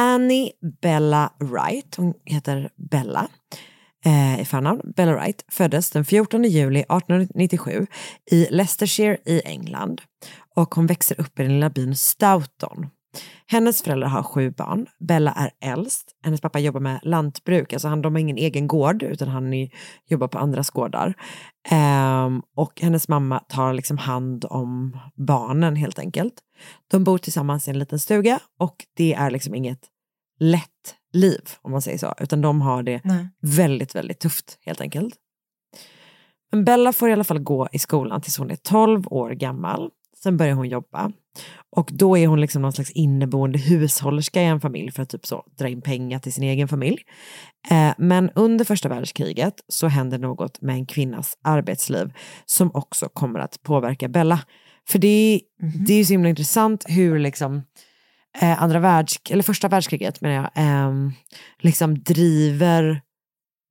Annie 0.00 0.52
Bella 0.82 1.32
Wright, 1.40 1.96
hon 1.96 2.14
heter 2.24 2.70
Bella 2.76 3.28
eh, 4.04 4.40
i 4.40 4.44
förnamn, 4.44 4.92
Bella 4.96 5.12
Wright, 5.14 5.44
föddes 5.48 5.90
den 5.90 6.04
14 6.04 6.44
juli 6.44 6.80
1897 6.80 7.86
i 8.30 8.46
Leicestershire 8.50 9.18
i 9.24 9.42
England. 9.44 10.02
Och 10.56 10.74
hon 10.74 10.86
växer 10.86 11.20
upp 11.20 11.40
i 11.40 11.42
den 11.42 11.52
lilla 11.52 11.70
byn 11.70 11.96
Stoughton. 11.96 12.86
Hennes 13.52 13.82
föräldrar 13.82 14.08
har 14.08 14.22
sju 14.22 14.50
barn. 14.50 14.86
Bella 14.98 15.32
är 15.32 15.50
äldst. 15.72 16.16
Hennes 16.22 16.40
pappa 16.40 16.58
jobbar 16.58 16.80
med 16.80 17.00
lantbruk, 17.02 17.72
alltså 17.72 17.88
han, 17.88 18.02
de 18.02 18.14
har 18.14 18.20
ingen 18.20 18.36
egen 18.36 18.66
gård 18.66 19.02
utan 19.02 19.28
han 19.28 19.54
är, 19.54 19.70
jobbar 20.06 20.28
på 20.28 20.38
andras 20.38 20.70
gårdar. 20.70 21.14
Ehm, 21.70 22.42
och 22.56 22.80
hennes 22.80 23.08
mamma 23.08 23.38
tar 23.38 23.72
liksom 23.72 23.98
hand 23.98 24.44
om 24.50 24.98
barnen 25.14 25.76
helt 25.76 25.98
enkelt. 25.98 26.34
De 26.90 27.04
bor 27.04 27.18
tillsammans 27.18 27.68
i 27.68 27.70
en 27.70 27.78
liten 27.78 27.98
stuga 27.98 28.40
och 28.58 28.76
det 28.96 29.14
är 29.14 29.30
liksom 29.30 29.54
inget 29.54 29.80
lätt 30.40 30.96
liv 31.12 31.42
om 31.62 31.72
man 31.72 31.82
säger 31.82 31.98
så, 31.98 32.14
utan 32.18 32.40
de 32.40 32.60
har 32.60 32.82
det 32.82 33.00
Nej. 33.04 33.28
väldigt, 33.40 33.94
väldigt 33.94 34.20
tufft 34.20 34.58
helt 34.66 34.80
enkelt. 34.80 35.14
Men 36.52 36.64
Bella 36.64 36.92
får 36.92 37.08
i 37.08 37.12
alla 37.12 37.24
fall 37.24 37.38
gå 37.38 37.68
i 37.72 37.78
skolan 37.78 38.20
tills 38.20 38.38
hon 38.38 38.50
är 38.50 38.56
12 38.56 39.06
år 39.06 39.30
gammal. 39.30 39.90
sen 40.22 40.36
börjar 40.36 40.54
hon 40.54 40.68
jobba. 40.68 41.12
Och 41.76 41.90
då 41.92 42.18
är 42.18 42.26
hon 42.26 42.40
liksom 42.40 42.62
någon 42.62 42.72
slags 42.72 42.90
inneboende 42.90 43.58
hushållerska 43.58 44.42
i 44.42 44.44
en 44.44 44.60
familj 44.60 44.90
för 44.92 45.02
att 45.02 45.08
typ 45.08 45.26
så 45.26 45.44
dra 45.58 45.68
in 45.68 45.82
pengar 45.82 46.18
till 46.18 46.32
sin 46.32 46.44
egen 46.44 46.68
familj. 46.68 46.98
Eh, 47.70 47.92
men 47.98 48.30
under 48.34 48.64
första 48.64 48.88
världskriget 48.88 49.54
så 49.68 49.86
händer 49.88 50.18
något 50.18 50.60
med 50.62 50.74
en 50.74 50.86
kvinnas 50.86 51.38
arbetsliv 51.44 52.12
som 52.46 52.70
också 52.74 53.08
kommer 53.08 53.40
att 53.40 53.62
påverka 53.62 54.08
Bella. 54.08 54.40
För 54.88 54.98
det, 54.98 55.40
Mhm. 55.62 55.84
det 55.84 55.92
är 55.94 55.98
ju 55.98 56.04
så 56.04 56.12
himla 56.12 56.28
intressant 56.28 56.84
hur 56.88 57.18
liksom 57.18 57.62
eh, 58.40 58.62
andra 58.62 58.78
världsk 58.78 59.30
eller 59.30 59.42
första 59.42 59.68
världskriget 59.68 60.20
menar 60.20 60.34
jag, 60.34 60.50
ehm, 60.54 61.12
liksom 61.58 61.98
driver 62.02 63.00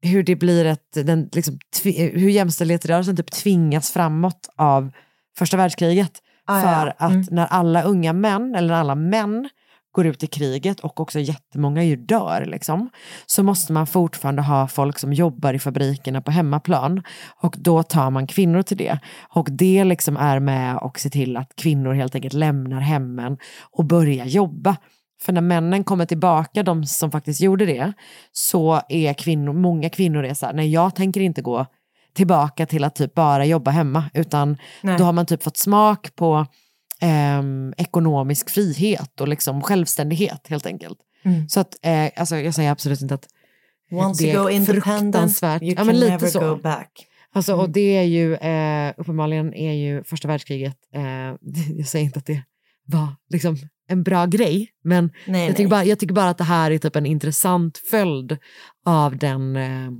hur 0.01 0.23
det 0.23 0.35
blir 0.35 0.65
ett, 0.65 0.91
den, 0.93 1.29
liksom, 1.31 1.59
hur 1.83 2.29
jämställdhetsrörelsen 2.29 3.15
typ 3.17 3.31
tvingas 3.31 3.91
framåt 3.91 4.49
av 4.55 4.91
första 5.37 5.57
världskriget. 5.57 6.11
Ah, 6.49 6.61
för 6.61 6.85
ja. 6.87 6.93
att 6.97 7.11
Mm. 7.11 7.25
när 7.31 7.45
alla 7.45 7.83
unga 7.83 8.13
män, 8.13 8.55
eller 8.55 8.73
alla 8.73 8.95
män, 8.95 9.49
går 9.91 10.07
ut 10.07 10.23
i 10.23 10.27
kriget 10.27 10.79
och 10.79 10.99
också 10.99 11.19
jättemånga 11.19 11.83
ju 11.83 11.95
dör, 11.95 12.45
liksom, 12.45 12.89
så 13.25 13.43
måste 13.43 13.73
man 13.73 13.87
fortfarande 13.87 14.41
ha 14.41 14.67
folk 14.67 14.99
som 14.99 15.13
jobbar 15.13 15.53
i 15.53 15.59
fabrikerna 15.59 16.21
på 16.21 16.31
hemmaplan. 16.31 17.03
Och 17.41 17.55
då 17.57 17.83
tar 17.83 18.09
man 18.09 18.27
kvinnor 18.27 18.61
till 18.61 18.77
det. 18.77 18.99
Och 19.29 19.47
det 19.51 19.83
liksom 19.83 20.17
är 20.17 20.39
med 20.39 20.77
och 20.77 20.99
se 20.99 21.09
till 21.09 21.37
att 21.37 21.55
kvinnor 21.55 21.93
helt 21.93 22.15
enkelt 22.15 22.33
lämnar 22.33 22.79
hemmen 22.79 23.37
och 23.71 23.85
börjar 23.85 24.25
jobba. 24.25 24.75
För 25.21 25.33
när 25.33 25.41
männen 25.41 25.83
kommer 25.83 26.05
tillbaka, 26.05 26.63
de 26.63 26.85
som 26.85 27.11
faktiskt 27.11 27.41
gjorde 27.41 27.65
det, 27.65 27.93
så 28.31 28.81
är 28.89 29.13
kvinnor, 29.13 29.53
många 29.53 29.89
kvinnor 29.89 30.25
är 30.25 30.33
så 30.33 30.45
här, 30.45 30.53
nej 30.53 30.71
jag 30.71 30.95
tänker 30.95 31.21
inte 31.21 31.41
gå 31.41 31.65
tillbaka 32.13 32.65
till 32.65 32.83
att 32.83 32.95
typ 32.95 33.13
bara 33.13 33.45
jobba 33.45 33.71
hemma, 33.71 34.03
utan 34.13 34.57
Nej. 34.83 34.97
då 34.97 35.03
har 35.03 35.13
man 35.13 35.25
typ 35.25 35.43
fått 35.43 35.57
smak 35.57 36.15
på 36.15 36.45
ehm, 37.01 37.73
ekonomisk 37.77 38.49
frihet 38.49 39.21
och 39.21 39.27
liksom 39.27 39.61
självständighet 39.61 40.47
helt 40.47 40.65
enkelt. 40.65 40.97
Mm. 41.25 41.49
Så 41.49 41.59
att, 41.59 41.75
eh, 41.81 42.09
alltså, 42.15 42.37
jag 42.37 42.53
säger 42.53 42.71
absolut 42.71 43.01
inte 43.01 43.13
att 43.15 43.27
Once 43.91 44.23
det 44.23 44.31
är 44.31 44.65
fruktansvärt. 44.65 45.61
you 45.61 45.71
Ja, 45.71 45.75
can 45.77 45.87
men 45.87 45.95
lite 45.99 46.11
never 46.11 46.27
så. 46.27 46.39
go 46.39 46.61
back. 46.61 47.05
Alltså, 47.33 47.53
Och 47.53 47.59
Mm. 47.59 47.71
det 47.71 47.97
är 47.97 48.03
ju, 48.03 48.35
eh, 48.35 48.93
uppenbarligen 48.97 49.53
är 49.53 49.73
ju 49.73 50.03
första 50.03 50.27
världskriget, 50.27 50.77
eh, 50.95 51.01
jag 51.77 51.87
säger 51.87 52.05
inte 52.05 52.19
att 52.19 52.25
det 52.25 52.43
var 52.85 53.07
liksom 53.29 53.57
en 53.87 54.03
bra 54.03 54.25
grej, 54.25 54.69
men 54.83 55.11
Nej, 55.27 55.47
jag, 55.47 55.55
tycker 55.57 55.69
bara, 55.69 55.83
jag 55.83 55.99
tycker 55.99 56.13
bara 56.13 56.29
att 56.29 56.37
det 56.37 56.43
här 56.43 56.71
är 56.71 56.77
typ 56.77 56.95
en 56.95 57.05
intressant 57.05 57.77
följd 57.77 58.37
av 58.85 59.17
den 59.17 59.55
eh, 59.55 59.91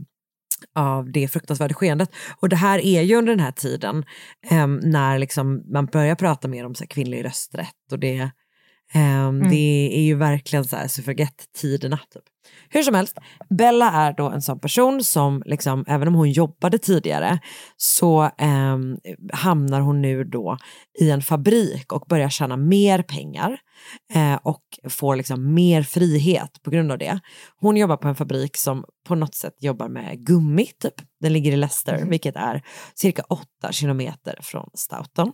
av 0.76 1.12
det 1.12 1.28
fruktansvärda 1.28 1.74
skeendet. 1.74 2.10
Och 2.40 2.50
det 2.50 2.56
här 2.56 2.80
är 2.80 3.02
ju 3.02 3.16
under 3.16 3.36
den 3.36 3.46
här 3.46 3.52
tiden 3.52 4.06
eh, 4.52 4.68
när 4.68 5.20
liksom 5.20 5.64
man 5.74 5.86
börjar 5.86 6.16
prata 6.16 6.48
mer 6.48 6.66
om 6.66 6.76
så 6.76 6.84
här, 6.84 6.90
kvinnlig 6.90 7.26
rösträtt 7.26 7.92
och 7.92 8.00
det, 8.00 8.32
eh, 8.94 9.32
det 9.50 9.98
är 9.98 10.02
ju 10.02 10.16
verkligen 10.16 10.66
så 10.66 10.76
här 10.76 10.88
suffragettiderna. 10.88 12.00
Typ. 12.14 12.24
Hur 12.70 12.84
som 12.84 12.96
helst, 12.96 13.18
Bella 13.50 13.92
är 13.92 14.14
då 14.14 14.30
en 14.30 14.42
sån 14.42 14.60
person 14.60 15.04
som, 15.04 15.44
liksom, 15.46 15.86
även 15.88 16.08
om 16.08 16.14
hon 16.14 16.32
jobbade 16.32 16.78
tidigare, 16.78 17.40
så 17.78 18.24
eh, 18.24 18.78
hamnar 19.34 19.82
hon 19.82 20.02
nu 20.02 20.24
då 20.24 20.58
i 21.00 21.10
en 21.10 21.22
fabrik 21.22 21.94
och 21.94 22.06
börjar 22.10 22.30
tjäna 22.30 22.58
mer 22.58 23.02
pengar 23.02 23.60
eh, 24.14 24.36
och 24.36 24.64
får 24.90 25.16
liksom 25.16 25.54
mer 25.54 25.84
frihet 25.84 26.64
på 26.64 26.72
grund 26.72 26.92
av 26.92 26.98
det. 26.98 27.20
Hon 27.58 27.78
jobbar 27.78 27.98
på 27.98 28.08
en 28.08 28.16
fabrik 28.16 28.58
som 28.58 28.86
på 29.08 29.16
något 29.16 29.36
sätt 29.36 29.56
jobbar 29.60 29.90
med 29.90 30.26
gummi, 30.26 30.66
typ. 30.66 30.96
Den 31.22 31.34
ligger 31.34 31.52
i 31.52 31.58
Leicester, 31.58 32.06
vilket 32.06 32.36
är 32.36 32.64
cirka 32.96 33.24
åtta 33.30 33.72
kilometer 33.72 34.40
från 34.42 34.70
Stoughton. 34.74 35.32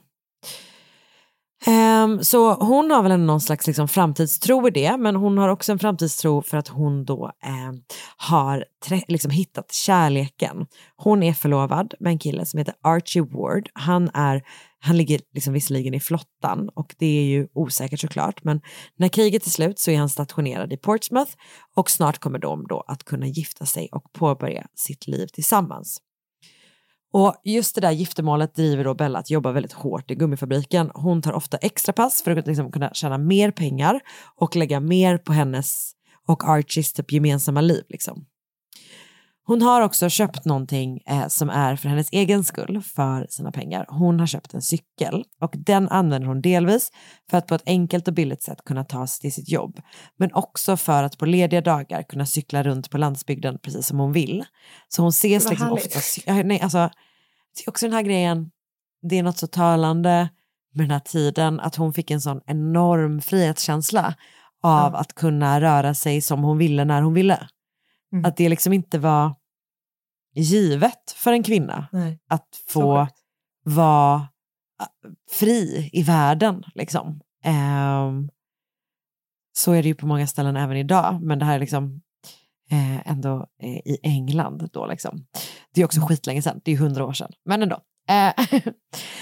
Um, 1.67 2.23
så 2.23 2.53
hon 2.53 2.91
har 2.91 3.03
väl 3.03 3.19
någon 3.19 3.41
slags 3.41 3.67
liksom 3.67 3.87
framtidstro 3.87 4.67
i 4.67 4.71
det, 4.71 4.97
men 4.97 5.15
hon 5.15 5.37
har 5.37 5.49
också 5.49 5.71
en 5.71 5.79
framtidstro 5.79 6.41
för 6.41 6.57
att 6.57 6.67
hon 6.67 7.05
då 7.05 7.31
um, 7.69 7.83
har 8.17 8.65
liksom 9.07 9.31
hittat 9.31 9.71
kärleken. 9.71 10.67
Hon 10.95 11.23
är 11.23 11.33
förlovad 11.33 11.93
med 11.99 12.11
en 12.11 12.19
kille 12.19 12.45
som 12.45 12.57
heter 12.57 12.73
Archie 12.83 13.21
Ward. 13.21 13.69
Han, 13.73 14.09
är, 14.13 14.41
han 14.79 14.97
ligger 14.97 15.21
liksom 15.33 15.53
visserligen 15.53 15.93
i 15.93 15.99
flottan 15.99 16.69
och 16.75 16.95
det 16.97 17.19
är 17.19 17.23
ju 17.23 17.47
osäkert 17.53 17.99
såklart, 17.99 18.43
men 18.43 18.61
när 18.97 19.07
kriget 19.07 19.45
är 19.45 19.49
slut 19.49 19.79
så 19.79 19.91
är 19.91 19.97
han 19.97 20.09
stationerad 20.09 20.73
i 20.73 20.77
Portsmouth 20.77 21.31
och 21.75 21.89
snart 21.89 22.19
kommer 22.19 22.39
de 22.39 22.67
då 22.67 22.83
att 22.87 23.03
kunna 23.03 23.27
gifta 23.27 23.65
sig 23.65 23.89
och 23.91 24.13
påbörja 24.13 24.67
sitt 24.75 25.07
liv 25.07 25.27
tillsammans. 25.27 26.01
Och 27.18 27.36
just 27.43 27.76
det 27.76 27.82
där 27.82 27.91
giftermålet 27.91 28.55
driver 28.55 28.84
då 28.84 28.93
Bella 28.93 29.20
att 29.20 29.30
jobba 29.30 29.51
väldigt 29.51 29.74
hårt 29.74 30.11
i 30.11 30.16
gummifabriken. 30.16 30.91
Hon 30.93 31.22
tar 31.22 31.34
ofta 31.34 31.57
extra 31.57 31.93
pass 31.93 32.22
för 32.24 32.38
att 32.38 32.47
liksom 32.47 32.72
kunna 32.72 32.89
tjäna 32.93 33.18
mer 33.18 33.51
pengar 33.51 33.99
och 34.36 34.55
lägga 34.55 34.80
mer 34.80 35.18
på 35.18 35.34
hennes 35.34 35.91
och 36.28 36.49
Archies 36.49 36.93
typ 36.93 37.11
gemensamma 37.11 37.61
liv. 37.61 37.84
Liksom. 37.89 38.26
Hon 39.47 39.61
har 39.61 39.82
också 39.82 40.09
köpt 40.09 40.45
någonting 40.45 41.01
eh, 41.05 41.28
som 41.28 41.49
är 41.49 41.76
för 41.76 41.89
hennes 41.89 42.07
egen 42.11 42.43
skull 42.43 42.82
för 42.82 43.28
sina 43.30 43.51
pengar. 43.51 43.86
Hon 43.89 44.20
har 44.20 44.28
köpt 44.28 44.53
en 44.53 44.61
cykel 44.61 45.24
och 45.41 45.53
den 45.57 45.89
använder 45.89 46.28
hon 46.28 46.41
delvis 46.41 46.91
för 47.30 47.38
att 47.38 47.47
på 47.47 47.55
ett 47.55 47.63
enkelt 47.66 48.07
och 48.07 48.13
billigt 48.13 48.43
sätt 48.43 48.66
kunna 48.66 48.84
ta 48.84 49.07
sig 49.07 49.22
till 49.22 49.34
sitt 49.34 49.49
jobb. 49.49 49.80
Men 50.18 50.34
också 50.34 50.78
för 50.78 51.03
att 51.03 51.18
på 51.18 51.26
lediga 51.26 51.61
dagar 51.61 52.03
kunna 52.03 52.26
cykla 52.26 52.63
runt 52.63 52.89
på 52.89 52.97
landsbygden 52.97 53.59
precis 53.61 53.88
som 53.88 53.99
hon 53.99 54.11
vill. 54.11 54.45
Så 54.88 55.01
hon 55.01 55.09
ses 55.09 55.49
liksom 55.49 55.68
härligt. 55.68 55.95
ofta... 55.95 56.34
nej, 56.43 56.61
alltså, 56.61 56.89
det 57.55 57.67
är 57.67 57.69
också 57.69 57.85
den 57.85 57.93
här 57.93 58.01
grejen, 58.01 58.51
det 59.01 59.19
är 59.19 59.23
något 59.23 59.37
så 59.37 59.47
talande 59.47 60.29
med 60.73 60.83
den 60.83 60.91
här 60.91 60.99
tiden 60.99 61.59
att 61.59 61.75
hon 61.75 61.93
fick 61.93 62.11
en 62.11 62.21
sån 62.21 62.41
enorm 62.45 63.21
frihetskänsla 63.21 64.15
av 64.63 64.93
Ja. 64.93 64.99
att 64.99 65.13
kunna 65.13 65.61
röra 65.61 65.93
sig 65.93 66.21
som 66.21 66.43
hon 66.43 66.57
ville 66.57 66.85
när 66.85 67.01
hon 67.01 67.13
ville. 67.13 67.47
Mm. 68.13 68.25
Att 68.25 68.37
det 68.37 68.49
liksom 68.49 68.73
inte 68.73 68.99
var 68.99 69.35
givet 70.35 71.11
för 71.15 71.33
en 71.33 71.43
kvinna 71.43 71.87
Nej. 71.91 72.19
att 72.29 72.47
få 72.67 73.07
vara 73.63 74.15
äh, 74.81 75.11
fri 75.31 75.89
i 75.93 76.03
världen. 76.03 76.63
Liksom. 76.75 77.21
Ehm, 77.43 78.29
så 79.57 79.71
är 79.71 79.83
det 79.83 79.87
ju 79.87 79.95
på 79.95 80.07
många 80.07 80.27
ställen 80.27 80.57
även 80.57 80.77
idag, 80.77 81.19
men 81.21 81.39
det 81.39 81.45
här 81.45 81.55
är 81.55 81.59
liksom 81.59 82.01
eh, 82.71 83.07
ändå 83.11 83.47
eh, 83.61 83.77
i 83.77 83.99
England 84.03 84.69
då 84.73 84.87
liksom. 84.87 85.25
Det 85.76 85.82
är 85.82 85.86
också 85.86 86.01
skitlänge 86.01 86.41
sedan, 86.41 86.61
det 86.63 86.71
är 86.71 86.78
hundra 86.78 87.05
år 87.05 87.13
sedan, 87.13 87.32
men 87.45 87.63
ändå. 87.63 87.80
Eh, 88.09 88.45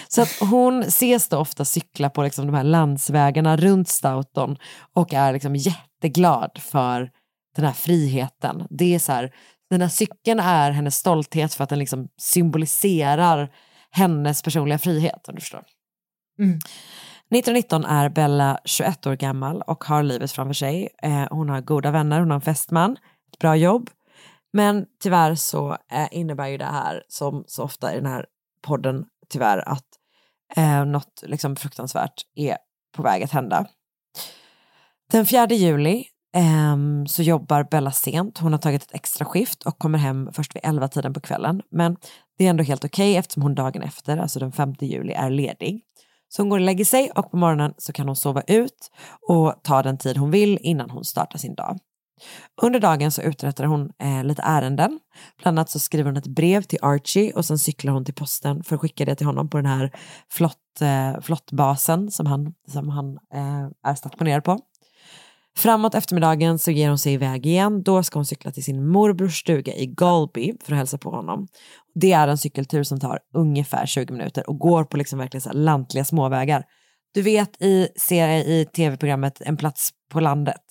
så 0.08 0.22
att 0.22 0.38
hon 0.40 0.82
ses 0.82 1.30
då 1.30 1.38
ofta 1.38 1.66
cykla 1.66 2.10
på 2.10 2.24
liksom 2.24 2.46
de 2.46 2.56
här 2.56 2.64
landsvägarna 2.64 3.58
runt 3.58 3.88
Stoughton 3.88 4.58
och 4.94 5.14
är 5.14 5.34
liksom 5.34 5.56
jätteglad 5.56 6.52
för 6.62 7.12
den 7.56 7.66
här 7.66 7.74
friheten. 7.74 8.68
Det 8.70 8.96
är 8.96 9.00
så 9.00 9.12
här, 9.12 9.32
den 9.70 9.82
här 9.82 9.90
cykeln 9.90 10.40
är 10.40 10.72
hennes 10.72 10.96
stolthet 10.96 11.54
för 11.54 11.64
att 11.64 11.70
den 11.70 11.80
liksom 11.80 12.08
symboliserar 12.18 13.52
hennes 13.92 14.42
personliga 14.42 14.78
frihet, 14.78 15.28
om 15.28 15.36
du 15.36 15.42
förstår. 15.42 15.64
Mm. 16.40 16.60
1919 17.32 17.86
är 17.86 18.10
Bella 18.10 18.60
21 18.66 19.08
år 19.08 19.16
gammal 19.16 19.62
och 19.62 19.84
har 19.84 20.04
livet 20.04 20.32
framför 20.32 20.54
sig. 20.54 20.90
Eh, 21.04 21.28
hon 21.30 21.50
har 21.50 21.62
goda 21.62 21.92
vänner, 21.92 22.20
hon 22.20 22.30
har 22.30 22.36
en 22.36 22.42
fästman, 22.42 22.98
ett 23.34 23.40
bra 23.40 23.56
jobb. 23.56 23.90
Men 24.54 24.86
tyvärr 25.04 25.36
så 25.36 25.78
eh, 25.92 26.08
innebär 26.12 26.48
ju 26.48 26.58
det 26.58 26.66
här, 26.66 27.04
som 27.08 27.44
så 27.48 27.64
ofta 27.64 27.94
i 27.94 27.96
den 27.96 28.06
här 28.06 28.26
podden, 28.62 29.06
tyvärr 29.30 29.70
att 29.70 29.88
eh, 30.56 30.86
något 30.86 31.24
liksom 31.24 31.56
fruktansvärt 31.56 32.22
är 32.36 32.58
på 32.96 33.04
väg 33.04 33.24
att 33.24 33.32
hända. 33.32 33.66
Den 35.12 35.26
4 35.26 35.48
juli 35.48 36.06
eh, 36.36 36.78
så 37.08 37.24
jobbar 37.24 37.68
Bella 37.72 37.92
sent. 37.92 38.38
Hon 38.38 38.52
har 38.52 38.60
tagit 38.60 38.84
ett 38.84 38.96
extra 38.96 39.26
skift 39.26 39.64
och 39.64 39.80
kommer 39.80 39.98
hem 39.98 40.30
först 40.34 40.56
vid 40.56 40.64
11-tiden 40.64 41.14
på 41.14 41.20
kvällen. 41.20 41.62
Men 41.72 41.98
det 42.38 42.46
är 42.46 42.50
ändå 42.50 42.64
helt 42.64 42.86
okej 42.86 43.18
eftersom 43.18 43.44
hon 43.44 43.56
dagen 43.56 43.82
efter, 43.82 44.18
alltså 44.18 44.40
den 44.40 44.52
5 44.52 44.74
juli, 44.80 45.14
är 45.14 45.30
ledig. 45.30 45.82
Så 46.30 46.42
hon 46.42 46.50
går 46.50 46.58
och 46.58 46.66
lägger 46.66 46.86
sig 46.86 47.12
och 47.16 47.32
på 47.32 47.38
morgonen 47.38 47.74
så 47.78 47.94
kan 47.94 48.08
hon 48.08 48.16
sova 48.16 48.42
ut 48.42 48.92
och 49.22 49.56
ta 49.64 49.84
den 49.84 49.98
tid 49.98 50.18
hon 50.18 50.32
vill 50.32 50.58
innan 50.62 50.90
hon 50.90 51.04
startar 51.04 51.38
sin 51.38 51.56
dag. 51.56 51.80
Under 52.62 52.80
dagen 52.80 53.12
så 53.12 53.22
uträttar 53.22 53.64
hon 53.64 53.92
eh, 54.00 54.24
lite 54.24 54.42
ärenden. 54.42 55.00
Bland 55.42 55.60
annat 55.60 55.70
så 55.70 55.80
skriver 55.80 56.10
hon 56.10 56.18
ett 56.18 56.28
brev 56.28 56.62
till 56.62 56.80
Archie 56.82 57.34
och 57.34 57.46
sen 57.46 57.60
cyklar 57.60 57.94
hon 57.94 58.06
till 58.06 58.14
posten 58.14 58.64
för 58.64 58.76
att 58.76 58.82
skicka 58.82 59.06
det 59.06 59.16
till 59.16 59.26
honom 59.26 59.50
på 59.50 59.58
den 59.58 59.66
här 59.66 59.92
flott, 60.30 60.82
eh, 60.82 61.22
flottbasen 61.22 62.12
som 62.12 62.26
han, 62.26 62.54
som 62.68 62.90
han 62.90 63.18
eh, 63.34 63.92
är 63.92 63.96
stationerad 63.96 64.44
på. 64.44 64.60
Framåt 65.58 65.96
eftermiddagen 65.96 66.60
så 66.60 66.72
ger 66.72 66.90
hon 66.90 67.00
sig 67.00 67.14
iväg 67.14 67.46
igen. 67.46 67.84
Då 67.84 68.04
ska 68.04 68.20
hon 68.20 68.26
cykla 68.26 68.52
till 68.52 68.64
sin 68.64 68.88
morbrors 68.88 69.40
stuga 69.40 69.74
i 69.74 69.86
Galby 69.86 70.54
för 70.64 70.72
att 70.72 70.78
hälsa 70.78 70.98
på 70.98 71.10
honom. 71.10 71.48
Det 71.96 72.12
är 72.12 72.28
en 72.28 72.38
cykeltur 72.38 72.84
som 72.84 73.00
tar 73.00 73.20
ungefär 73.34 73.86
20 73.86 74.14
minuter 74.14 74.50
och 74.50 74.60
går 74.60 74.84
på 74.84 74.98
liksom 74.98 75.20
verkligen 75.20 75.42
så 75.42 75.50
här 75.50 75.56
lantliga 75.56 76.06
småvägar. 76.06 76.64
Du 77.14 77.22
vet 77.22 77.62
i, 77.62 77.88
serie, 77.96 78.44
i 78.44 78.66
tv-programmet 78.66 79.42
En 79.42 79.58
plats 79.58 79.90
på 80.12 80.20
landet 80.20 80.62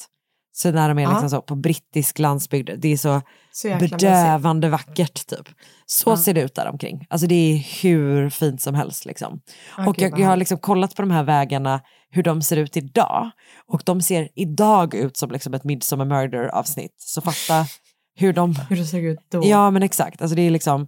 så 0.54 0.70
när 0.70 0.88
de 0.88 0.98
är 0.98 1.02
Ja. 1.02 1.10
liksom 1.10 1.30
så 1.30 1.42
på 1.42 1.54
brittisk 1.56 2.18
landsbygd, 2.18 2.70
det 2.78 2.88
är 2.88 2.96
så, 2.96 3.20
Så 3.52 3.68
bedövande 3.80 4.68
vackert 4.68 5.26
typ. 5.26 5.48
Så 5.86 6.10
Ja. 6.10 6.16
ser 6.16 6.34
det 6.34 6.42
ut 6.42 6.54
där 6.54 6.68
omkring. 6.68 7.06
Alltså 7.10 7.26
det 7.26 7.34
är 7.34 7.82
hur 7.82 8.30
fint 8.30 8.60
som 8.62 8.74
helst 8.74 9.04
liksom. 9.04 9.40
Ja, 9.76 9.88
och 9.88 9.98
jag, 9.98 10.18
jag 10.20 10.28
har 10.28 10.36
liksom 10.36 10.58
kollat 10.58 10.96
på 10.96 11.02
de 11.02 11.10
här 11.10 11.22
vägarna, 11.22 11.80
hur 12.10 12.22
de 12.22 12.42
ser 12.42 12.56
ut 12.56 12.76
idag. 12.76 13.30
Och 13.68 13.82
de 13.86 14.02
ser 14.02 14.28
idag 14.34 14.94
ut 14.94 15.16
som 15.16 15.30
liksom 15.30 15.54
ett 15.54 15.64
Midsommar 15.64 16.04
Murder 16.04 16.48
avsnitt. 16.48 16.94
Så 16.98 17.20
fatta 17.20 17.66
hur 18.14 18.32
de... 18.32 18.54
Hur 18.68 18.76
det 18.76 18.84
såg 18.84 19.00
ut 19.04 19.18
då. 19.30 19.40
Ja 19.44 19.70
men 19.70 19.82
exakt, 19.82 20.22
alltså 20.22 20.34
det 20.36 20.42
är 20.42 20.50
liksom, 20.50 20.86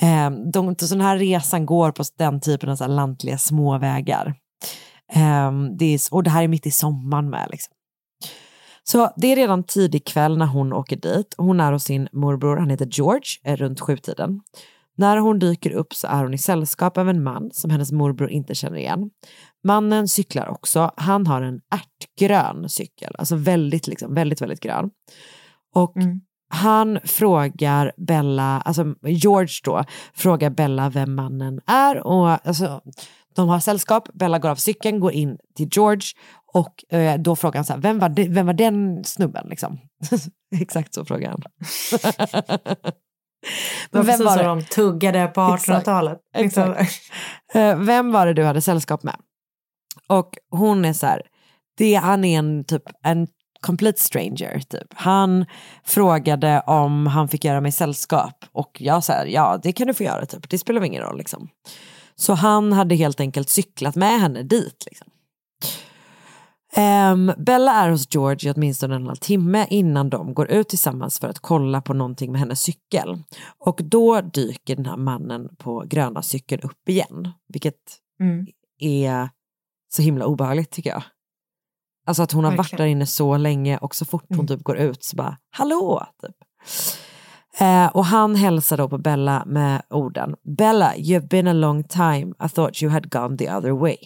eh, 0.00 0.30
de, 0.52 0.74
den 0.90 1.00
här 1.00 1.18
resan 1.18 1.66
går 1.66 1.90
på 1.92 2.04
den 2.18 2.40
typen 2.40 2.68
av 2.70 2.76
så 2.76 2.84
här 2.84 2.90
lantliga 2.90 3.38
småvägar. 3.38 4.34
Eh, 5.12 5.52
det 5.78 5.84
är, 5.94 6.00
och 6.14 6.22
det 6.22 6.30
här 6.30 6.42
är 6.42 6.48
mitt 6.48 6.66
i 6.66 6.70
sommaren 6.70 7.30
med 7.30 7.48
liksom. 7.50 7.74
Så 8.90 9.10
det 9.16 9.32
är 9.32 9.36
redan 9.36 9.64
tidig 9.64 10.06
kväll 10.06 10.38
när 10.38 10.46
hon 10.46 10.72
åker 10.72 10.96
dit. 10.96 11.34
Hon 11.36 11.60
är 11.60 11.72
hos 11.72 11.84
sin 11.84 12.08
morbror, 12.12 12.56
han 12.56 12.70
heter 12.70 12.88
George, 12.90 13.40
är 13.42 13.56
runt 13.56 13.80
sjutiden. 13.80 14.40
När 14.96 15.16
hon 15.16 15.38
dyker 15.38 15.70
upp 15.70 15.94
så 15.94 16.06
är 16.06 16.22
hon 16.22 16.34
i 16.34 16.38
sällskap 16.38 16.98
av 16.98 17.08
en 17.08 17.22
man 17.22 17.50
som 17.52 17.70
hennes 17.70 17.92
morbror 17.92 18.30
inte 18.30 18.54
känner 18.54 18.78
igen. 18.78 19.10
Mannen 19.64 20.08
cyklar 20.08 20.48
också, 20.48 20.92
han 20.96 21.26
har 21.26 21.42
en 21.42 21.60
ärtgrön 21.70 22.68
cykel, 22.68 23.14
alltså 23.18 23.36
väldigt, 23.36 23.86
liksom, 23.86 24.14
väldigt, 24.14 24.42
väldigt 24.42 24.60
grön. 24.60 24.90
Och 25.74 25.94
han 26.48 26.98
frågar 27.04 27.92
Bella, 27.96 28.60
alltså 28.60 28.94
George 29.02 29.54
då, 29.64 29.84
frågar 30.14 30.50
Bella 30.50 30.90
vem 30.90 31.14
mannen 31.14 31.60
är 31.66 32.06
och 32.06 32.46
alltså, 32.46 32.80
de 33.34 33.48
har 33.48 33.60
sällskap, 33.60 34.08
Bella 34.14 34.38
går 34.38 34.48
av 34.48 34.56
cykeln, 34.56 35.00
går 35.00 35.12
in 35.12 35.38
till 35.56 35.68
George 35.72 36.06
och 36.58 36.94
eh, 36.94 37.20
då 37.20 37.36
frågar 37.36 37.58
han 37.58 37.64
så 37.64 37.72
här, 37.72 37.80
vem 37.80 37.98
var, 37.98 38.08
det, 38.08 38.28
vem 38.28 38.46
var 38.46 38.52
den 38.52 39.04
snubben 39.04 39.46
liksom? 39.48 39.78
Exakt 40.60 40.94
så 40.94 41.04
frågar 41.04 41.30
han. 41.30 41.42
Men 43.90 44.06
vem 44.06 44.24
var 44.24 44.36
det? 44.36 44.44
de 44.44 44.62
tuggade 44.62 45.26
på 45.26 45.40
1800-talet. 45.40 46.18
Liksom. 46.38 46.74
Eh, 47.54 47.78
vem 47.78 48.12
var 48.12 48.26
det 48.26 48.34
du 48.34 48.44
hade 48.44 48.60
sällskap 48.60 49.02
med? 49.02 49.16
Och 50.06 50.38
hon 50.50 50.84
är 50.84 50.92
så 50.92 51.06
här, 51.06 51.22
det, 51.78 51.94
han 51.94 52.24
är 52.24 52.38
en 52.38 52.64
typ 52.64 52.82
en 53.02 53.26
complete 53.60 54.00
stranger 54.00 54.60
typ. 54.60 54.86
Han 54.94 55.46
frågade 55.84 56.60
om 56.66 57.06
han 57.06 57.28
fick 57.28 57.44
göra 57.44 57.60
mig 57.60 57.72
sällskap 57.72 58.44
och 58.52 58.76
jag 58.80 59.04
sa 59.04 59.24
ja 59.24 59.60
det 59.62 59.72
kan 59.72 59.86
du 59.86 59.94
få 59.94 60.02
göra 60.02 60.26
typ, 60.26 60.50
det 60.50 60.58
spelar 60.58 60.84
ingen 60.84 61.02
roll 61.02 61.18
liksom. 61.18 61.48
Så 62.16 62.34
han 62.34 62.72
hade 62.72 62.94
helt 62.94 63.20
enkelt 63.20 63.48
cyklat 63.48 63.94
med 63.94 64.20
henne 64.20 64.42
dit 64.42 64.82
liksom. 64.86 65.08
Ehm, 66.78 67.32
Bella 67.38 67.72
är 67.74 67.90
hos 67.90 68.14
George 68.14 68.50
i 68.50 68.52
åtminstone 68.56 68.94
en 68.94 69.06
halvtimme 69.06 69.66
innan 69.70 70.10
de 70.10 70.34
går 70.34 70.50
ut 70.50 70.68
tillsammans 70.68 71.18
för 71.18 71.28
att 71.28 71.38
kolla 71.38 71.80
på 71.80 71.94
någonting 71.94 72.32
med 72.32 72.40
hennes 72.40 72.60
cykel. 72.62 73.22
Och 73.58 73.80
då 73.84 74.20
dyker 74.20 74.76
den 74.76 74.86
här 74.86 74.96
mannen 74.96 75.48
på 75.58 75.84
gröna 75.86 76.22
cykeln 76.22 76.62
upp 76.62 76.88
igen, 76.88 77.28
vilket 77.48 77.74
Mm. 78.20 78.46
är 78.78 79.28
så 79.92 80.02
himla 80.02 80.26
obehagligt 80.26 80.70
tycker 80.70 80.90
jag. 80.90 81.02
Alltså 82.06 82.22
att 82.22 82.32
hon 82.32 82.44
har 82.44 82.50
varit 82.50 82.58
Verkligen. 82.58 82.78
där 82.82 82.86
inne 82.86 83.06
så 83.06 83.36
länge 83.36 83.78
och 83.78 83.94
så 83.94 84.04
fort 84.04 84.24
hon 84.28 84.34
Mm. 84.38 84.46
typ 84.46 84.62
går 84.62 84.76
ut 84.76 85.04
så 85.04 85.16
bara 85.16 85.36
hallå 85.50 86.06
typ. 86.22 86.36
Eh, 87.60 87.86
och 87.86 88.04
han 88.04 88.34
hälsar 88.34 88.76
då 88.76 88.88
på 88.88 88.98
Bella 88.98 89.42
med 89.46 89.82
orden 89.90 90.36
Bella, 90.42 90.94
you've 90.94 91.28
been 91.28 91.48
a 91.48 91.52
long 91.52 91.84
time, 91.84 92.34
I 92.44 92.48
thought 92.48 92.82
you 92.82 92.92
had 92.92 93.10
gone 93.10 93.36
the 93.38 93.50
other 93.52 93.70
way. 93.70 93.96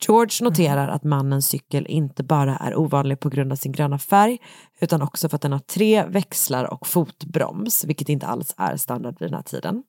George 0.00 0.44
noterar 0.44 0.88
att 0.88 1.04
mannens 1.04 1.48
cykel 1.48 1.86
inte 1.86 2.24
bara 2.24 2.56
är 2.56 2.76
ovanlig 2.76 3.20
på 3.20 3.28
grund 3.28 3.52
av 3.52 3.56
sin 3.56 3.72
gröna 3.72 3.98
färg 3.98 4.38
utan 4.80 5.02
också 5.02 5.28
för 5.28 5.36
att 5.36 5.42
den 5.42 5.52
har 5.52 5.58
tre 5.58 6.04
växlar 6.04 6.64
och 6.64 6.86
fotbroms, 6.86 7.84
vilket 7.84 8.08
inte 8.08 8.26
alls 8.26 8.54
är 8.56 8.76
standard 8.76 9.16
vid 9.20 9.28
den 9.28 9.34
här 9.34 9.42
tiden. 9.42 9.82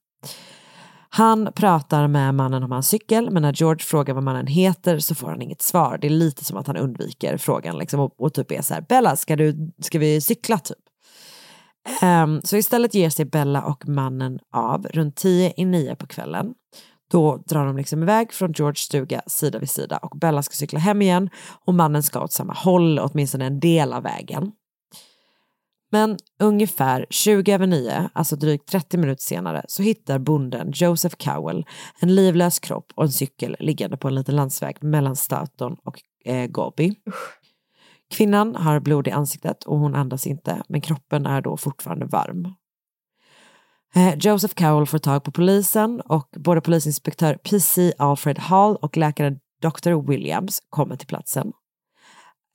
Han 1.09 1.49
pratar 1.55 2.07
med 2.07 2.35
mannen 2.35 2.63
om 2.63 2.71
hans 2.71 2.89
cykel, 2.89 3.31
men 3.31 3.41
när 3.41 3.53
George 3.53 3.83
frågar 3.83 4.13
vad 4.13 4.23
mannen 4.23 4.47
heter 4.47 4.99
så 4.99 5.15
får 5.15 5.29
han 5.29 5.41
inget 5.41 5.61
svar. 5.61 5.97
Det 6.01 6.07
är 6.07 6.11
lite 6.11 6.45
som 6.45 6.57
att 6.57 6.67
han 6.67 6.77
undviker 6.77 7.37
frågan 7.37 7.77
liksom, 7.77 7.99
och, 7.99 8.21
och 8.21 8.33
typ 8.33 8.51
är 8.51 8.61
så 8.61 8.73
här, 8.73 8.81
Bella, 8.81 9.15
ska, 9.15 9.35
du, 9.35 9.71
ska 9.81 9.99
vi 9.99 10.21
cykla 10.21 10.59
typ? 10.59 10.77
Ehm, 12.01 12.41
så 12.43 12.57
istället 12.57 12.93
ger 12.93 13.09
sig 13.09 13.25
Bella 13.25 13.63
och 13.63 13.87
mannen 13.87 14.39
av 14.53 14.87
runt 14.87 15.15
tio 15.15 15.53
i 15.57 15.65
nio 15.65 15.95
på 15.95 16.07
kvällen. 16.07 16.53
Då 17.11 17.43
drar 17.45 17.65
de 17.65 17.77
liksom 17.77 18.03
iväg 18.03 18.33
från 18.33 18.51
Georges 18.51 18.79
stuga 18.79 19.21
sida 19.27 19.59
vid 19.59 19.69
sida 19.69 19.97
och 19.97 20.17
Bella 20.17 20.43
ska 20.43 20.53
cykla 20.53 20.79
hem 20.79 21.01
igen 21.01 21.29
och 21.65 21.73
mannen 21.73 22.03
ska 22.03 22.23
åt 22.23 22.33
samma 22.33 22.53
håll, 22.53 22.99
åtminstone 22.99 23.45
en 23.45 23.59
del 23.59 23.93
av 23.93 24.03
vägen. 24.03 24.51
Men 25.91 26.17
ungefär 26.39 27.05
20 27.09 27.53
över 27.53 27.67
9, 27.67 28.09
alltså 28.13 28.35
drygt 28.35 28.69
30 28.69 28.97
minuter 28.97 29.23
senare, 29.23 29.65
så 29.67 29.83
hittar 29.83 30.19
bonden 30.19 30.71
Joseph 30.75 31.15
Cowell 31.15 31.65
en 31.99 32.15
livlös 32.15 32.59
kropp 32.59 32.91
och 32.95 33.03
en 33.03 33.11
cykel 33.11 33.55
liggande 33.59 33.97
på 33.97 34.07
en 34.07 34.15
liten 34.15 34.35
landsväg 34.35 34.83
mellan 34.83 35.15
Stoughton 35.15 35.77
och 35.83 36.01
eh, 36.25 36.47
Gobi. 36.47 36.95
Kvinnan 38.11 38.55
har 38.55 38.79
blod 38.79 39.07
i 39.07 39.11
ansiktet 39.11 39.63
och 39.63 39.79
hon 39.79 39.95
andas 39.95 40.27
inte, 40.27 40.63
men 40.69 40.81
kroppen 40.81 41.25
är 41.25 41.41
då 41.41 41.57
fortfarande 41.57 42.05
varm. 42.05 42.53
Eh, 43.97 44.15
Joseph 44.19 44.53
Cowell 44.53 44.85
får 44.85 44.97
tag 44.97 45.23
på 45.23 45.31
polisen 45.31 46.01
och 46.01 46.29
både 46.37 46.61
polisinspektör 46.61 47.33
PC 47.35 47.93
Alfred 47.97 48.39
Hall 48.39 48.75
och 48.75 48.97
läkaren 48.97 49.39
Dr. 49.61 50.07
Williams 50.11 50.61
kommer 50.69 50.95
till 50.95 51.07
platsen. 51.07 51.51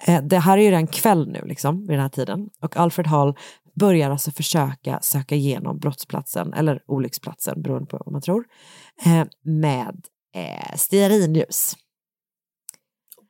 Eh, 0.06 0.22
Det 0.22 0.38
här 0.38 0.58
är 0.58 0.62
ju 0.62 0.68
redan 0.70 0.86
kväll 0.86 1.28
nu 1.28 1.42
liksom, 1.46 1.80
vid 1.80 1.90
den 1.90 2.00
här 2.00 2.08
tiden 2.08 2.48
och 2.60 2.76
Alfred 2.76 3.06
Hall 3.06 3.36
börjar 3.74 4.10
alltså 4.10 4.30
försöka 4.30 5.00
söka 5.02 5.34
igenom 5.34 5.78
brottsplatsen 5.78 6.52
eller 6.52 6.82
olycksplatsen 6.86 7.62
beroende 7.62 7.86
på 7.86 7.98
vad 8.04 8.12
man 8.12 8.22
tror 8.22 8.44
eh, 9.04 9.24
med 9.42 10.06
stearinljus. 10.76 11.76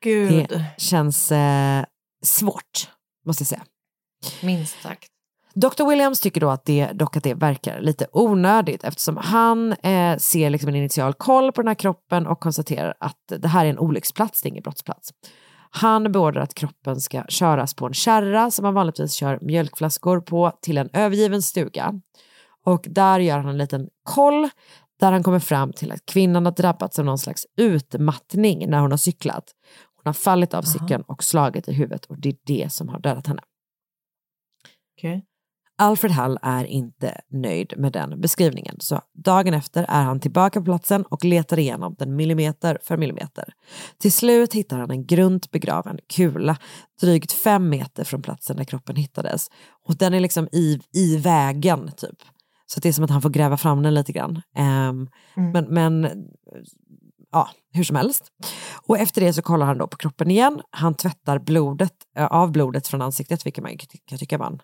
Gud, 0.01 0.49
Det 0.49 0.65
känns 0.79 1.33
svårt 2.25 2.91
måste 3.27 3.43
jag 3.43 3.49
säga. 3.49 3.65
minst 4.43 4.83
sagt. 4.83 5.12
Dr. 5.55 5.89
Williams 5.89 6.21
tycker 6.21 6.41
då 6.41 6.51
att 6.51 6.65
det, 6.65 6.87
dock 6.93 7.17
att 7.17 7.23
det 7.23 7.35
verkar 7.35 7.81
lite 7.81 8.07
onödigt 8.13 8.85
eftersom 8.85 9.17
han 9.17 9.73
eh, 9.73 10.17
ser 10.17 10.51
liksom 10.51 10.69
en 10.69 10.77
initial 10.77 11.15
koll 11.15 11.53
på 11.53 11.63
den 11.63 11.69
här 11.69 11.75
kroppen 11.75 12.27
och 12.27 12.41
konstaterar 12.41 12.95
att 13.01 13.33
det 13.39 13.49
här 13.49 13.65
är 13.65 13.71
en 13.71 13.79
olycksplats, 13.79 14.43
det 14.43 14.47
är 14.47 14.51
ingen 14.51 14.63
brottsplats. 14.63 15.11
Han 15.71 16.13
beordrar 16.13 16.43
att 16.43 16.55
kroppen 16.55 17.01
ska 17.01 17.25
köras 17.29 17.75
på 17.75 17.87
en 17.87 17.95
kärra 17.95 18.51
som 18.51 18.63
man 18.63 18.75
vanligtvis 18.75 19.13
kör 19.13 19.39
mjölkflaskor 19.43 20.21
på 20.21 20.53
till 20.61 20.79
en 20.79 20.91
övergiven 20.93 21.43
stuga. 21.43 22.01
Och 22.65 22.87
där 22.89 23.21
gör 23.21 23.39
han 23.39 23.49
en 23.49 23.59
liten 23.59 23.89
koll 24.03 24.49
där 25.01 25.13
han 25.13 25.23
kommer 25.23 25.39
fram 25.39 25.73
till 25.73 25.93
att 25.93 26.07
kvinnan 26.07 26.45
har 26.45 26.53
drabbats 26.53 26.99
av 26.99 27.05
någon 27.05 27.19
slags 27.19 27.47
utmattning 27.57 28.71
när 28.71 28.81
hon 28.81 28.91
har 28.91 28.99
cyklat. 28.99 29.45
Hon 29.97 30.03
har 30.05 30.13
fallit 30.13 30.55
av 30.55 30.63
cykeln 30.63 31.03
och 31.03 31.25
slagit 31.25 31.69
i 31.69 31.73
huvudet 31.73 32.05
och 32.05 32.21
det 32.21 32.29
är 32.29 32.37
det 32.47 32.73
som 32.73 32.89
har 32.89 33.01
dödat 33.01 33.27
henne. 33.27 33.43
Okej. 34.99 35.25
Alfred 35.83 36.13
Hall 36.13 36.39
är 36.43 36.65
inte 36.65 37.21
nöjd 37.31 37.75
med 37.77 37.93
den 37.93 38.21
beskrivningen 38.21 38.77
så 38.81 39.01
dagen 39.25 39.55
efter 39.55 39.87
är 39.89 40.03
han 40.03 40.21
tillbaka 40.21 40.61
på 40.61 40.65
platsen 40.65 41.03
och 41.03 41.25
letar 41.25 41.59
igenom 41.59 41.95
den 41.99 42.17
millimeter 42.17 42.79
för 42.83 42.97
millimeter. 42.97 43.55
Till 43.99 44.13
slut 44.13 44.55
hittar 44.55 44.79
han 44.79 44.91
en 44.91 45.07
grunt 45.07 45.51
begraven 45.51 45.99
kula 46.17 46.57
drygt 47.01 47.33
fem 47.33 47.69
meter 47.69 48.05
från 48.05 48.23
platsen 48.23 48.57
där 48.57 48.65
kroppen 48.65 48.97
hittades 48.97 49.51
och 49.89 49.97
den 49.97 50.15
är 50.15 50.21
liksom 50.21 50.49
i, 50.53 50.81
i 50.95 51.17
vägen 51.17 51.91
typ. 51.97 52.19
Så 52.67 52.81
det 52.81 52.89
är 52.89 52.93
som 52.93 53.05
att 53.05 53.11
han 53.11 53.23
får 53.23 53.31
gräva 53.31 53.57
fram 53.57 53.83
den 53.83 53.95
lite 53.95 54.13
grann. 54.13 54.43
Ehm, 54.57 55.09
Men, 55.53 55.65
men 55.65 56.09
ja, 57.33 57.49
hur 57.73 57.85
som 57.85 57.97
helst. 57.97 58.25
Och 58.87 58.99
efter 58.99 59.21
det 59.21 59.33
så 59.33 59.43
kollar 59.43 59.67
han 59.67 59.79
då 59.79 59.87
på 59.87 59.97
kroppen 59.97 60.31
igen. 60.31 60.61
Han 60.71 60.95
tvättar 60.95 61.39
blodet, 61.39 61.95
eh, 62.17 62.27
av 62.27 62.53
blodet 62.53 62.89
från 62.89 63.03
ansiktet, 63.03 63.47
vilket 63.47 63.63
man 63.65 63.79
kan 63.79 63.89
kan 64.07 64.19
tycka 64.19 64.39
man 64.39 64.61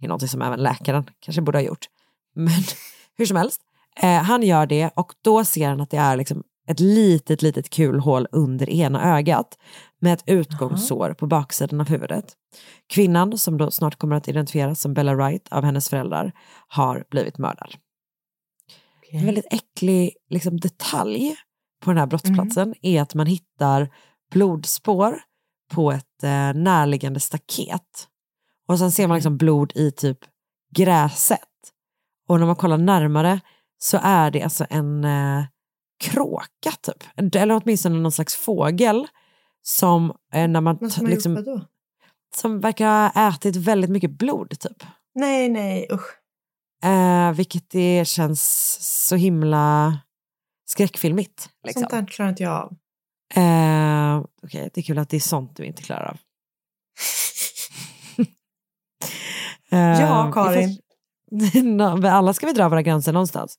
är 0.00 0.08
något 0.08 0.30
som 0.30 0.42
även 0.42 0.62
läkaren 0.62 1.10
kanske 1.20 1.42
borde 1.42 1.58
ha 1.58 1.62
gjort. 1.62 1.86
Men 2.34 2.62
hur 3.16 3.26
som 3.26 3.36
helst, 3.36 3.60
eh, 4.02 4.22
han 4.22 4.42
gör 4.42 4.66
det 4.66 4.90
och 4.96 5.12
då 5.22 5.44
ser 5.44 5.68
han 5.68 5.80
att 5.80 5.90
det 5.90 5.96
är 5.96 6.16
liksom 6.16 6.42
ett 6.68 6.80
litet, 6.80 7.42
litet 7.42 7.70
kulhål 7.70 8.26
under 8.32 8.70
ena 8.70 9.18
ögat 9.18 9.58
med 10.00 10.12
ett 10.12 10.22
utgångssår 10.26 11.14
på 11.14 11.26
baksidan 11.26 11.80
av 11.80 11.88
huvudet. 11.88 12.32
Kvinnan, 12.86 13.38
som 13.38 13.58
då 13.58 13.70
snart 13.70 13.96
kommer 13.96 14.16
att 14.16 14.28
identifieras 14.28 14.80
som 14.80 14.94
Bella 14.94 15.14
Wright 15.14 15.48
av 15.48 15.64
hennes 15.64 15.88
föräldrar, 15.88 16.32
har 16.68 17.04
blivit 17.10 17.38
mördad. 17.38 17.74
En 19.10 19.26
väldigt 19.26 19.46
äcklig 19.50 20.16
liksom, 20.30 20.60
detalj 20.60 21.36
på 21.84 21.90
den 21.90 21.98
här 21.98 22.06
brottsplatsen 22.06 22.74
är 22.82 23.02
att 23.02 23.14
man 23.14 23.26
hittar 23.26 23.90
blodspår 24.30 25.20
på 25.70 25.92
ett 25.92 26.22
eh, 26.22 26.54
närliggande 26.54 27.20
staket. 27.20 28.07
Och 28.68 28.78
sen 28.78 28.92
ser 28.92 29.08
man 29.08 29.14
liksom 29.16 29.36
blod 29.36 29.72
i 29.74 29.90
typ 29.90 30.18
gräset. 30.74 31.40
Och 32.28 32.38
när 32.40 32.46
man 32.46 32.56
kollar 32.56 32.78
närmare 32.78 33.40
så 33.78 33.98
är 34.02 34.30
det 34.30 34.42
alltså 34.42 34.66
en 34.70 35.04
eh, 35.04 35.44
kråka 36.04 36.70
typ. 36.82 37.34
Eller 37.36 37.60
åtminstone 37.62 37.98
någon 37.98 38.12
slags 38.12 38.36
fågel 38.36 39.06
som 39.62 40.12
eh, 40.32 40.48
när 40.48 40.60
man 40.60 40.78
t- 40.78 40.90
som 40.90 41.06
liksom, 41.06 41.36
gjort 41.36 41.46
vad 41.46 41.54
då? 41.56 41.64
som 42.36 42.60
verkar 42.60 42.86
ha 43.14 43.28
ätit 43.28 43.56
väldigt 43.56 43.90
mycket 43.90 44.10
blod 44.10 44.60
typ. 44.60 44.82
Nej, 45.14 45.48
nej, 45.48 45.88
usch. 45.92 46.14
Eh, 46.84 47.32
vilket 47.32 47.70
det 47.70 48.08
känns 48.08 48.76
så 49.08 49.16
himla 49.16 49.98
skräckfilmigt. 50.66 51.48
Liksom. 51.64 51.80
Sånt 51.80 51.90
där 51.90 52.06
klarar 52.06 52.28
inte 52.30 52.42
jag 52.42 52.52
av. 52.52 52.72
Eh, 53.34 54.24
Okej, 54.42 54.70
det 54.74 54.80
är 54.80 54.82
kul 54.82 54.98
att 54.98 55.08
det 55.08 55.16
är 55.16 55.20
sånt 55.20 55.56
du 55.56 55.64
inte 55.64 55.82
klarar 55.82 56.08
av. 56.08 56.18
Eh, 59.72 59.78
Ja, 60.00 60.32
Karin. 60.34 60.68
får- 60.68 61.62
Nå, 61.62 62.08
Alla 62.08 62.32
ska 62.32 62.46
vi 62.46 62.52
dra 62.52 62.68
våra 62.68 62.82
gränser 62.82 63.12
någonstans. 63.12 63.58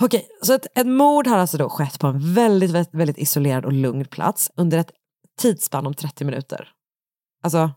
Okej, 0.00 0.26
så 0.42 0.52
ett, 0.54 0.66
ett 0.78 0.86
mord 0.86 1.26
har 1.26 1.38
alltså 1.38 1.56
då 1.58 1.68
skett 1.68 1.98
på 2.00 2.06
en 2.06 2.34
väldigt, 2.34 2.70
väldigt, 2.94 3.18
isolerad 3.18 3.64
och 3.64 3.72
lugn 3.72 4.04
plats 4.04 4.50
under 4.56 4.78
ett 4.78 4.90
tidsspann 5.40 5.86
om 5.86 5.94
30 5.94 6.24
minuter. 6.24 6.68
Alltså, 7.42 7.70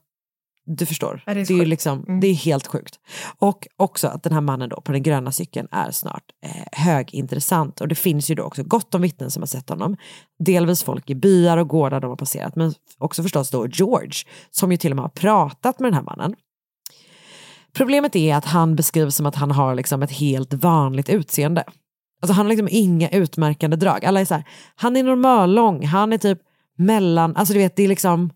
du 0.65 0.85
förstår. 0.85 1.23
Ja, 1.25 1.33
det 1.33 1.39
är 1.41 1.45
det, 1.45 1.53
är 1.61 1.65
liksom, 1.65 2.03
Mm. 2.07 2.19
det 2.19 2.27
är 2.27 2.33
helt 2.33 2.67
sjukt. 2.67 2.99
Och 3.37 3.67
också 3.77 4.07
att 4.07 4.23
den 4.23 4.33
här 4.33 4.41
mannen 4.41 4.69
då 4.69 4.81
på 4.81 4.91
den 4.91 5.03
gröna 5.03 5.31
cykeln 5.31 5.67
är 5.71 5.91
snart 5.91 6.23
eh, 6.45 6.51
högintressant. 6.71 7.81
Och 7.81 7.87
det 7.87 7.95
finns 7.95 8.31
ju 8.31 8.35
då 8.35 8.43
också 8.43 8.63
gott 8.63 8.95
om 8.95 9.01
vittnen 9.01 9.31
som 9.31 9.41
har 9.41 9.47
sett 9.47 9.69
honom. 9.69 9.97
Delvis 10.45 10.83
folk 10.83 11.09
i 11.09 11.15
byar 11.15 11.57
och 11.57 11.67
gårdar 11.67 11.99
de 11.99 12.09
har 12.09 12.17
passerat, 12.17 12.55
men 12.55 12.73
också 12.97 13.23
förstås 13.23 13.49
då 13.49 13.67
George, 13.67 14.11
som 14.49 14.71
ju 14.71 14.77
till 14.77 14.91
och 14.91 14.95
med 14.95 15.03
har 15.03 15.09
pratat 15.09 15.79
med 15.79 15.87
den 15.91 15.93
här 15.95 16.03
mannen. 16.03 16.35
Problemet 17.73 18.15
är 18.15 18.35
att 18.35 18.45
han 18.45 18.75
beskrivs 18.75 19.15
som 19.15 19.25
att 19.25 19.35
han 19.35 19.51
har 19.51 19.75
liksom 19.75 20.03
ett 20.03 20.11
helt 20.11 20.53
vanligt 20.53 21.09
utseende. 21.09 21.63
Alltså 22.21 22.33
han 22.33 22.45
har 22.45 22.49
liksom 22.49 22.67
inga 22.71 23.09
utmärkande 23.09 23.77
drag. 23.77 24.05
Alla 24.05 24.21
är 24.21 24.25
så 24.25 24.33
här, 24.33 24.43
han 24.75 24.97
är 24.97 25.03
normallång, 25.03 25.85
han 25.85 26.13
är 26.13 26.17
typ 26.17 26.39
mellan, 26.77 27.35
alltså 27.35 27.53
du 27.53 27.59
vet 27.59 27.75
det 27.75 27.83
är 27.83 27.87
liksom, 27.87 28.29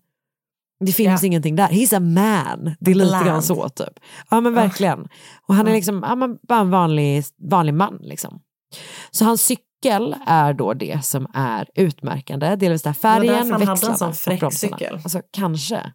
det 0.80 0.92
finns 0.92 1.24
ingenting 1.24 1.56
där. 1.56 1.68
He's 1.68 1.96
a 1.96 2.00
man. 2.00 2.74
Det 2.80 2.90
är 2.90 2.94
lite 2.94 3.24
grann 3.24 3.42
så 3.42 3.68
typ. 3.68 4.00
Ja 4.30 4.40
men 4.40 4.54
verkligen. 4.54 5.08
Och 5.46 5.54
han 5.54 5.68
är 5.68 5.72
liksom, 5.72 6.04
ja, 6.08 6.14
men 6.14 6.38
bara 6.48 6.60
en 6.60 6.70
vanlig, 6.70 7.24
vanlig 7.50 7.74
man 7.74 7.98
liksom. 8.00 8.40
Så 9.10 9.24
hans 9.24 9.42
cykel 9.42 10.16
är 10.26 10.52
då 10.52 10.74
det 10.74 11.04
som 11.04 11.26
är 11.34 11.68
utmärkande, 11.74 12.56
delvis 12.56 12.82
där 12.82 12.92
färgen, 12.92 13.34
han 13.34 13.50
hade 13.50 13.64
en 13.64 13.70
växlarna 13.70 13.96
sån 13.96 14.14
fräck 14.14 14.52
cykel. 14.52 14.94
Alltså 14.94 15.20
kanske. 15.30 15.92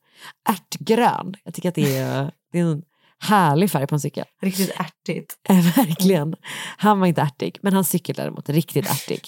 Ärtgrön. 0.50 1.36
Jag 1.44 1.54
tycker 1.54 1.70
att 1.70 1.76
det 1.76 1.98
är, 1.98 2.32
det 2.52 2.60
är 2.60 2.64
en 2.64 2.82
härlig 3.20 3.72
färg 3.72 3.88
på 3.88 3.96
en 3.96 4.00
cykel. 4.00 4.26
Riktigt 4.42 4.72
ärtigt. 4.80 5.38
Eh, 5.50 5.76
Verkligen. 5.76 6.36
Han 6.78 7.00
var 7.00 7.08
inte 7.08 7.22
ärtig, 7.22 7.58
men 7.62 7.74
hans 7.74 7.90
cykel 7.90 8.16
däremot 8.16 8.50
är 8.50 8.54
riktigt 8.54 8.90
ärtig. 8.90 9.22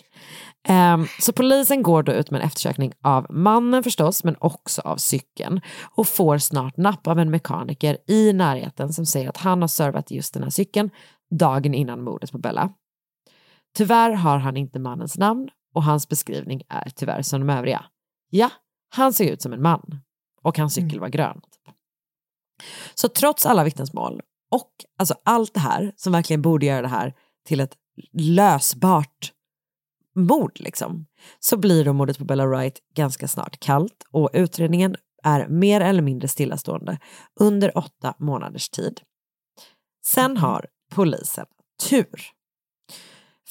Ehm, 0.68 1.06
så 1.20 1.34
polisen 1.34 1.84
går 1.84 2.04
då 2.04 2.12
ut 2.12 2.32
med 2.32 2.42
en 2.42 2.48
eftersökning 2.48 2.94
av 3.04 3.28
mannen 3.30 3.84
förstås, 3.84 4.24
men 4.24 4.36
också 4.39 4.82
av 4.82 4.98
cykeln 4.98 5.62
och 5.96 6.08
får 6.08 6.38
snart 6.38 6.78
napp 6.78 7.08
av 7.08 7.20
en 7.20 7.32
mekaniker 7.32 7.98
i 8.08 8.34
närheten 8.34 8.94
som 8.94 9.06
säger 9.06 9.30
att 9.30 9.38
han 9.38 9.62
har 9.62 9.68
servat 9.68 10.12
just 10.12 10.34
den 10.34 10.44
här 10.44 10.50
cykeln 10.50 10.89
dagen 11.39 11.74
innan 11.74 12.04
mordet 12.04 12.32
på 12.32 12.38
Bella. 12.38 12.70
Tyvärr 13.78 14.12
har 14.12 14.38
han 14.38 14.58
inte 14.58 14.80
mannens 14.80 15.18
namn 15.18 15.50
och 15.74 15.84
hans 15.84 16.10
beskrivning 16.10 16.62
är 16.70 16.89
tyvärr 16.96 17.22
som 17.22 17.48
de 17.48 17.54
övriga. 17.54 17.86
Ja, 18.30 18.50
han 18.89 19.14
ser 19.14 19.32
ut 19.32 19.42
som 19.42 19.54
en 19.54 19.62
man 19.62 20.02
och 20.42 20.58
hans 20.58 20.74
cykel 20.74 21.00
var 21.00 21.10
grön. 21.10 21.42
Så 22.95 23.07
trots 23.07 23.45
alla 23.45 23.64
vittnesmål 23.64 24.22
och 24.51 24.72
alltså 24.97 25.16
allt 25.24 25.53
det 25.53 25.59
här 25.59 25.93
som 25.95 26.14
verkligen 26.14 26.41
borde 26.41 26.66
göra 26.66 26.82
det 26.82 26.88
här 26.88 27.14
till 27.45 27.59
ett 27.59 27.76
lösbart 28.14 29.32
mord 30.16 30.59
liksom, 30.59 31.05
så 31.39 31.57
blir 31.57 31.86
då 31.86 31.93
mordet 31.93 32.18
på 32.18 32.26
Bella 32.26 32.45
Wright 32.45 32.80
ganska 32.95 33.28
snart 33.28 33.59
kallt 33.59 34.03
och 34.12 34.30
utredningen 34.34 34.95
är 35.24 35.47
mer 35.47 35.82
eller 35.82 36.01
mindre 36.01 36.28
stillastående 36.28 36.99
under 37.39 37.78
åtta 37.78 38.14
månaders 38.20 38.70
tid. 38.70 39.01
Sen 40.05 40.38
har 40.38 40.66
polisen 40.91 41.45
tur. 41.89 42.32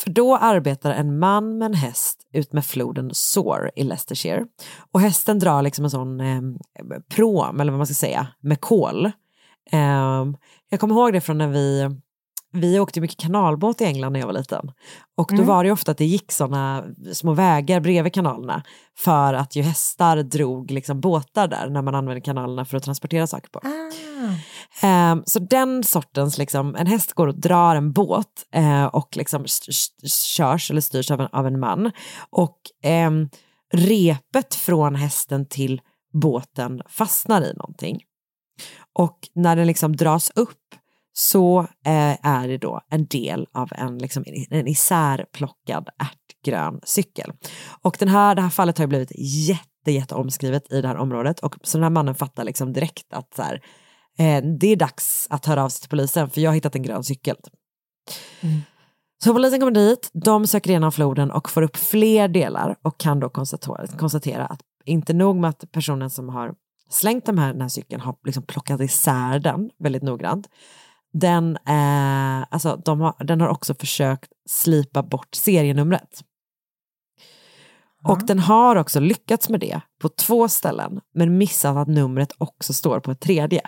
För 0.03 0.11
då 0.11 0.37
arbetar 0.37 0.91
en 0.91 1.19
man 1.19 1.59
med 1.59 1.67
en 1.67 1.75
häst 1.75 2.19
ut 2.33 2.53
med 2.53 2.67
floden 2.67 3.11
Soar 3.13 3.71
i 3.77 3.83
Leicestershire. 3.83 4.47
Och 4.93 5.01
hästen 5.01 5.39
drar 5.39 5.63
liksom 5.63 5.85
en 5.85 5.91
sån 5.91 6.21
eh, 6.21 6.41
prom, 7.15 7.61
eller 7.61 7.73
vad 7.73 7.79
man 7.79 7.87
ska 7.87 7.95
säga, 7.95 8.27
med 8.41 8.61
kol. 8.61 9.07
Eh, 9.73 10.27
jag 10.69 10.81
kommer 10.81 10.95
ihåg 10.95 11.13
det 11.13 11.21
från 11.21 11.39
när 11.39 11.49
vi, 11.49 11.91
vi 12.53 12.81
åkte 12.81 13.01
mycket 13.01 13.17
kanalbåt 13.21 13.81
i 13.81 13.85
England 13.85 14.13
när 14.13 14.21
jag 14.21 14.27
var 14.27 14.35
liten. 14.35 14.73
Och 15.17 15.29
då 15.31 15.35
Mm. 15.35 15.47
var 15.47 15.65
det 15.65 15.71
ofta 15.73 15.91
att 15.93 15.99
det 15.99 16.05
gick 16.05 16.33
såna 16.33 16.85
små 17.13 17.33
vägar 17.33 17.81
bredvid 17.81 18.15
kanalerna 18.15 18.63
för 18.99 19.35
att 19.35 19.57
ju 19.57 19.63
hästar 19.63 20.17
drog 20.17 20.71
liksom 20.71 21.01
båtar 21.01 21.49
där 21.49 21.71
när 21.71 21.83
man 21.83 21.95
använde 21.95 22.21
kanalerna 22.21 22.65
för 22.65 22.77
att 22.77 22.83
transportera 22.83 23.27
saker 23.27 23.49
på. 23.51 23.61
Ehm, 24.83 25.23
så 25.27 25.39
den 25.39 25.85
sortens, 25.85 26.39
liksom, 26.39 26.75
en 26.75 26.87
häst 26.87 27.13
går 27.13 27.27
och 27.27 27.41
drar 27.41 27.77
en 27.77 27.93
båt 27.93 28.27
eh, 28.55 28.85
och 28.85 29.17
liksom 29.17 29.45
körs 30.37 30.71
eller 30.71 30.81
styrs 30.81 31.11
av 31.11 31.21
en, 31.21 31.29
av 31.33 31.47
en 31.47 31.61
man. 31.61 31.91
Och 32.31 32.59
ehm, 32.83 33.29
repet 33.73 34.55
från 34.55 34.95
hästen 34.95 35.47
till 35.47 35.81
båten 36.13 36.83
fastnar 36.89 37.43
i 37.43 37.55
någonting. 37.57 38.01
Och 38.99 39.19
när 39.35 39.57
den 39.57 39.67
liksom 39.67 39.97
dras 39.97 40.33
upp 40.35 40.57
så 41.13 41.61
eh, 41.61 42.27
är 42.27 42.49
det 42.49 42.59
då 42.59 42.81
en 42.91 43.07
del 43.07 43.47
av 43.53 43.69
en, 43.73 43.99
liksom, 43.99 44.25
en 44.51 44.69
isärplockad 44.69 45.89
ärtgrön 45.99 46.81
cykel. 46.85 47.33
Och 47.83 47.97
den 47.99 48.09
här, 48.09 48.35
det 48.35 48.43
här 48.43 48.51
fallet 48.51 48.79
har 48.79 48.87
blivit 48.87 49.13
jätte, 49.49 49.93
jätte 49.93 50.15
omskrivet 50.15 50.73
i 50.73 50.81
det 50.81 50.89
här 50.89 50.97
området 50.97 51.41
och 51.41 51.57
så 51.63 51.79
den 51.79 51.83
här 51.83 51.91
mannen 51.91 52.15
fattar 52.15 52.45
liksom 52.45 52.73
direkt 52.73 53.13
att 53.13 53.35
så 53.35 53.43
här, 53.43 53.63
eh, 54.19 54.45
det 54.61 54.67
är 54.67 54.77
dags 54.77 55.27
att 55.31 55.47
höra 55.47 55.65
av 55.65 55.69
sig 55.69 55.81
till 55.81 55.91
polisen 55.91 56.31
för 56.31 56.41
jag 56.41 56.51
har 56.51 56.55
hittat 56.55 56.75
en 56.75 56.83
grön 56.83 57.05
cykel. 57.05 57.37
Så 59.25 59.35
polisen 59.35 59.61
kommer 59.61 59.73
dit, 59.73 60.11
de 60.13 60.47
söker 60.47 60.71
igenom 60.71 60.93
floden 60.93 61.31
och 61.31 61.51
får 61.51 61.63
upp 61.63 61.77
fler 61.77 62.29
delar 62.29 62.77
och 62.83 63.01
kan 63.01 63.21
då 63.21 63.29
konstatera, 63.29 63.87
konstatera 63.87 64.47
att 64.47 64.61
inte 64.85 65.13
nog 65.13 65.37
med 65.37 65.51
att 65.51 65.73
personen 65.73 66.11
som 66.11 66.29
har 66.29 66.55
slängt 66.91 67.27
de 67.27 67.39
här, 67.39 67.53
den 67.53 67.61
här 67.61 67.69
cykeln 67.69 68.01
har 68.01 68.17
liksom 68.25 68.43
plockat 68.43 68.81
isär 68.81 69.39
den 69.39 69.71
väldigt 69.79 70.03
noggrant. 70.03 70.49
Den, 71.13 71.57
eh, 71.57 72.47
alltså, 72.51 72.83
de 72.85 73.01
har, 73.01 73.25
den 73.25 73.41
har 73.41 73.49
också 73.49 73.75
försökt 73.75 74.31
slipa 74.49 75.03
bort 75.03 75.35
serienumret. 75.35 76.25
Och 78.05 78.27
den 78.27 78.39
har 78.39 78.77
också 78.77 79.01
lyckats 79.01 79.49
med 79.49 79.61
det 79.61 79.81
på 80.03 80.09
två 80.09 80.49
ställen 80.49 81.01
men 81.15 81.39
missat 81.39 81.77
att 81.77 81.89
numret 81.89 82.33
också 82.39 82.73
står 82.73 83.01
på 83.01 83.11
ett 83.11 83.21
tredje. 83.21 83.63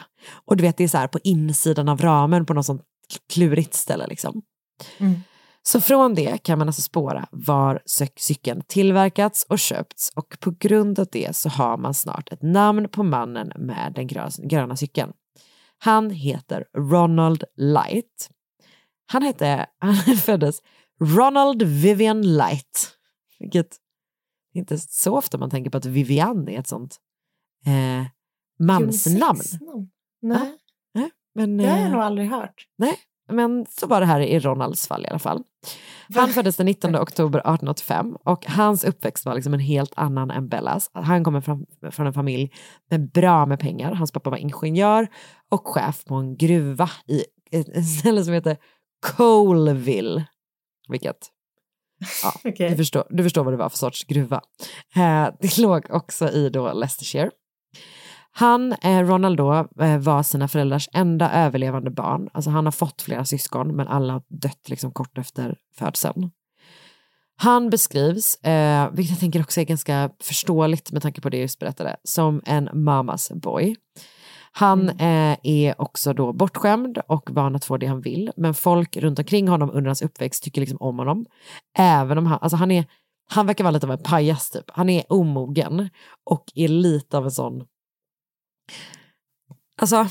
Och 0.45 0.57
du 0.57 0.63
vet 0.63 0.77
det 0.77 0.85
är 0.85 0.89
så 0.89 0.99
här 0.99 1.09
på 1.09 1.19
insidan 1.25 1.89
av 1.89 2.01
ramen 2.01 2.47
på 2.47 2.55
något 2.55 2.67
sånt 2.67 2.83
klurigt 3.33 3.75
ställe 3.75 4.07
liksom. 4.07 4.43
Mm. 4.99 5.21
Så 5.63 5.81
från 5.81 6.15
det 6.15 6.39
kan 6.43 6.59
man 6.59 6.69
alltså 6.69 6.83
spåra 6.83 7.29
var 7.31 7.83
cy- 7.87 8.13
cykeln 8.17 8.63
tillverkats 8.67 9.47
och 9.49 9.59
köpts 9.59 10.09
och 10.17 10.37
på 10.41 10.51
grund 10.51 10.99
av 10.99 11.07
det 11.13 11.37
så 11.37 11.49
har 11.49 11.77
man 11.77 11.95
snart 11.95 12.33
ett 12.33 12.43
namn 12.43 12.89
på 12.89 13.03
mannen 13.03 13.53
med 13.57 13.93
den 13.95 14.09
grö- 14.09 14.49
gröna 14.49 14.77
cykeln. 14.77 15.13
Han 15.85 16.11
heter 16.11 16.65
Ronald 16.77 17.45
Light. 17.57 18.31
Han 19.07 19.23
hette, 19.23 19.67
han 19.79 20.17
föddes 20.17 20.63
Ronald 21.01 21.63
Vivian 21.63 22.23
Light, 22.23 22.97
vilket 23.39 23.77
inte 24.55 24.79
så 24.79 25.17
ofta 25.17 25.39
man 25.39 25.51
tänker 25.51 25.71
på 25.71 25.77
att 25.77 25.85
Vivian 25.85 26.49
är 26.49 26.59
ett 26.59 26.67
sånt 26.67 26.97
eh, 27.67 28.07
mansnamn. 28.59 29.41
Nej, 30.23 30.59
Nej, 30.95 31.11
men, 31.35 31.57
det 31.57 31.67
har 31.67 31.77
jag 31.77 31.87
eh, 31.87 31.93
nog 31.93 32.01
aldrig 32.01 32.29
hört. 32.31 32.67
Nej, 32.79 32.99
men 33.33 33.67
så 33.71 33.87
var 33.87 34.01
det 34.01 34.07
här 34.07 34.21
i 34.21 34.39
Ronalds 34.39 34.89
fall 34.89 35.05
i 35.05 35.09
alla 35.09 35.19
fall. 35.19 35.43
Han 36.15 36.29
föddes 36.29 36.57
den 36.57 36.67
19 36.67 36.97
oktober 36.97 37.39
1885 37.39 38.17
och 38.25 38.47
hans 38.47 38.85
uppväxt 38.85 39.27
var 39.27 39.35
liksom 39.35 39.55
en 39.55 39.61
helt 39.61 39.93
annan 39.97 40.31
än 40.31 40.49
Bellas. 40.49 40.91
Han 40.93 41.25
kommer 41.25 41.41
från, 41.41 41.67
från 41.91 42.07
en 42.07 42.13
familj 42.13 42.53
med 42.91 43.11
bra 43.11 43.47
med 43.47 43.61
pengar. 43.61 43.93
Hans 43.93 44.13
pappa 44.13 44.31
var 44.31 44.37
ingenjör 44.37 45.09
och 45.51 45.69
chef 45.69 46.05
på 46.05 46.15
en 46.15 46.37
gruva 46.37 46.91
i 47.07 47.25
ett 47.51 47.87
ställe 47.99 48.25
som 48.25 48.35
heter 48.35 48.57
Coleville. 49.17 50.25
Vilket, 50.89 51.17
ja, 52.23 52.33
Okej. 52.51 52.71
du, 52.71 52.77
förstår, 52.77 53.05
du 53.11 53.23
förstår 53.23 53.45
vad 53.45 53.53
det 53.53 53.59
var 53.59 53.69
för 53.69 53.79
sorts 53.79 54.05
gruva. 54.05 54.41
Eh, 54.97 55.29
det 55.41 55.59
låg 55.59 55.87
också 55.91 56.31
i 56.31 56.49
då 56.49 56.73
Leicestershire. 56.73 57.31
Han, 58.35 58.73
eh, 58.73 59.07
Ronald 59.07 59.37
då, 59.37 59.69
eh, 59.81 59.99
var 59.99 60.23
sina 60.23 60.49
föräldrars 60.49 60.89
enda 60.93 61.33
överlevande 61.33 61.91
barn. 61.91 62.29
Alltså 62.33 62.51
han 62.51 62.65
har 62.65 62.73
fått 62.73 63.03
flera 63.03 63.25
syskon 63.25 63.77
men 63.77 63.89
alla 63.89 64.13
har 64.13 64.23
dött 64.29 64.69
liksom 64.69 64.93
kort 64.93 65.19
efter 65.19 65.57
födseln. 65.79 66.31
Han 67.37 67.71
beskrivs, 67.71 68.35
eh, 68.35 68.91
vilket 68.93 69.11
jag 69.11 69.21
tänker 69.21 69.41
också 69.41 69.61
är 69.61 69.65
ganska 69.65 70.11
förståeligt 70.23 70.93
med 70.93 71.03
tanke 71.03 71.21
på 71.21 71.29
det 71.29 71.37
jag 71.37 71.43
just 71.43 71.59
berättade, 71.59 71.97
som 72.05 72.43
en 72.47 72.69
mamas 72.73 73.31
boy. 73.35 73.77
Han 74.53 74.89
eh, 74.89 75.37
är 75.43 75.81
också 75.81 76.13
då 76.13 76.33
bortskämd 76.33 76.99
och 77.09 77.31
van 77.31 77.57
att 77.57 77.65
få 77.65 77.77
det 77.77 77.87
han 77.87 78.01
vill, 78.01 78.31
men 78.37 78.55
folk 78.55 78.97
runt 78.97 79.19
omkring 79.19 79.49
honom 79.49 79.71
under 79.71 79.89
hans 79.89 80.03
uppväxt 80.03 80.45
tycker 80.45 80.61
liksom 80.61 80.79
om 80.81 80.99
honom. 80.99 81.27
Även 81.79 82.19
om 82.19 82.27
han, 82.27 82.39
alltså 82.43 82.57
han 82.57 82.71
är, 82.71 82.85
han 83.31 83.47
verkar 83.47 83.65
vara 83.65 83.71
lite 83.73 83.87
av 83.87 83.93
en 83.93 84.03
pajas 84.03 84.51
typ. 84.51 84.65
Han 84.67 84.89
är 84.89 85.05
omogen 85.09 85.89
och 86.25 86.45
är 86.55 86.69
lite 86.69 87.19
av 87.19 87.25
en 87.25 87.31
sån 87.31 87.65
Alltså, 89.81 90.07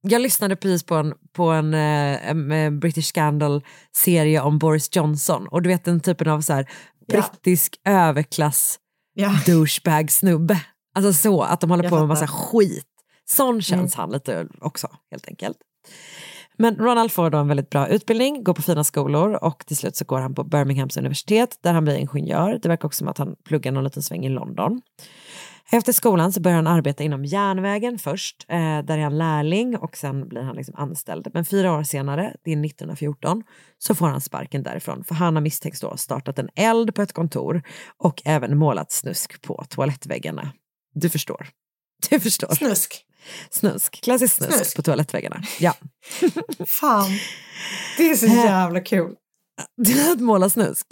jag 0.00 0.20
lyssnade 0.20 0.56
precis 0.56 0.82
på 0.82 0.94
en, 0.94 1.14
på 1.32 1.50
en, 1.50 1.74
eh, 1.74 2.30
en, 2.30 2.52
en 2.52 2.80
British 2.80 3.04
Scandal-serie 3.06 4.40
om 4.40 4.58
Boris 4.58 4.96
Johnson 4.96 5.48
och 5.48 5.62
du 5.62 5.68
vet 5.68 5.84
den 5.84 6.00
typen 6.00 6.28
av 6.28 6.40
så 6.40 6.52
här, 6.52 6.70
brittisk 7.08 7.80
överklass 7.84 8.78
Ja. 9.14 9.40
douchebag-snubbe. 9.46 10.60
Alltså 10.94 11.12
så, 11.12 11.42
att 11.42 11.60
de 11.60 11.70
håller 11.70 11.84
Jag 11.84 11.90
på 11.90 11.98
med 11.98 12.08
massa 12.08 12.26
skit. 12.26 12.84
Sån 13.24 13.62
känns 13.62 13.94
han 13.94 14.10
lite 14.10 14.46
också, 14.60 14.88
helt 15.10 15.28
enkelt. 15.28 15.56
Men 16.58 16.76
Ronald 16.76 17.12
får 17.12 17.30
då 17.30 17.38
en 17.38 17.48
väldigt 17.48 17.70
bra 17.70 17.88
utbildning, 17.88 18.44
går 18.44 18.54
på 18.54 18.62
fina 18.62 18.84
skolor 18.84 19.44
och 19.44 19.66
till 19.66 19.76
slut 19.76 19.96
så 19.96 20.04
går 20.04 20.20
han 20.20 20.34
på 20.34 20.44
Birminghams 20.44 20.96
universitet 20.96 21.58
där 21.62 21.72
han 21.72 21.84
blir 21.84 21.94
ingenjör. 21.94 22.58
Det 22.62 22.68
verkar 22.68 22.86
också 22.86 22.98
som 22.98 23.08
att 23.08 23.18
han 23.18 23.36
pluggar 23.44 23.72
någon 23.72 23.84
liten 23.84 24.02
sväng 24.02 24.26
i 24.26 24.28
London. 24.28 24.80
Efter 25.70 25.92
skolan 25.92 26.32
så 26.32 26.40
börjar 26.40 26.56
han 26.56 26.66
arbeta 26.66 27.02
inom 27.04 27.24
järnvägen 27.24 27.98
först, 27.98 28.46
eh, 28.48 28.56
där 28.58 28.98
är 28.98 29.02
han 29.02 29.18
lärling 29.18 29.76
och 29.76 29.96
sen 29.96 30.28
blir 30.28 30.42
han 30.42 30.56
liksom 30.56 30.74
anställd. 30.78 31.28
Men 31.34 31.44
fyra 31.44 31.72
år 31.72 31.82
senare, 31.82 32.36
det 32.44 32.52
är 32.52 32.56
1914, 32.56 33.42
så 33.78 33.94
får 33.94 34.06
han 34.06 34.20
sparken 34.20 34.62
därifrån 34.62 35.04
för 35.04 35.14
han 35.14 35.36
har 35.36 35.42
misstänks 35.42 35.80
då 35.80 35.96
startat 35.96 36.38
en 36.38 36.48
eld 36.54 36.94
på 36.94 37.02
ett 37.02 37.12
kontor 37.12 37.62
och 37.96 38.22
även 38.24 38.58
målat 38.58 38.92
snusk 38.92 39.42
på 39.42 39.64
toalettväggarna. 39.68 40.52
Du 40.94 41.10
förstår. 41.10 41.48
Du 42.10 42.20
förstår. 42.20 42.54
Snusk. 42.54 43.04
Snusk, 43.50 44.00
klassisk 44.02 44.36
snusk, 44.36 44.54
Snusk. 44.54 44.76
på 44.76 44.82
toalettväggarna. 44.82 45.42
Ja. 45.60 45.74
Fan, 46.80 47.10
det 47.96 48.10
är 48.10 48.14
så 48.14 48.26
jävla 48.26 48.80
kul. 48.80 49.14
att 50.12 50.20
måla 50.20 50.50
snusk. 50.50 50.86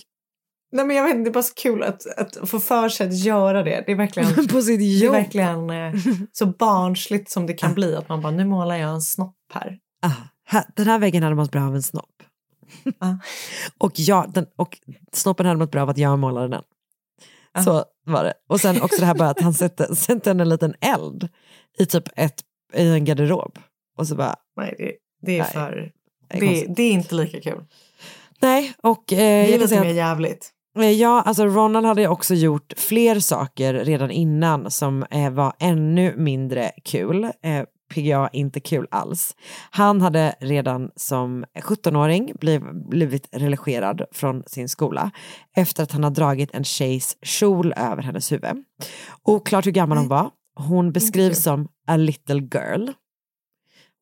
Nej 0.73 0.85
men 0.85 0.97
jag 0.97 1.05
vet 1.05 1.25
det 1.25 1.31
är 1.31 1.33
bara 1.33 1.43
så 1.43 1.55
kul 1.55 1.83
att, 1.83 2.07
att 2.19 2.49
få 2.51 2.61
för 2.61 2.89
sig 2.89 3.07
att 3.09 3.19
göra 3.19 3.63
det. 3.63 3.85
Det 3.87 3.93
är 3.93 3.97
verkligen, 3.97 4.49
på 4.49 4.63
sitt 4.63 4.79
det 4.79 4.85
är 4.85 5.05
jobb. 5.05 5.13
verkligen 5.15 5.71
eh, 5.71 5.95
så 6.33 6.47
barnsligt 6.59 7.31
som 7.31 7.47
det 7.47 7.55
kan 7.55 7.75
bli. 7.75 7.95
Att 7.95 8.09
man 8.09 8.21
bara, 8.21 8.33
nu 8.33 8.45
målar 8.45 8.77
jag 8.77 8.91
en 8.91 9.03
snopp 9.03 9.37
här. 9.55 9.79
Ah, 10.03 10.11
här, 10.45 10.65
den 10.77 10.87
här 10.87 10.99
väggen 10.99 11.23
hade 11.23 11.35
mått 11.37 11.51
bra 11.53 11.63
av 11.67 11.75
en 11.75 11.83
snopp. 11.83 12.23
och, 13.79 13.93
jag, 13.95 14.33
den, 14.33 14.47
och 14.57 14.79
snoppen 15.13 15.47
hade 15.47 15.59
mått 15.59 15.71
bra 15.71 15.83
av 15.83 15.89
att 15.89 15.99
jag 15.99 16.19
målade 16.19 16.49
den. 16.49 16.63
Så 17.65 17.85
var 18.07 18.25
det. 18.25 18.35
Och 18.49 18.61
sen 18.61 18.83
också 18.83 19.01
det 19.01 19.07
här 19.07 19.15
bara 19.15 19.31
att 19.31 19.41
han 19.41 19.55
sätter, 19.55 19.95
sätter 19.95 20.31
en 20.31 20.49
liten 20.49 20.75
eld 20.81 21.29
i 21.79 21.87
typ 21.87 22.05
ett, 22.17 22.41
i 22.75 22.89
en 22.89 23.05
garderob. 23.05 23.59
Och 23.99 24.07
så 24.09 24.15
bara, 24.17 24.37
Nej, 24.57 24.75
det, 24.79 24.93
det 25.23 25.39
är 25.39 25.43
Nej, 25.43 25.53
för... 25.53 25.93
det 26.29 26.63
är 26.65 26.69
Det, 26.77 26.83
är 26.83 26.93
inte 26.93 27.15
lika 27.15 27.41
kul. 27.41 27.65
nej. 28.41 28.73
Och 28.83 29.13
eh, 29.13 29.17
Det 29.19 29.55
är 29.55 29.59
lite 29.59 29.81
mer 29.81 29.95
jävligt. 29.95 30.51
Ja, 30.83 31.23
alltså 31.23 31.47
Ronald 31.47 31.87
hade 31.87 32.09
också 32.09 32.35
gjort 32.35 32.73
fler 32.77 33.21
saker 33.21 33.75
redan 33.75 34.11
innan 34.11 34.71
som 34.71 35.03
eh, 35.11 35.31
var 35.31 35.53
ännu 35.59 36.17
mindre 36.17 36.71
kul. 36.85 37.25
Eh, 37.25 37.65
PGA 37.95 38.29
inte 38.33 38.61
kul 38.61 38.87
alls. 38.91 39.37
Han 39.71 40.01
hade 40.01 40.35
redan 40.41 40.91
som 40.97 41.45
17-åring 41.55 42.33
bliv, 42.41 42.63
blivit 42.91 43.29
religerad 43.33 44.03
från 44.13 44.43
sin 44.47 44.69
skola 44.69 45.11
efter 45.57 45.83
att 45.83 45.93
han 45.93 46.05
har 46.05 46.11
dragit 46.11 46.55
en 46.55 46.65
tjejs 46.65 47.17
kjol 47.23 47.75
över 47.77 48.03
hennes 48.03 48.33
huvud. 48.33 48.65
Oklart 49.23 49.67
hur 49.67 49.73
gammal 49.73 49.99
hon 49.99 50.09
var. 50.09 50.31
Hon 50.55 50.93
beskrivs 50.93 51.43
som 51.43 51.69
a 51.87 51.97
little 51.97 52.49
girl. 52.55 52.89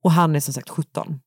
Och 0.04 0.10
han 0.10 0.36
är 0.36 0.40
som 0.40 0.54
sagt 0.54 0.68
17. 0.68 1.20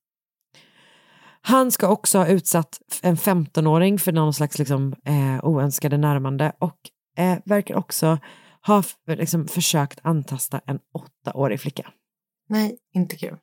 Han 1.48 1.72
ska 1.72 1.88
också 1.88 2.18
ha 2.18 2.28
utsatt 2.28 2.82
en 3.02 3.18
15-åring 3.18 4.00
för 4.00 4.12
någon 4.12 4.34
slags 4.34 4.60
liksom, 4.60 4.96
eh, 5.06 5.46
oönskade 5.46 5.98
närmande 5.98 6.52
och 6.60 6.78
eh, 7.18 7.38
verkar 7.46 7.76
också 7.76 8.20
ha 8.68 8.84
liksom, 9.08 9.48
försökt 9.48 10.00
antasta 10.04 10.62
en 10.66 10.80
åttaårig 10.94 11.60
flicka. 11.60 11.92
Nej, 12.50 12.78
inte 12.94 13.16
kul. 13.16 13.38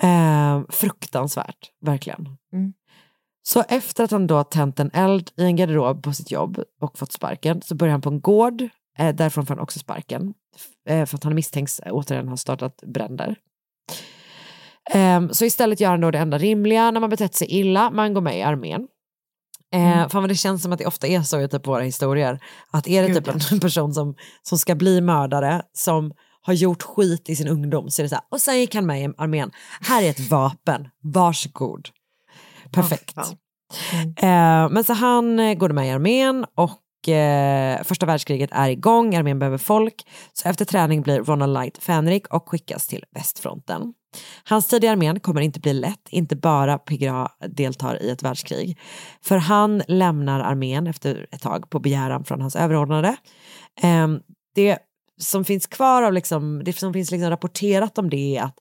Eh, 0.00 0.62
fruktansvärt, 0.68 1.70
verkligen. 1.80 2.28
Mm. 2.52 2.72
Så 3.42 3.64
efter 3.68 4.04
att 4.04 4.10
han 4.10 4.26
då 4.26 4.44
tänt 4.44 4.80
en 4.80 4.90
eld 4.94 5.30
i 5.36 5.44
en 5.44 5.56
garderob 5.56 6.02
på 6.02 6.12
sitt 6.12 6.30
jobb 6.30 6.62
och 6.80 6.98
fått 6.98 7.12
sparken 7.12 7.62
så 7.62 7.74
börjar 7.74 7.92
han 7.92 8.00
på 8.00 8.08
en 8.08 8.20
gård, 8.20 8.62
eh, 8.98 9.14
därifrån 9.14 9.46
får 9.46 9.54
han 9.54 9.62
också 9.62 9.78
sparken, 9.78 10.34
eh, 10.88 11.06
för 11.06 11.16
att 11.16 11.24
han 11.24 11.34
misstänks 11.34 11.80
återigen 11.86 12.28
ha 12.28 12.36
startat 12.36 12.82
bränder. 12.86 13.36
Eh, 14.90 15.28
så 15.28 15.44
istället 15.44 15.80
gör 15.80 15.90
han 15.90 16.00
då 16.00 16.10
det 16.10 16.18
enda 16.18 16.38
rimliga 16.38 16.90
när 16.90 17.00
man 17.00 17.10
betett 17.10 17.34
sig 17.34 17.48
illa, 17.50 17.90
man 17.90 18.14
går 18.14 18.20
med 18.20 18.38
i 18.38 18.42
armén. 18.42 18.88
Eh, 19.74 20.08
fan 20.08 20.22
vad 20.22 20.28
det 20.28 20.34
känns 20.34 20.62
som 20.62 20.72
att 20.72 20.78
det 20.78 20.86
ofta 20.86 21.06
är 21.06 21.22
så 21.22 21.40
i 21.40 21.48
typ 21.48 21.66
våra 21.66 21.82
historier, 21.82 22.38
att 22.70 22.88
är 22.88 23.08
det 23.08 23.14
typ 23.14 23.28
en 23.52 23.60
person 23.60 23.94
som, 23.94 24.14
som 24.42 24.58
ska 24.58 24.74
bli 24.74 25.00
mördare, 25.00 25.62
som 25.72 26.12
har 26.42 26.52
gjort 26.52 26.82
skit 26.82 27.28
i 27.28 27.36
sin 27.36 27.48
ungdom, 27.48 27.90
så 27.90 28.02
är 28.02 28.04
det 28.04 28.08
så 28.08 28.14
här, 28.14 28.24
och 28.30 28.40
sen 28.40 28.60
gick 28.60 28.74
han 28.74 28.86
med 28.86 29.02
i 29.02 29.14
armén, 29.18 29.50
här 29.80 30.02
är 30.02 30.10
ett 30.10 30.30
vapen, 30.30 30.88
varsågod. 31.02 31.88
Perfekt. 32.72 33.14
fan. 33.14 33.36
Eh, 34.16 34.70
men 34.70 34.84
så 34.84 34.92
han 34.92 35.38
eh, 35.38 35.54
går 35.54 35.68
med 35.68 35.86
i 35.86 35.90
armén 35.90 36.46
och 36.54 37.08
eh, 37.08 37.82
första 37.82 38.06
världskriget 38.06 38.50
är 38.52 38.68
igång, 38.68 39.14
armén 39.14 39.38
behöver 39.38 39.58
folk. 39.58 40.06
Så 40.32 40.48
efter 40.48 40.64
träning 40.64 41.02
blir 41.02 41.22
Ronald 41.22 41.54
Light 41.54 41.78
fänrik 41.78 42.34
och 42.34 42.48
skickas 42.48 42.86
till 42.86 43.04
västfronten. 43.14 43.94
Hans 44.44 44.66
tid 44.66 44.84
i 44.84 44.88
armén 44.88 45.20
kommer 45.20 45.40
inte 45.40 45.60
bli 45.60 45.72
lätt, 45.72 46.08
inte 46.10 46.36
bara 46.36 46.78
PGA 46.78 47.28
deltar 47.48 48.02
i 48.02 48.10
ett 48.10 48.22
världskrig. 48.22 48.78
För 49.22 49.36
han 49.36 49.82
lämnar 49.88 50.40
armén 50.40 50.86
efter 50.86 51.26
ett 51.30 51.42
tag 51.42 51.70
på 51.70 51.78
begäran 51.78 52.24
från 52.24 52.40
hans 52.40 52.56
överordnade. 52.56 53.16
Ehm, 53.82 54.20
det 54.54 54.78
som 55.20 55.44
finns 55.44 55.66
kvar 55.66 56.02
av, 56.02 56.12
liksom, 56.12 56.64
det 56.64 56.72
som 56.72 56.92
finns 56.92 57.10
liksom 57.10 57.30
rapporterat 57.30 57.98
om 57.98 58.10
det 58.10 58.36
är 58.36 58.42
att 58.42 58.58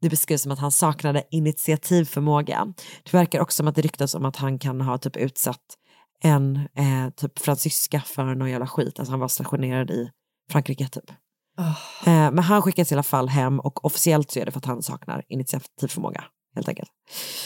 det 0.00 0.10
beskrivs 0.10 0.42
som 0.42 0.52
att 0.52 0.58
han 0.58 0.72
saknade 0.72 1.22
initiativförmåga. 1.30 2.74
Det 3.02 3.12
verkar 3.12 3.40
också 3.40 3.56
som 3.56 3.68
att 3.68 3.74
det 3.74 3.82
ryktas 3.82 4.14
om 4.14 4.24
att 4.24 4.36
han 4.36 4.58
kan 4.58 4.80
ha 4.80 4.98
typ 4.98 5.16
utsatt 5.16 5.78
en 6.22 6.56
eh, 6.56 7.10
typ 7.16 7.38
fransyska 7.38 8.00
för 8.00 8.24
någon 8.24 8.50
jävla 8.50 8.66
skit. 8.66 8.98
Alltså 8.98 9.12
han 9.12 9.20
var 9.20 9.28
stationerad 9.28 9.90
i 9.90 10.10
Frankrike 10.50 10.88
typ. 10.88 11.10
Oh. 11.58 12.08
Eh, 12.08 12.30
men 12.30 12.38
han 12.38 12.62
skickas 12.62 12.92
i 12.92 12.94
alla 12.94 13.02
fall 13.02 13.28
hem 13.28 13.60
och 13.60 13.84
officiellt 13.84 14.30
så 14.30 14.40
är 14.40 14.44
det 14.46 14.52
för 14.52 14.58
att 14.58 14.64
han 14.64 14.82
saknar 14.82 15.22
initiativförmåga. 15.28 16.24
Helt 16.54 16.68
enkelt. 16.68 16.90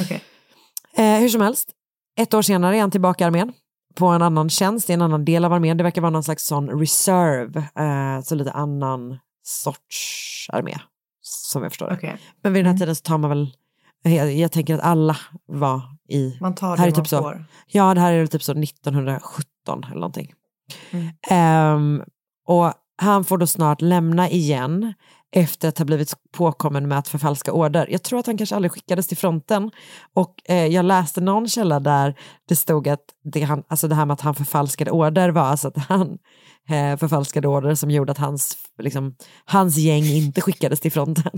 Okej. 0.00 0.22
Eh, 0.96 1.20
hur 1.20 1.28
som 1.28 1.40
helst, 1.40 1.70
ett 2.16 2.34
år 2.34 2.42
senare 2.42 2.76
är 2.76 2.80
han 2.80 2.90
tillbaka 2.90 3.24
i 3.24 3.26
armén 3.26 3.52
på 3.94 4.06
en 4.06 4.22
annan 4.22 4.50
tjänst 4.50 4.90
i 4.90 4.92
en 4.92 5.02
annan 5.02 5.24
del 5.24 5.44
av 5.44 5.52
armén. 5.52 5.76
Det 5.76 5.84
verkar 5.84 6.00
vara 6.02 6.11
någon 6.11 6.24
slags 6.24 6.46
sån 6.46 6.80
reserve, 6.80 7.59
eh, 7.59 8.22
så 8.22 8.34
lite 8.34 8.52
annan 8.52 9.18
sorts 9.42 10.46
armé 10.52 10.78
som 11.20 11.62
jag 11.62 11.72
förstår 11.72 11.86
det. 11.88 11.94
Okej. 11.94 12.16
Men 12.42 12.52
vid 12.52 12.64
den 12.64 12.72
här 12.72 12.78
tiden 12.78 12.96
så 12.96 13.02
tar 13.02 13.18
man 13.18 13.30
väl, 13.30 13.50
jag, 14.02 14.32
jag 14.32 14.52
tänker 14.52 14.74
att 14.74 14.80
alla 14.80 15.16
var 15.46 15.82
i, 16.09 16.38
Man 16.40 16.54
tar 16.54 16.68
här 16.68 16.76
det 16.76 16.82
är 16.82 16.86
man 16.86 17.04
typ 17.04 17.09
så, 17.09 17.22
får. 17.22 17.44
ja 17.66 17.94
det 17.94 18.00
här 18.00 18.12
är 18.12 18.26
typ 18.26 18.42
så 18.42 18.52
1917 18.52 19.84
eller 19.84 19.94
någonting. 19.94 20.32
Mm. 20.90 21.09
Ehm, 21.30 22.02
och 22.46 22.72
han 23.01 23.24
får 23.24 23.38
då 23.38 23.46
snart 23.46 23.80
lämna 23.80 24.30
igen 24.30 24.94
efter 25.32 25.68
att 25.68 25.78
ha 25.78 25.84
blivit 25.84 26.14
påkommen 26.32 26.88
med 26.88 26.99
att 26.99 27.09
förfalska 27.09 27.53
order. 27.53 27.86
Jag 27.90 28.03
tror 28.03 28.18
att 28.18 28.26
han 28.26 28.38
kanske 28.38 28.57
aldrig 28.57 28.72
skickades 28.72 29.07
till 29.07 29.16
fronten. 29.16 29.70
Och 30.14 30.34
eh, 30.44 30.66
jag 30.66 30.84
läste 30.84 31.20
någon 31.20 31.49
källa 31.49 31.80
där 31.80 32.14
det 32.49 32.57
stod 32.57 32.88
att 32.88 33.05
det, 33.24 33.42
han, 33.42 33.62
alltså 33.68 33.88
det 33.88 33.94
här 33.94 34.07
med 34.07 34.14
att 34.14 34.20
han 34.20 34.34
förfalskade 34.34 34.90
order 34.90 35.28
var 35.28 35.42
alltså 35.42 35.68
att 35.68 35.76
han 35.76 36.18
eh, 36.68 36.96
förfalskade 36.96 37.49
order 37.49 37.74
som 37.74 37.90
gjorde 37.90 38.12
att 38.12 38.18
hans, 38.18 38.57
liksom, 38.78 39.14
hans 39.44 39.76
gäng 39.76 40.05
inte 40.05 40.40
skickades 40.40 40.80
till 40.80 40.92
fronten. 40.92 41.32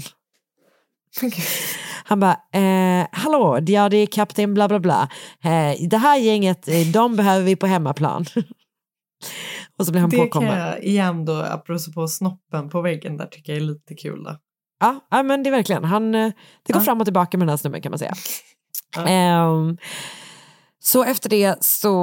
Han 2.05 2.21
bara, 2.21 2.37
eh, 2.53 3.07
hallå, 3.13 3.59
ja 3.67 3.89
det 3.89 3.97
är 3.97 4.07
kapten 4.07 4.55
bla 4.55 4.69
bla 4.69 4.81
bla. 4.81 5.09
Eh, 5.45 5.89
det 5.89 5.99
här 5.99 6.19
gänget, 6.19 6.69
eh, 6.69 6.87
de 6.87 7.17
behöver 7.17 7.45
vi 7.45 7.57
på 7.57 7.67
hemmaplan. 7.67 8.27
Och 9.81 9.87
så 9.87 9.93
blir 9.93 10.01
han 10.01 10.11
Det 10.11 10.17
kan 10.17 10.27
påkommen. 10.27 10.59
jag 10.59 10.85
igen 10.85 11.25
då, 11.25 11.33
apropå 11.43 12.09
snoppen 12.09 12.69
på 12.69 12.81
väggen 12.81 13.17
där, 13.17 13.27
tycker 13.27 13.53
jag 13.53 13.63
är 13.63 13.67
lite 13.67 13.95
kul. 13.95 14.25
Då. 14.25 14.37
Ja, 14.81 15.01
ja, 15.11 15.23
men 15.23 15.43
det 15.43 15.49
är 15.49 15.53
verkligen, 15.53 15.85
han, 15.85 16.15
eh, 16.15 16.33
det 16.63 16.73
går 16.73 16.81
Ja. 16.81 16.85
fram 16.85 17.01
och 17.01 17.07
tillbaka 17.07 17.39
med 17.39 17.47
den 17.47 17.51
här 17.53 17.57
snubben 17.57 17.83
kan 17.83 17.91
man 17.91 17.99
säga. 17.99 18.15
Ja. 18.97 19.07
Ehm, 19.09 19.77
så 20.83 21.05
efter 21.05 21.29
det 21.31 21.65
så 21.65 21.95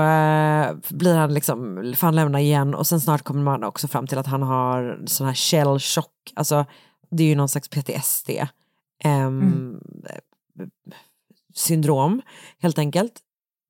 eh, 0.00 0.74
blir 0.96 1.14
han 1.16 1.34
liksom, 1.34 1.92
får 1.96 2.06
han 2.06 2.14
lämna 2.16 2.40
igen 2.40 2.74
och 2.74 2.86
sen 2.86 3.00
snart 3.00 3.22
kommer 3.22 3.42
man 3.42 3.64
också 3.64 3.88
fram 3.88 4.06
till 4.06 4.18
att 4.18 4.26
han 4.26 4.42
har 4.42 5.02
sån 5.06 5.26
här 5.26 5.34
shell 5.34 5.78
shock, 5.80 6.32
alltså 6.36 6.64
det 7.10 7.22
är 7.22 7.26
ju 7.28 7.34
någon 7.34 7.48
slags 7.48 7.68
PTSD 7.68 8.30
ehm, 9.04 9.78
syndrom 11.54 12.22
helt 12.62 12.78
enkelt. 12.78 13.12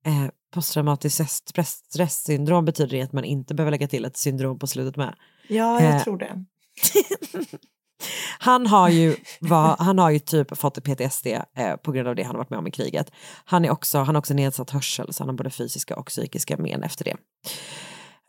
Eh, 0.05 0.25
posttraumatiskt 0.55 1.19
stress- 1.21 1.83
stresssyndrom 1.91 2.65
betyder 2.65 2.97
det 2.97 3.01
att 3.01 3.13
man 3.13 3.23
inte 3.23 3.55
behöver 3.55 3.71
lägga 3.71 3.87
till 3.87 4.05
ett 4.05 4.17
syndrom 4.17 4.59
på 4.59 4.67
slutet 4.67 4.95
med. 4.95 5.15
Ja, 5.47 5.81
jag 5.81 5.95
Eh, 5.95 6.03
tror 6.03 6.17
det. 6.17 6.45
Han 8.39 8.67
har 8.67 8.89
ju, 8.89 9.15
var, 9.39 9.75
han 9.79 9.99
har 9.99 10.09
ju 10.09 10.19
typ 10.19 10.57
fått 10.57 10.83
PTSD 10.83 11.27
eh, 11.27 11.75
på 11.83 11.91
grund 11.91 12.07
av 12.07 12.15
det 12.15 12.23
han 12.23 12.35
har 12.35 12.37
varit 12.37 12.49
med 12.49 12.59
om 12.59 12.67
i 12.67 12.71
kriget. 12.71 13.11
Han, 13.45 13.65
är 13.65 13.69
också, 13.71 13.97
han 13.97 14.15
har 14.15 14.19
också 14.19 14.33
nedsatt 14.33 14.69
hörsel 14.69 15.13
så 15.13 15.23
han 15.23 15.29
har 15.29 15.35
både 15.35 15.49
fysiska 15.49 15.95
och 15.95 16.05
psykiska 16.07 16.57
men 16.57 16.83
efter 16.83 17.05
det. 17.05 17.15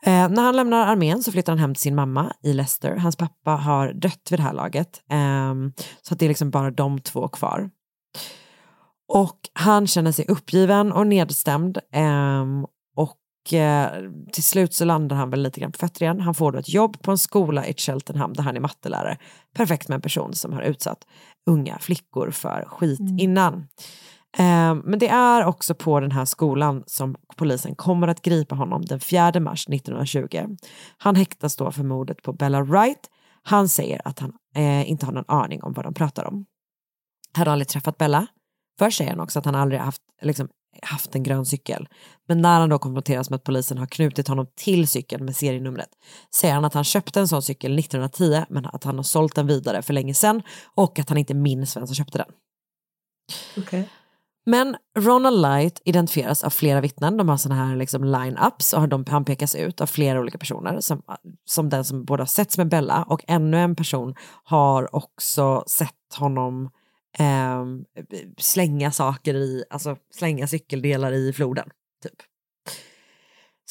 Eh, 0.03 0.29
när 0.29 0.43
han 0.43 0.55
lämnar 0.55 0.87
armén 0.87 1.23
så 1.23 1.31
flyttar 1.31 1.51
han 1.53 1.59
hem 1.59 1.73
till 1.75 1.81
sin 1.81 1.95
mamma 1.95 2.33
i 2.43 2.53
Leicester. 2.53 2.95
Hans 2.95 3.15
pappa 3.15 3.51
har 3.51 3.93
dött 3.93 4.27
vid 4.31 4.39
det 4.39 4.43
här 4.43 4.53
laget. 4.53 5.01
ehm, 5.09 5.73
så 6.01 6.13
att 6.13 6.19
det 6.19 6.25
är 6.25 6.29
liksom 6.29 6.51
bara 6.51 6.71
de 6.71 6.99
två 6.99 7.27
kvar. 7.27 7.69
Och 9.07 9.49
han 9.53 9.87
känner 9.87 10.11
sig 10.11 10.25
uppgiven 10.27 10.91
och 10.91 11.07
nedstämd. 11.07 11.77
ehm, 11.91 12.65
och 12.95 13.53
eh, 13.53 13.91
till 14.31 14.43
slut 14.43 14.73
så 14.73 14.85
landar 14.85 15.15
han 15.15 15.29
väl 15.29 15.43
lite 15.43 15.59
grann 15.59 15.71
på 15.71 15.77
fötter 15.77 16.03
igen. 16.03 16.21
Han 16.21 16.33
får 16.33 16.51
då 16.51 16.59
ett 16.59 16.69
jobb 16.69 17.01
på 17.01 17.11
en 17.11 17.17
skola 17.17 17.67
i 17.67 17.73
Cheltenham 17.73 18.33
där 18.33 18.43
han 18.43 18.55
är 18.55 18.59
mattelärare. 18.59 19.17
Perfekt 19.55 19.87
med 19.87 19.95
en 19.95 20.01
person 20.01 20.33
som 20.33 20.53
har 20.53 20.61
utsatt 20.61 21.07
unga 21.49 21.79
flickor 21.79 22.31
för 22.31 22.65
skit 22.67 22.99
innan. 23.19 23.67
Eh, 24.37 24.75
men 24.83 24.99
det 24.99 25.07
är 25.07 25.45
också 25.45 25.75
på 25.75 25.99
den 25.99 26.11
här 26.11 26.25
skolan 26.25 26.83
som 26.87 27.15
polisen 27.35 27.75
kommer 27.75 28.07
att 28.07 28.21
gripa 28.21 28.55
honom 28.55 28.85
den 28.85 28.99
4 28.99 29.39
mars 29.39 29.69
1920. 29.69 30.57
Han 30.97 31.15
häktas 31.15 31.55
då 31.55 31.71
för 31.71 31.83
mordet 31.83 32.21
på 32.21 32.33
Bella 32.33 32.61
Wright. 32.63 33.09
Han 33.43 33.69
säger 33.69 34.01
att 34.05 34.19
han 34.19 34.33
eh, 34.55 34.89
inte 34.89 35.05
har 35.05 35.13
någon 35.13 35.25
aning 35.27 35.63
om 35.63 35.73
vad 35.73 35.85
de 35.85 35.93
pratar 35.93 36.25
om. 36.25 36.45
Han 37.33 37.47
har 37.47 37.53
aldrig 37.53 37.67
träffat 37.67 37.97
Bella. 37.97 38.27
Först 38.79 38.97
säger 38.97 39.11
han 39.11 39.19
också 39.19 39.39
att 39.39 39.45
han 39.45 39.55
aldrig 39.55 39.81
haft, 39.81 40.01
liksom, 40.21 40.49
haft 40.81 41.15
en 41.15 41.23
grön 41.23 41.45
cykel. 41.45 41.87
Men 42.27 42.41
när 42.41 42.59
han 42.59 42.69
då 42.69 42.79
konfronteras 42.79 43.29
med 43.29 43.37
att 43.37 43.43
polisen 43.43 43.77
har 43.77 43.85
knutit 43.85 44.27
honom 44.27 44.47
till 44.55 44.87
cykeln 44.87 45.25
med 45.25 45.35
serienumret 45.35 45.89
säger 46.35 46.53
han 46.53 46.65
att 46.65 46.73
han 46.73 46.83
köpte 46.83 47.19
en 47.19 47.27
sån 47.27 47.41
cykel 47.41 47.79
1910 47.79 48.45
men 48.49 48.65
att 48.65 48.83
han 48.83 48.95
har 48.95 49.03
sålt 49.03 49.35
den 49.35 49.47
vidare 49.47 49.81
för 49.81 49.93
länge 49.93 50.13
sedan 50.13 50.41
och 50.75 50.99
att 50.99 51.09
han 51.09 51.17
inte 51.17 51.33
minns 51.33 51.77
vem 51.77 51.87
som 51.87 51.95
köpte 51.95 52.17
den. 52.17 52.27
Men 54.45 54.75
Ronald 54.97 55.41
Light 55.41 55.81
identifieras 55.85 56.43
av 56.43 56.49
flera 56.49 56.81
vittnen, 56.81 57.17
de 57.17 57.29
har 57.29 57.37
sådana 57.37 57.65
här 57.65 57.75
liksom 57.75 58.03
line-ups 58.03 58.73
och 58.73 58.89
de, 58.89 59.05
han 59.07 59.25
pekas 59.25 59.55
ut 59.55 59.81
av 59.81 59.85
flera 59.85 60.19
olika 60.19 60.37
personer 60.37 60.79
som, 60.79 61.01
som 61.45 61.69
den 61.69 61.85
som 61.85 62.05
både 62.05 62.21
har 62.21 62.27
setts 62.27 62.57
med 62.57 62.69
Bella 62.69 63.03
och 63.03 63.23
ännu 63.27 63.59
en 63.59 63.75
person 63.75 64.15
har 64.43 64.95
också 64.95 65.63
sett 65.67 66.15
honom 66.17 66.69
ehm, 67.17 67.85
slänga 68.37 68.91
saker 68.91 69.33
i, 69.33 69.63
alltså 69.69 69.97
slänga 70.13 70.47
cykeldelar 70.47 71.11
i 71.11 71.33
floden. 71.33 71.69
Typ. 72.03 72.13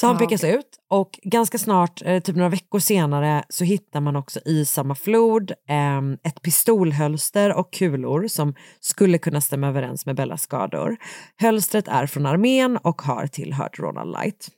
Så 0.01 0.07
han 0.07 0.17
Ja, 0.17 0.19
pekas 0.19 0.45
ut 0.45 0.79
och 0.91 1.21
ganska 1.23 1.59
snart, 1.59 2.03
eh, 2.05 2.23
typ 2.23 2.37
några 2.37 2.49
veckor 2.49 2.79
senare, 2.79 3.45
så 3.49 3.65
hittar 3.65 4.01
man 4.01 4.17
också 4.17 4.41
i 4.45 4.65
samma 4.65 4.95
flod 4.95 5.53
ehm, 5.69 6.19
ett 6.23 6.43
pistolhölster 6.43 7.55
och 7.55 7.73
kulor 7.73 8.27
som 8.27 8.55
skulle 8.81 9.19
kunna 9.19 9.41
stämma 9.41 9.69
överens 9.69 10.07
med 10.07 10.17
Bellas 10.17 10.43
skador. 10.43 10.97
Hölstret 11.37 11.89
är 11.89 12.07
från 12.07 12.27
armén 12.27 12.77
och 12.77 13.03
har 13.03 13.27
tillhört 13.27 13.79
Ronald 13.79 14.13
Light. 14.13 14.49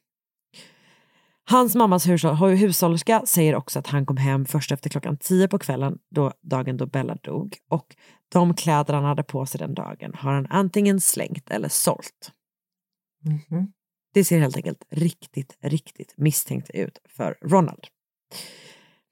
Hans 1.51 1.75
mammas 1.75 2.07
hushåll- 2.07 2.55
hushållerska 2.57 3.23
säger 3.27 3.55
också 3.55 3.79
att 3.79 3.87
han 3.87 4.07
kom 4.07 4.17
hem 4.17 4.45
först 4.45 4.73
efter 4.73 4.91
klockan 4.91 5.17
tio 5.17 5.49
på 5.49 5.59
kvällen, 5.59 5.99
då, 6.11 6.33
dagen 6.43 6.77
då 6.77 6.87
Bella 6.87 7.15
dog. 7.15 7.57
Och 7.69 7.97
de 8.33 8.55
kläder 8.55 8.95
han 8.95 9.05
hade 9.05 9.23
på 9.23 9.47
sig 9.47 9.59
den 9.59 9.75
dagen 9.75 10.15
har 10.15 10.33
han 10.33 10.47
antingen 10.51 11.01
slängt 11.01 11.51
eller 11.51 11.69
sålt. 11.69 12.33
Det 14.15 14.25
ser 14.25 14.39
helt 14.39 14.57
enkelt 14.57 14.85
riktigt, 14.91 15.57
riktigt 15.61 16.15
misstänkt 16.17 16.71
ut 16.71 16.99
för 17.17 17.39
Ronald. 17.43 17.87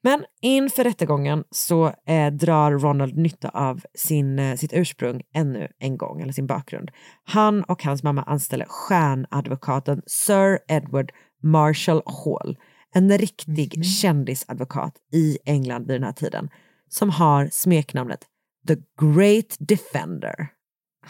Men 0.03 0.25
inför 0.41 0.83
rättegången 0.83 1.43
så 1.51 1.93
eh, 2.07 2.33
drar 2.33 2.71
Ronald 2.71 3.17
nytta 3.17 3.49
av 3.49 3.81
sin, 3.95 4.39
eh, 4.39 4.55
sitt 4.55 4.73
ursprung 4.73 5.21
ännu 5.33 5.67
en 5.79 5.97
gång, 5.97 6.21
eller 6.21 6.33
sin 6.33 6.47
bakgrund. 6.47 6.91
Han 7.23 7.63
och 7.63 7.83
hans 7.83 8.03
mamma 8.03 8.23
anställer 8.23 8.65
stjärnadvokaten 8.65 10.01
Sir 10.05 10.59
Edward 10.67 11.11
Marshall 11.43 12.01
Hall, 12.05 12.57
en 12.93 13.17
riktig 13.17 13.85
kändisadvokat 13.85 14.93
i 15.11 15.37
England 15.45 15.87
vid 15.87 15.95
den 15.95 16.03
här 16.03 16.11
tiden, 16.11 16.49
som 16.89 17.09
har 17.09 17.49
smeknamnet 17.51 18.25
The 18.67 18.75
Great 19.01 19.55
Defender. 19.59 20.47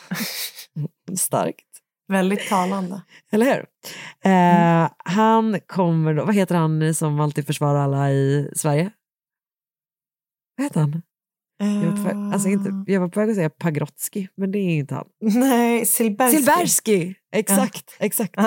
Starkt. 1.18 1.64
Väldigt 2.08 2.50
talande. 2.50 3.02
Eller 3.32 3.46
hur? 3.46 3.66
Eh, 4.32 4.90
han 4.98 5.60
kommer 5.60 6.14
då, 6.14 6.26
vad 6.26 6.36
heter 6.36 6.56
han 6.56 6.94
som 6.94 7.20
alltid 7.20 7.46
försvarar 7.48 7.80
alla 7.80 8.12
i 8.12 8.52
Sverige? 8.56 8.92
Vad 10.58 10.66
heter 10.66 10.80
han? 10.80 11.02
Jag 11.60 11.92
var, 11.92 12.14
på, 12.14 12.34
alltså 12.34 12.50
inte, 12.50 12.92
jag 12.92 13.02
var 13.02 13.08
på 13.08 13.20
väg 13.20 13.30
att 13.30 13.36
säga 13.36 13.50
Pagrotsky, 13.50 14.28
men 14.36 14.52
det 14.52 14.60
är 14.60 14.78
inte 14.78 14.96
han. 14.96 15.06
Nej, 15.22 15.86
Silbersky. 15.86 16.38
Silbersky! 16.38 17.14
Exakt, 17.32 17.96
exakt. 18.00 18.38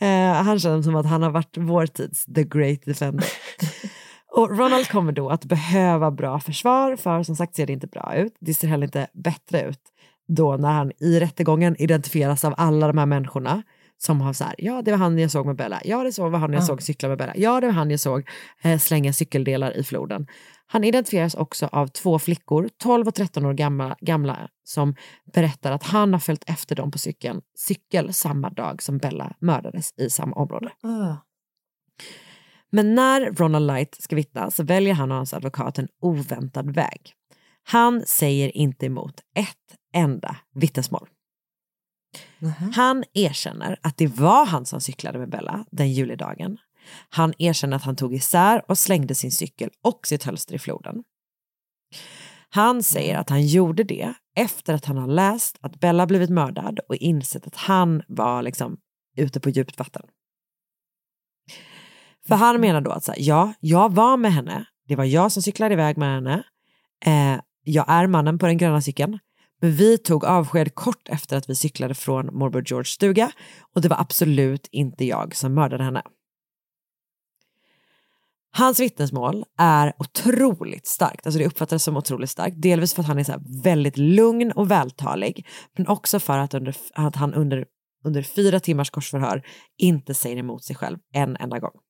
Eh, 0.00 0.32
han 0.32 0.58
känns 0.58 0.86
som 0.86 0.96
att 0.96 1.06
han 1.06 1.22
har 1.22 1.30
varit 1.30 1.56
vår 1.56 1.86
tids 1.86 2.24
the 2.24 2.44
great 2.44 2.84
defender. 2.84 3.26
Och 4.36 4.58
Ronald 4.58 4.88
kommer 4.88 5.12
då 5.12 5.30
att 5.30 5.44
behöva 5.44 6.10
bra 6.10 6.40
försvar, 6.40 6.96
för 6.96 7.22
som 7.22 7.36
sagt 7.36 7.56
ser 7.56 7.66
det 7.66 7.72
inte 7.72 7.86
bra 7.86 8.14
ut. 8.16 8.36
Det 8.40 8.54
ser 8.54 8.68
heller 8.68 8.86
inte 8.86 9.06
bättre 9.12 9.62
ut 9.62 9.80
då 10.28 10.56
när 10.56 10.72
han 10.72 10.92
i 10.98 11.20
rättegången 11.20 11.76
identifieras 11.78 12.44
av 12.44 12.54
alla 12.56 12.86
de 12.86 12.98
här 12.98 13.06
människorna 13.06 13.62
som 14.04 14.20
har 14.20 14.32
så 14.32 14.44
här, 14.44 14.54
ja 14.58 14.82
det 14.82 14.90
var 14.90 14.98
han 14.98 15.18
jag 15.18 15.30
såg 15.30 15.46
med 15.46 15.56
Bella, 15.56 15.80
ja 15.84 16.02
det 16.04 16.18
var 16.18 16.38
han 16.38 16.52
jag 16.52 16.62
Ja. 16.62 16.66
såg 16.66 16.82
cykla 16.82 17.08
med 17.08 17.18
Bella, 17.18 17.32
ja 17.36 17.60
det 17.60 17.66
var 17.66 17.74
han 17.74 17.90
jag 17.90 18.00
såg 18.00 18.28
eh, 18.62 18.78
slänga 18.78 19.12
cykeldelar 19.12 19.76
i 19.76 19.84
floden. 19.84 20.26
Han 20.66 20.84
identifieras 20.84 21.34
också 21.34 21.66
av 21.72 21.86
två 21.86 22.18
flickor, 22.18 22.68
12 22.78 23.08
och 23.08 23.14
13 23.14 23.46
år 23.46 23.52
gamla, 23.52 23.96
gamla 24.00 24.48
som 24.64 24.94
berättar 25.34 25.72
att 25.72 25.82
han 25.82 26.12
har 26.12 26.20
följt 26.20 26.44
efter 26.46 26.76
dem 26.76 26.90
på 26.90 26.98
cykeln, 26.98 27.40
cykel 27.58 28.12
samma 28.12 28.50
dag 28.50 28.82
som 28.82 28.98
Bella 28.98 29.32
mördades 29.40 29.98
i 29.98 30.10
samma 30.10 30.36
område. 30.36 30.70
Ah. 30.82 31.16
Men 32.70 32.94
när 32.94 33.20
Ronald 33.32 33.66
Light 33.66 33.96
ska 34.02 34.16
vittna 34.16 34.50
så 34.50 34.62
väljer 34.64 34.94
han 34.94 35.10
och 35.10 35.16
hans 35.16 35.34
advokat 35.34 35.78
en 35.78 35.88
oväntad 36.00 36.74
väg. 36.74 37.12
Han 37.62 38.02
säger 38.06 38.56
inte 38.56 38.86
emot 38.86 39.20
ett 39.38 39.78
enda 39.94 40.36
vittnesmål. 40.54 41.08
Mm-hmm. 42.44 42.72
Han 42.74 43.04
erkänner 43.14 43.78
att 43.82 43.96
det 43.96 44.06
var 44.06 44.46
han 44.46 44.66
som 44.66 44.80
cyklade 44.80 45.18
med 45.18 45.30
Bella 45.30 45.64
den 45.70 45.92
julidagen. 45.92 46.58
Han 47.08 47.34
erkänner 47.38 47.76
att 47.76 47.82
han 47.82 47.96
tog 47.96 48.14
isär 48.14 48.62
och 48.68 48.78
slängde 48.78 49.14
sin 49.14 49.32
cykel 49.32 49.70
och 49.82 50.06
sitt 50.06 50.24
hölster 50.24 50.54
i 50.54 50.58
floden. 50.58 51.04
Han 52.48 52.82
säger 52.82 53.18
att 53.18 53.30
han 53.30 53.46
gjorde 53.46 53.84
det 53.84 54.14
efter 54.36 54.74
att 54.74 54.84
han 54.84 54.96
har 54.96 55.06
läst 55.06 55.58
att 55.60 55.80
Bella 55.80 56.06
blivit 56.06 56.30
mördad 56.30 56.80
och 56.88 56.96
insett 56.96 57.46
att 57.46 57.56
han 57.56 58.02
var 58.08 58.42
liksom 58.42 58.76
ute 59.16 59.40
på 59.40 59.50
djupt 59.50 59.78
vatten. 59.78 60.02
För 62.28 62.34
han 62.34 62.60
menar 62.60 62.80
då 62.80 62.90
att 62.90 63.04
så 63.04 63.12
här, 63.12 63.20
ja, 63.20 63.52
jag 63.60 63.94
var 63.94 64.16
med 64.16 64.32
henne, 64.32 64.64
det 64.88 64.96
var 64.96 65.04
jag 65.04 65.32
som 65.32 65.42
cyklade 65.42 65.74
iväg 65.74 65.96
med 65.96 66.14
henne, 66.14 66.42
eh, 67.04 67.40
jag 67.62 67.84
är 67.88 68.06
mannen 68.06 68.38
på 68.38 68.46
den 68.46 68.58
gröna 68.58 68.80
cykeln, 68.80 69.18
men 69.64 69.72
vi 69.72 69.98
tog 69.98 70.24
avsked 70.24 70.74
kort 70.74 71.08
efter 71.08 71.36
att 71.36 71.50
vi 71.50 71.54
cyklade 71.54 71.94
från 71.94 72.26
morbror 72.38 72.64
George 72.66 72.84
stuga 72.84 73.32
och 73.74 73.80
det 73.80 73.88
var 73.88 74.00
absolut 74.00 74.68
inte 74.70 75.04
jag 75.04 75.36
som 75.36 75.54
mördade 75.54 75.84
henne. 75.84 76.02
Hans 78.50 78.80
vittnesmål 78.80 79.44
är 79.58 79.92
otroligt 79.98 80.86
starkt, 80.86 81.26
alltså 81.26 81.38
det 81.38 81.46
uppfattas 81.46 81.84
som 81.84 81.96
otroligt 81.96 82.30
starkt, 82.30 82.62
delvis 82.62 82.94
för 82.94 83.02
att 83.02 83.08
han 83.08 83.18
är 83.18 83.24
så 83.24 83.32
här 83.32 83.62
väldigt 83.62 83.96
lugn 83.96 84.52
och 84.52 84.70
vältalig, 84.70 85.46
men 85.76 85.86
också 85.86 86.20
för 86.20 86.38
att, 86.38 86.54
under, 86.54 86.76
att 86.94 87.16
han 87.16 87.34
under, 87.34 87.66
under 88.04 88.22
fyra 88.22 88.60
timmars 88.60 88.90
korsförhör 88.90 89.42
inte 89.76 90.14
säger 90.14 90.36
emot 90.36 90.64
sig 90.64 90.76
själv 90.76 90.98
en 91.12 91.36
enda 91.36 91.58
gång. 91.58 91.80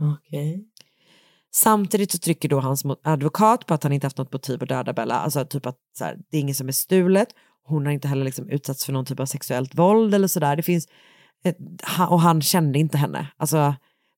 Okej. 0.00 0.68
Samtidigt 1.54 2.12
så 2.12 2.18
trycker 2.18 2.48
då 2.48 2.60
hans 2.60 2.84
advokat 3.02 3.66
på 3.66 3.74
att 3.74 3.82
han 3.82 3.92
inte 3.92 4.06
haft 4.06 4.18
något 4.18 4.32
motiv 4.32 4.62
att 4.62 4.68
döda 4.68 4.92
Bella, 4.92 5.14
alltså 5.14 5.44
typ 5.44 5.66
att 5.66 5.76
så 5.98 6.04
här, 6.04 6.18
det 6.30 6.36
är 6.36 6.40
ingen 6.40 6.54
som 6.54 6.68
är 6.68 6.72
stulet, 6.72 7.28
hon 7.62 7.86
har 7.86 7.92
inte 7.92 8.08
heller 8.08 8.24
liksom 8.24 8.48
utsatts 8.48 8.84
för 8.84 8.92
någon 8.92 9.04
typ 9.04 9.20
av 9.20 9.26
sexuellt 9.26 9.74
våld 9.74 10.14
eller 10.14 10.28
sådär. 10.28 10.56
Det 10.56 10.62
finns, 10.62 10.88
och 12.08 12.20
han 12.20 12.42
kände 12.42 12.78
inte 12.78 12.98
henne. 12.98 13.28
Alltså 13.36 13.74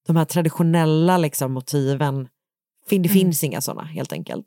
de 0.06 0.16
här 0.16 0.24
traditionella 0.24 1.18
liksom, 1.18 1.52
motiven, 1.52 2.28
fin, 2.88 3.02
det 3.02 3.08
finns 3.08 3.44
inga 3.44 3.60
sådana 3.60 3.82
helt 3.82 4.12
enkelt. 4.12 4.46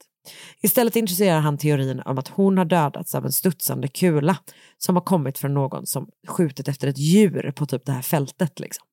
Istället 0.62 0.96
intresserar 0.96 1.40
han 1.40 1.58
teorin 1.58 2.00
om 2.06 2.18
att 2.18 2.28
hon 2.28 2.58
har 2.58 2.66
dödats 2.66 3.16
av 3.16 3.26
en 3.26 3.32
studsande 3.32 3.88
kula 3.88 4.38
som 4.78 4.96
har 4.96 5.04
kommit 5.04 5.38
från 5.38 5.54
någon 5.54 5.86
som 5.86 6.10
skjutit 6.28 6.68
efter 6.68 6.88
ett 6.88 6.98
djur 6.98 7.52
på 7.56 7.66
typ 7.66 7.86
det 7.86 7.92
här 7.92 8.02
fältet. 8.02 8.60
Liksom. 8.60 8.86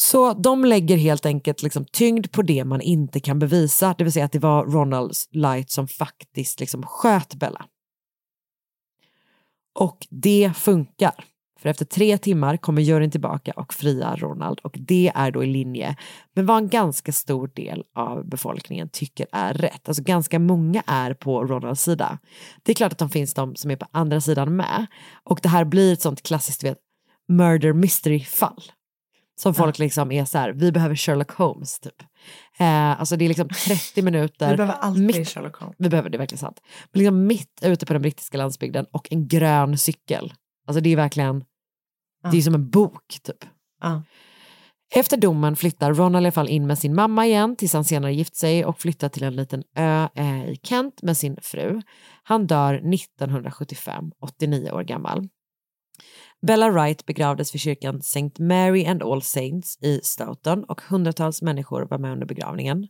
Så 0.00 0.32
de 0.32 0.64
lägger 0.64 0.96
helt 0.96 1.26
enkelt 1.26 1.62
liksom 1.62 1.84
tyngd 1.84 2.32
på 2.32 2.42
det 2.42 2.64
man 2.64 2.80
inte 2.80 3.20
kan 3.20 3.38
bevisa, 3.38 3.94
det 3.98 4.04
vill 4.04 4.12
säga 4.12 4.24
att 4.24 4.32
det 4.32 4.38
var 4.38 4.66
Ronald 4.66 5.12
Light 5.30 5.70
som 5.70 5.88
faktiskt 5.88 6.60
liksom 6.60 6.82
sköt 6.82 7.34
Bella. 7.34 7.64
Och 9.74 10.06
det 10.10 10.52
funkar. 10.56 11.24
För 11.60 11.68
efter 11.68 11.84
tre 11.84 12.18
timmar 12.18 12.56
kommer 12.56 12.82
juryn 12.82 13.10
tillbaka 13.10 13.52
och 13.52 13.74
friar 13.74 14.16
Ronald 14.16 14.58
och 14.58 14.76
det 14.78 15.12
är 15.14 15.30
då 15.30 15.44
i 15.44 15.46
linje 15.46 15.96
med 16.34 16.46
vad 16.46 16.56
en 16.58 16.68
ganska 16.68 17.12
stor 17.12 17.50
del 17.54 17.84
av 17.94 18.28
befolkningen 18.28 18.88
tycker 18.88 19.26
är 19.32 19.54
rätt. 19.54 19.88
Alltså 19.88 20.02
ganska 20.02 20.38
många 20.38 20.82
är 20.86 21.14
på 21.14 21.44
Ronalds 21.44 21.82
sida. 21.82 22.18
Det 22.62 22.72
är 22.72 22.76
klart 22.76 22.92
att 22.92 22.98
de 22.98 23.10
finns 23.10 23.34
de 23.34 23.56
som 23.56 23.70
är 23.70 23.76
på 23.76 23.86
andra 23.90 24.20
sidan 24.20 24.56
med 24.56 24.86
och 25.24 25.40
det 25.42 25.48
här 25.48 25.64
blir 25.64 25.92
ett 25.92 26.02
sånt 26.02 26.22
klassiskt, 26.22 26.60
du 26.60 26.66
vet, 26.66 26.78
murder 27.28 27.72
mystery-fall. 27.72 28.62
Som 29.38 29.54
folk 29.54 29.78
liksom 29.78 30.12
är 30.12 30.24
så 30.24 30.38
här, 30.38 30.52
vi 30.52 30.72
behöver 30.72 30.96
Sherlock 30.96 31.30
Holmes 31.30 31.80
typ. 31.80 32.02
Eh, 32.58 33.00
alltså 33.00 33.16
det 33.16 33.24
är 33.24 33.28
liksom 33.28 33.48
30 33.48 34.02
minuter. 34.02 34.50
Vi 34.50 34.56
behöver 34.56 34.74
alltid 34.74 35.02
mitt, 35.02 35.28
Sherlock 35.28 35.56
Holmes. 35.56 35.76
Vi 35.78 35.88
behöver, 35.88 36.10
det 36.10 36.16
är 36.16 36.18
verkligen 36.18 36.38
sant. 36.38 36.60
Men 36.92 36.98
liksom 36.98 37.26
mitt 37.26 37.60
ute 37.62 37.86
på 37.86 37.92
den 37.92 38.02
brittiska 38.02 38.38
landsbygden 38.38 38.86
och 38.92 39.08
en 39.10 39.28
grön 39.28 39.78
cykel. 39.78 40.34
Alltså 40.66 40.80
det 40.80 40.92
är 40.92 40.96
verkligen, 40.96 41.44
det 42.30 42.38
är 42.38 42.42
som 42.42 42.54
en 42.54 42.70
bok 42.70 43.18
typ. 43.22 43.44
Ja. 43.82 44.02
Efter 44.94 45.16
domen 45.16 45.56
flyttar 45.56 45.94
Ron 45.94 46.14
i 46.14 46.18
alla 46.18 46.32
fall 46.32 46.48
in 46.48 46.66
med 46.66 46.78
sin 46.78 46.94
mamma 46.94 47.26
igen 47.26 47.56
tills 47.56 47.72
han 47.72 47.84
senare 47.84 48.14
gift 48.14 48.36
sig 48.36 48.64
och 48.64 48.80
flyttar 48.80 49.08
till 49.08 49.22
en 49.22 49.36
liten 49.36 49.62
ö 49.76 50.08
eh, 50.14 50.48
i 50.48 50.60
Kent 50.62 51.02
med 51.02 51.16
sin 51.16 51.36
fru. 51.42 51.82
Han 52.22 52.46
dör 52.46 52.74
1975, 52.74 54.12
89 54.20 54.70
år 54.70 54.82
gammal. 54.82 55.28
Bella 56.46 56.70
Wright 56.70 57.06
begravdes 57.06 57.54
vid 57.54 57.60
kyrkan 57.60 57.98
St. 57.98 58.38
Mary 58.38 58.84
and 58.84 59.02
All 59.02 59.22
Saints 59.22 59.78
i 59.82 60.00
Stoughton 60.02 60.64
och 60.64 60.80
hundratals 60.80 61.42
människor 61.42 61.86
var 61.90 61.98
med 61.98 62.12
under 62.12 62.26
begravningen. 62.26 62.86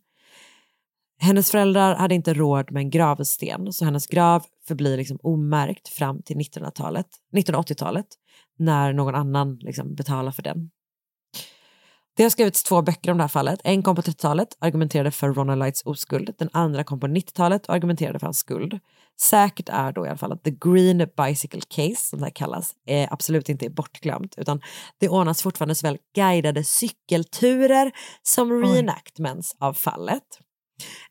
Hennes 1.20 1.50
föräldrar 1.50 1.94
hade 1.94 2.14
inte 2.14 2.34
råd 2.34 2.70
med 2.70 2.80
en 2.80 2.90
gravsten 2.90 3.72
så 3.72 3.84
hennes 3.84 4.06
grav 4.06 4.42
förblir 4.68 4.96
liksom 4.96 5.18
omärkt 5.22 5.88
fram 5.88 6.22
till 6.22 6.36
1900-talet, 6.36 7.06
1980-talet 7.32 8.06
när 8.58 8.92
någon 8.92 9.14
annan 9.14 9.56
liksom 9.60 9.94
betalar 9.94 10.32
för 10.32 10.42
den. 10.42 10.70
Det 12.18 12.22
har 12.24 12.30
skrivits 12.30 12.62
två 12.62 12.82
böcker 12.82 13.10
om 13.10 13.16
det 13.16 13.22
här 13.22 13.28
fallet. 13.28 13.60
En 13.64 13.82
kom 13.82 13.96
på 13.96 14.02
30-talet, 14.02 14.48
argumenterade 14.58 15.10
för 15.10 15.32
Ronald 15.32 15.58
Lights 15.58 15.82
oskuld. 15.84 16.34
Den 16.38 16.48
andra 16.52 16.84
kom 16.84 17.00
på 17.00 17.06
90-talet 17.06 17.66
och 17.66 17.74
argumenterade 17.74 18.18
för 18.18 18.26
hans 18.26 18.38
skuld. 18.38 18.78
Säkert 19.20 19.68
är 19.68 19.92
då 19.92 20.06
i 20.06 20.08
alla 20.08 20.18
fall 20.18 20.32
att 20.32 20.44
The 20.44 20.50
Green 20.50 21.08
Bicycle 21.16 21.60
Case, 21.68 21.96
som 21.96 22.18
det 22.18 22.24
här 22.24 22.30
kallas, 22.30 22.74
är 22.86 23.12
absolut 23.12 23.48
inte 23.48 23.66
är 23.66 23.70
bortglömt, 23.70 24.34
utan 24.36 24.60
det 25.00 25.08
ordnas 25.08 25.42
fortfarande 25.42 25.74
såväl 25.74 25.98
guidade 26.14 26.64
cykelturer 26.64 27.92
som 28.22 28.62
reenactments 28.62 29.56
av 29.60 29.72
fallet. 29.72 30.22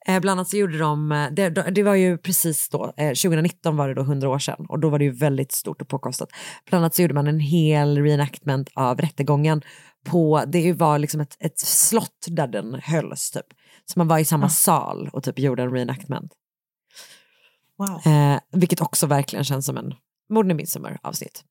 Eh, 0.08 0.20
bland 0.20 0.40
annat 0.40 0.50
så 0.50 0.58
gjorde 0.58 0.78
de, 0.78 1.12
eh, 1.12 1.32
det, 1.32 1.50
det 1.50 1.84
var 1.84 1.96
ju 1.96 2.18
precis 2.18 2.70
då, 2.70 2.94
eh, 2.98 3.08
2019 3.08 3.78
var 3.78 3.88
det 3.88 3.94
då 3.94 4.02
100 4.02 4.30
år 4.30 4.40
sedan 4.40 4.66
och 4.70 4.80
då 4.80 4.90
var 4.90 5.00
det 5.00 5.06
ju 5.06 5.12
väldigt 5.12 5.52
stort 5.52 5.82
och 5.82 5.88
påkostat. 5.88 6.30
Bland 6.70 6.84
annat 6.84 6.96
så 6.96 7.02
gjorde 7.02 7.14
man 7.14 7.28
en 7.28 7.40
hel 7.40 7.98
reenactment 8.04 8.70
av 8.74 8.98
rättegången 8.98 9.62
på, 10.06 10.44
det 10.48 10.74
var 10.74 11.00
liksom 11.00 11.22
ett, 11.22 11.38
ett 11.40 11.60
slott 11.60 12.26
där 12.28 12.48
den 12.48 12.74
hölls 12.84 13.32
typ. 13.32 13.46
Så 13.86 14.00
man 14.00 14.08
var 14.08 14.20
i 14.20 14.26
samma 14.26 14.50
sal 14.50 15.10
och 15.14 15.24
typ 15.24 15.40
gjorde 15.40 15.64
en 15.64 15.72
reenactment. 15.72 16.32
Wow. 17.78 18.14
Eh, 18.14 18.40
vilket 18.52 18.82
också 18.82 19.08
verkligen 19.08 19.46
känns 19.46 19.66
som 19.66 19.78
en 19.78 19.94
Morden 20.30 20.52
i 20.52 20.54
Midsommar 20.54 21.00
avsnitt. 21.04 21.44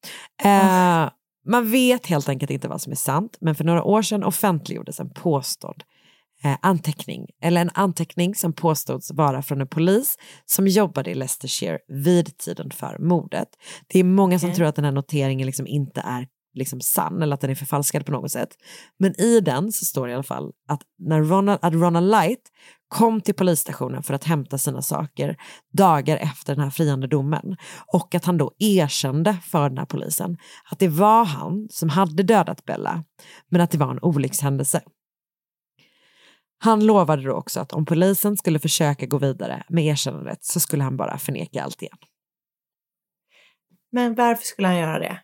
Eh, 0.42 1.10
Man 1.48 1.70
vet 1.70 2.06
helt 2.06 2.28
enkelt 2.28 2.50
inte 2.50 2.68
vad 2.68 2.80
som 2.82 2.92
är 2.92 2.96
sant, 2.96 3.36
men 3.40 3.54
för 3.54 3.64
några 3.64 3.82
år 3.82 4.02
sedan 4.02 4.24
offentliggjordes 4.24 5.00
en 5.00 5.10
påstådd 5.10 5.82
anteckning, 6.60 7.26
eller 7.42 7.60
en 7.60 7.70
anteckning 7.74 8.34
som 8.34 8.52
påstods 8.52 9.10
vara 9.10 9.42
från 9.42 9.60
en 9.60 9.68
polis 9.68 10.16
som 10.44 10.66
jobbade 10.66 11.10
i 11.10 11.14
Leicestershire 11.14 11.78
vid 11.88 12.38
tiden 12.38 12.70
för 12.70 12.98
mordet. 12.98 13.48
Det 13.86 13.98
är 13.98 14.04
många 14.04 14.38
som 14.38 14.48
Okej. 14.48 14.56
tror 14.56 14.66
att 14.66 14.76
den 14.76 14.84
här 14.84 14.92
noteringen 14.92 15.46
liksom 15.46 15.66
inte 15.66 16.00
är 16.00 16.26
liksom 16.56 16.80
sann 16.80 17.22
eller 17.22 17.34
att 17.34 17.40
den 17.40 17.50
är 17.50 17.54
förfalskad 17.54 18.06
på 18.06 18.12
något 18.12 18.30
sätt. 18.30 18.48
Men 18.98 19.20
i 19.20 19.40
den 19.40 19.72
så 19.72 19.84
står 19.84 20.06
det 20.06 20.10
i 20.10 20.14
alla 20.14 20.22
fall 20.22 20.52
att 20.68 20.80
när 20.98 21.22
Ronald, 21.22 21.58
att 21.62 21.72
Ronald 21.72 22.10
Light 22.10 22.40
kom 22.88 23.20
till 23.20 23.34
polisstationen 23.34 24.02
för 24.02 24.14
att 24.14 24.24
hämta 24.24 24.58
sina 24.58 24.82
saker 24.82 25.36
dagar 25.72 26.16
efter 26.16 26.54
den 26.54 26.64
här 26.64 26.70
friande 26.70 27.06
domen 27.06 27.56
och 27.92 28.14
att 28.14 28.24
han 28.24 28.38
då 28.38 28.52
erkände 28.58 29.36
för 29.44 29.68
den 29.68 29.78
här 29.78 29.86
polisen 29.86 30.36
att 30.70 30.78
det 30.78 30.88
var 30.88 31.24
han 31.24 31.68
som 31.70 31.88
hade 31.88 32.22
dödat 32.22 32.64
Bella 32.64 33.04
men 33.50 33.60
att 33.60 33.70
det 33.70 33.78
var 33.78 33.90
en 33.90 34.02
olyckshändelse. 34.02 34.80
Han 36.58 36.86
lovade 36.86 37.22
då 37.22 37.32
också 37.32 37.60
att 37.60 37.72
om 37.72 37.84
polisen 37.84 38.36
skulle 38.36 38.58
försöka 38.58 39.06
gå 39.06 39.18
vidare 39.18 39.64
med 39.68 39.84
erkännandet 39.86 40.44
så 40.44 40.60
skulle 40.60 40.84
han 40.84 40.96
bara 40.96 41.18
förneka 41.18 41.62
allt 41.62 41.82
igen. 41.82 41.98
Men 43.92 44.14
varför 44.14 44.44
skulle 44.44 44.68
han 44.68 44.78
göra 44.78 44.98
det? 44.98 45.20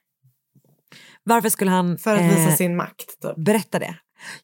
Varför 1.25 1.49
skulle 1.49 1.71
han... 1.71 1.99
För 1.99 2.17
att 2.17 2.25
visa 2.25 2.49
eh, 2.49 2.55
sin 2.55 2.77
makt 2.77 3.21
typ. 3.23 3.37
Berätta 3.37 3.79
det. 3.79 3.97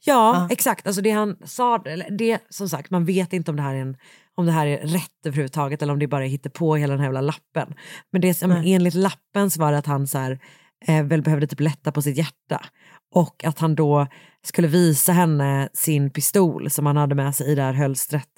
Ja, 0.05 0.49
exakt. 0.51 0.87
Alltså 0.87 1.03
det 1.03 1.11
han 1.11 1.37
sa, 1.45 1.83
eller 1.85 2.11
det 2.11 2.39
som 2.49 2.69
sagt, 2.69 2.91
man 2.91 3.05
vet 3.05 3.33
inte 3.33 3.51
om 3.51 3.57
det 3.57 3.63
här 3.63 3.75
är, 3.75 3.81
en, 3.81 3.97
om 4.35 4.47
det 4.47 4.53
här 4.53 4.67
är 4.67 4.79
rätt 4.79 5.27
överhuvudtaget 5.27 5.83
eller 5.83 5.93
om 5.93 5.99
det 5.99 6.07
bara 6.07 6.25
hittar 6.25 6.51
på 6.51 6.77
hela 6.77 6.93
den 6.93 7.01
här 7.01 7.07
jävla 7.07 7.21
lappen. 7.21 7.75
Men 8.13 8.21
det 8.21 8.47
Nej. 8.47 8.75
enligt 8.75 8.95
lappen 8.95 9.51
så 9.51 9.61
var 9.61 9.73
det 9.73 9.79
att 9.79 9.87
han 9.87 10.07
så 10.07 10.19
här, 10.19 10.39
eh, 10.87 11.05
väl 11.05 11.23
behövde 11.23 11.47
typ 11.47 11.61
lätta 11.61 11.93
på 11.93 12.03
sitt 12.03 12.17
hjärta. 12.17 12.65
Och 13.15 13.45
att 13.45 13.59
han 13.59 13.75
då 13.75 14.07
skulle 14.43 14.69
visa 14.69 15.13
henne 15.13 15.69
sin 15.73 16.11
pistol 16.11 16.71
som 16.71 16.87
han 16.87 16.97
hade 16.97 17.15
med 17.15 17.35
sig 17.35 17.53
i 17.53 17.55
det 17.55 17.63
här 17.63 17.73
hölstret. 17.73 18.29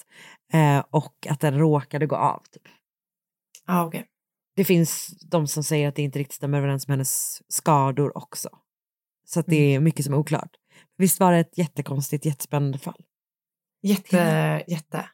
Eh, 0.52 0.84
och 0.90 1.26
att 1.28 1.40
den 1.40 1.58
råkade 1.58 2.06
gå 2.06 2.16
av. 2.16 2.42
Typ. 2.52 2.62
Ah, 3.66 3.86
okay. 3.86 4.02
Det 4.56 4.64
finns 4.64 5.06
de 5.30 5.46
som 5.46 5.64
säger 5.64 5.88
att 5.88 5.94
det 5.94 6.02
inte 6.02 6.18
riktigt 6.18 6.36
stämmer 6.36 6.58
överens 6.58 6.88
med 6.88 6.92
hennes 6.92 7.42
skador 7.48 8.16
också. 8.16 8.48
Så 9.26 9.40
att 9.40 9.46
det 9.46 9.74
är 9.74 9.80
mycket 9.80 10.04
som 10.04 10.14
är 10.14 10.18
oklart. 10.18 10.50
Visst 10.98 11.20
var 11.20 11.32
det 11.32 11.38
ett 11.38 11.58
jättekonstigt, 11.58 12.24
jättespännande 12.24 12.78
fall? 12.78 13.04
Jätte, 13.82 14.16
jätte. 14.68 15.08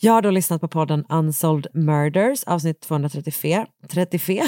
Jag 0.00 0.12
har 0.12 0.22
då 0.22 0.30
lyssnat 0.30 0.60
på 0.60 0.68
podden 0.68 1.04
Unsolved 1.08 1.74
Murders, 1.74 2.44
avsnitt 2.44 2.80
234. 2.80 3.66
34? 3.88 4.44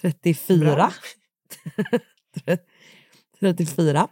34. 0.00 0.92
34. 3.40 4.08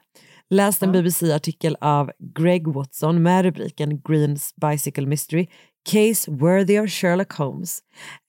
Läst 0.51 0.83
en 0.83 0.93
BBC-artikel 0.93 1.77
av 1.81 2.11
Greg 2.19 2.69
Watson 2.69 3.23
med 3.23 3.45
rubriken 3.45 4.01
Greens 4.01 4.55
Bicycle 4.57 5.07
Mystery 5.07 5.47
Case 5.85 6.31
Worthy 6.31 6.79
of 6.79 6.91
Sherlock 6.91 7.33
Holmes. 7.33 7.79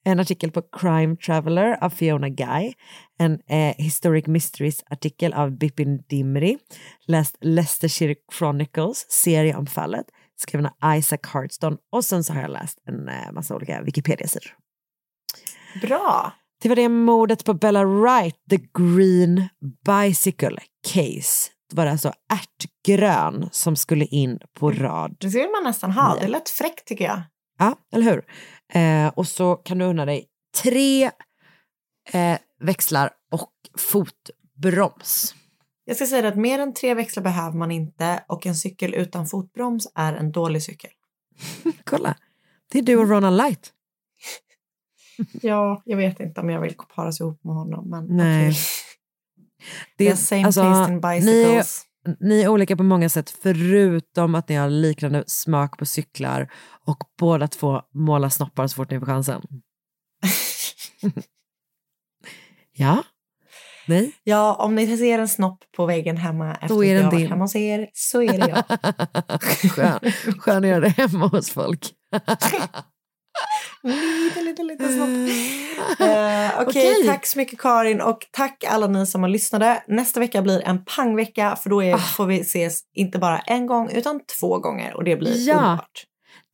En 0.04 0.20
artikel 0.20 0.50
på 0.50 0.62
Crime 0.62 1.16
Traveller 1.16 1.84
av 1.84 1.90
Fiona 1.90 2.28
Guy. 2.28 2.72
En 3.18 3.40
eh, 3.46 3.74
Historic 3.78 4.26
Mysteries-artikel 4.26 5.32
av 5.32 5.58
Bipin 5.58 6.02
Dimri. 6.08 6.58
Läst 7.06 7.36
Leicestershire 7.40 8.14
Chronicles, 8.38 9.06
serie 9.10 9.54
om 9.56 9.66
fallet. 9.66 10.06
Skriven 10.36 10.66
av 10.66 10.96
Isaac 10.96 11.20
Hardston. 11.22 11.76
Och 11.92 12.04
sen 12.04 12.24
så 12.24 12.32
har 12.32 12.40
jag 12.40 12.50
läst 12.50 12.78
en 12.84 13.08
eh, 13.08 13.32
massa 13.32 13.56
olika 13.56 13.82
Wikipedia-sidor. 13.82 14.56
Bra. 15.82 16.32
Det 16.62 16.68
var 16.68 16.76
det 16.76 16.88
mordet 16.88 17.44
på 17.44 17.54
Bella 17.54 17.84
Wright, 17.84 18.36
The 18.50 18.58
Green 18.78 19.48
Bicycle 19.84 20.58
Case. 20.88 21.50
Det 21.70 21.76
var 21.76 21.86
alltså 21.86 22.12
ärtgrön 22.32 23.48
som 23.52 23.76
skulle 23.76 24.04
in 24.04 24.38
på 24.58 24.70
rad. 24.70 25.16
Det 25.20 25.28
vill 25.28 25.48
man 25.50 25.64
nästan 25.64 25.90
ha. 25.90 26.16
Det 26.20 26.28
lät 26.28 26.48
fräckt 26.48 26.84
tycker 26.84 27.04
jag. 27.04 27.22
Ja, 27.58 27.74
eller 27.92 28.04
hur? 28.04 28.24
Eh, 28.72 29.08
och 29.08 29.28
så 29.28 29.56
kan 29.56 29.78
du 29.78 29.84
unna 29.84 30.04
dig 30.04 30.26
tre 30.62 31.04
eh, 32.12 32.38
växlar 32.60 33.10
och 33.32 33.52
fotbroms. 33.78 35.34
Jag 35.84 35.96
ska 35.96 36.06
säga 36.06 36.28
att 36.28 36.36
mer 36.36 36.58
än 36.58 36.74
tre 36.74 36.94
växlar 36.94 37.22
behöver 37.22 37.58
man 37.58 37.70
inte 37.70 38.24
och 38.28 38.46
en 38.46 38.54
cykel 38.54 38.94
utan 38.94 39.26
fotbroms 39.26 39.88
är 39.94 40.12
en 40.12 40.32
dålig 40.32 40.62
cykel. 40.62 40.90
Kolla, 41.84 42.16
det 42.72 42.78
är 42.78 42.82
du 42.82 42.96
och 42.96 43.08
Ronald 43.08 43.36
Light. 43.36 43.72
Ja, 45.42 45.82
jag 45.84 45.96
vet 45.96 46.20
inte 46.20 46.40
om 46.40 46.50
jag 46.50 46.60
vill 46.60 46.74
paras 46.94 47.20
ihop 47.20 47.44
med 47.44 47.54
honom. 47.54 47.90
Men 47.90 48.06
Nej. 48.16 48.48
okej. 48.48 48.56
Det 49.96 50.08
är 50.08 50.14
same 50.16 50.44
taste 50.44 50.60
in 50.60 50.66
ni, 50.66 50.96
är, 50.96 51.20
bicycles. 51.20 51.82
ni 52.20 52.42
är 52.42 52.48
olika 52.48 52.76
på 52.76 52.82
många 52.82 53.08
sätt 53.08 53.30
förutom 53.30 54.34
att 54.34 54.48
ni 54.48 54.54
har 54.54 54.70
liknande 54.70 55.24
smak 55.26 55.78
på 55.78 55.86
cyklar 55.86 56.52
och 56.86 56.98
båda 57.18 57.48
två 57.48 57.82
målar 57.94 58.28
snoppar 58.28 58.66
så 58.66 58.74
fort 58.74 58.90
ni 58.90 58.98
får 58.98 59.06
chansen. 59.06 59.42
ja? 62.72 63.02
Nej? 63.88 64.12
Ja, 64.24 64.54
om 64.54 64.74
ni 64.74 64.96
ser 64.96 65.18
en 65.18 65.28
snopp 65.28 65.64
på 65.76 65.86
väggen 65.86 66.16
hemma 66.16 66.54
efter 66.54 66.64
att 66.64 66.86
jag 66.86 67.10
varit 67.10 67.28
hemma 67.28 67.44
hos 67.44 67.56
er 67.56 67.90
så 67.92 68.22
är 68.22 68.38
det 68.38 68.48
jag. 68.48 68.64
Skön, 69.72 70.12
skön 70.38 70.64
att 70.64 70.70
göra 70.70 70.80
det 70.80 70.88
hemma 70.88 71.26
hos 71.26 71.50
folk. 71.50 71.92
Lite, 73.82 74.42
lite, 74.42 74.62
lite 74.62 74.88
snopp. 74.88 75.08
Eh, 76.00 76.60
Okej, 76.62 76.90
Okej. 76.92 77.06
tack 77.06 77.26
så 77.26 77.38
mycket 77.38 77.58
Karin 77.58 78.00
och 78.00 78.18
tack 78.30 78.64
alla 78.68 78.86
ni 78.86 79.06
som 79.06 79.22
har 79.22 79.28
lyssnade. 79.30 79.82
Nästa 79.88 80.20
vecka 80.20 80.42
blir 80.42 80.62
en 80.64 80.84
pangvecka 80.84 81.56
för 81.62 81.70
då 81.70 81.82
är, 81.82 81.96
får 81.96 82.26
vi 82.26 82.40
ses 82.40 82.80
inte 82.94 83.18
bara 83.18 83.38
en 83.38 83.66
gång 83.66 83.90
utan 83.90 84.20
två 84.40 84.58
gånger 84.58 84.94
och 84.96 85.04
det 85.04 85.16
blir 85.16 85.48
Ja. 85.48 85.54
underbart. 85.54 86.04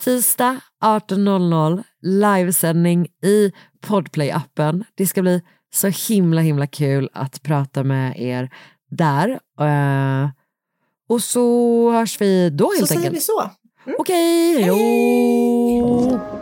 Tisdag 0.04 0.60
18.00 0.84 1.82
livesändning 2.02 3.06
i 3.24 3.52
Podplay-appen. 3.86 4.84
Det 4.94 5.06
ska 5.06 5.22
bli 5.22 5.42
så 5.74 5.88
himla 5.88 6.40
himla 6.40 6.66
kul 6.66 7.08
att 7.12 7.42
prata 7.42 7.82
med 7.84 8.20
er 8.20 8.50
där. 8.90 9.28
Eh, 9.60 10.30
och 11.08 11.22
så 11.22 11.90
hörs 11.92 12.20
vi 12.20 12.50
då 12.50 12.64
helt 12.68 12.80
Så 12.80 12.86
säger 12.86 13.00
enkelt. 13.00 13.16
vi 13.16 13.20
så. 13.20 13.50
Okej, 13.98 14.62
hej 14.62 14.68
då! 14.68 16.41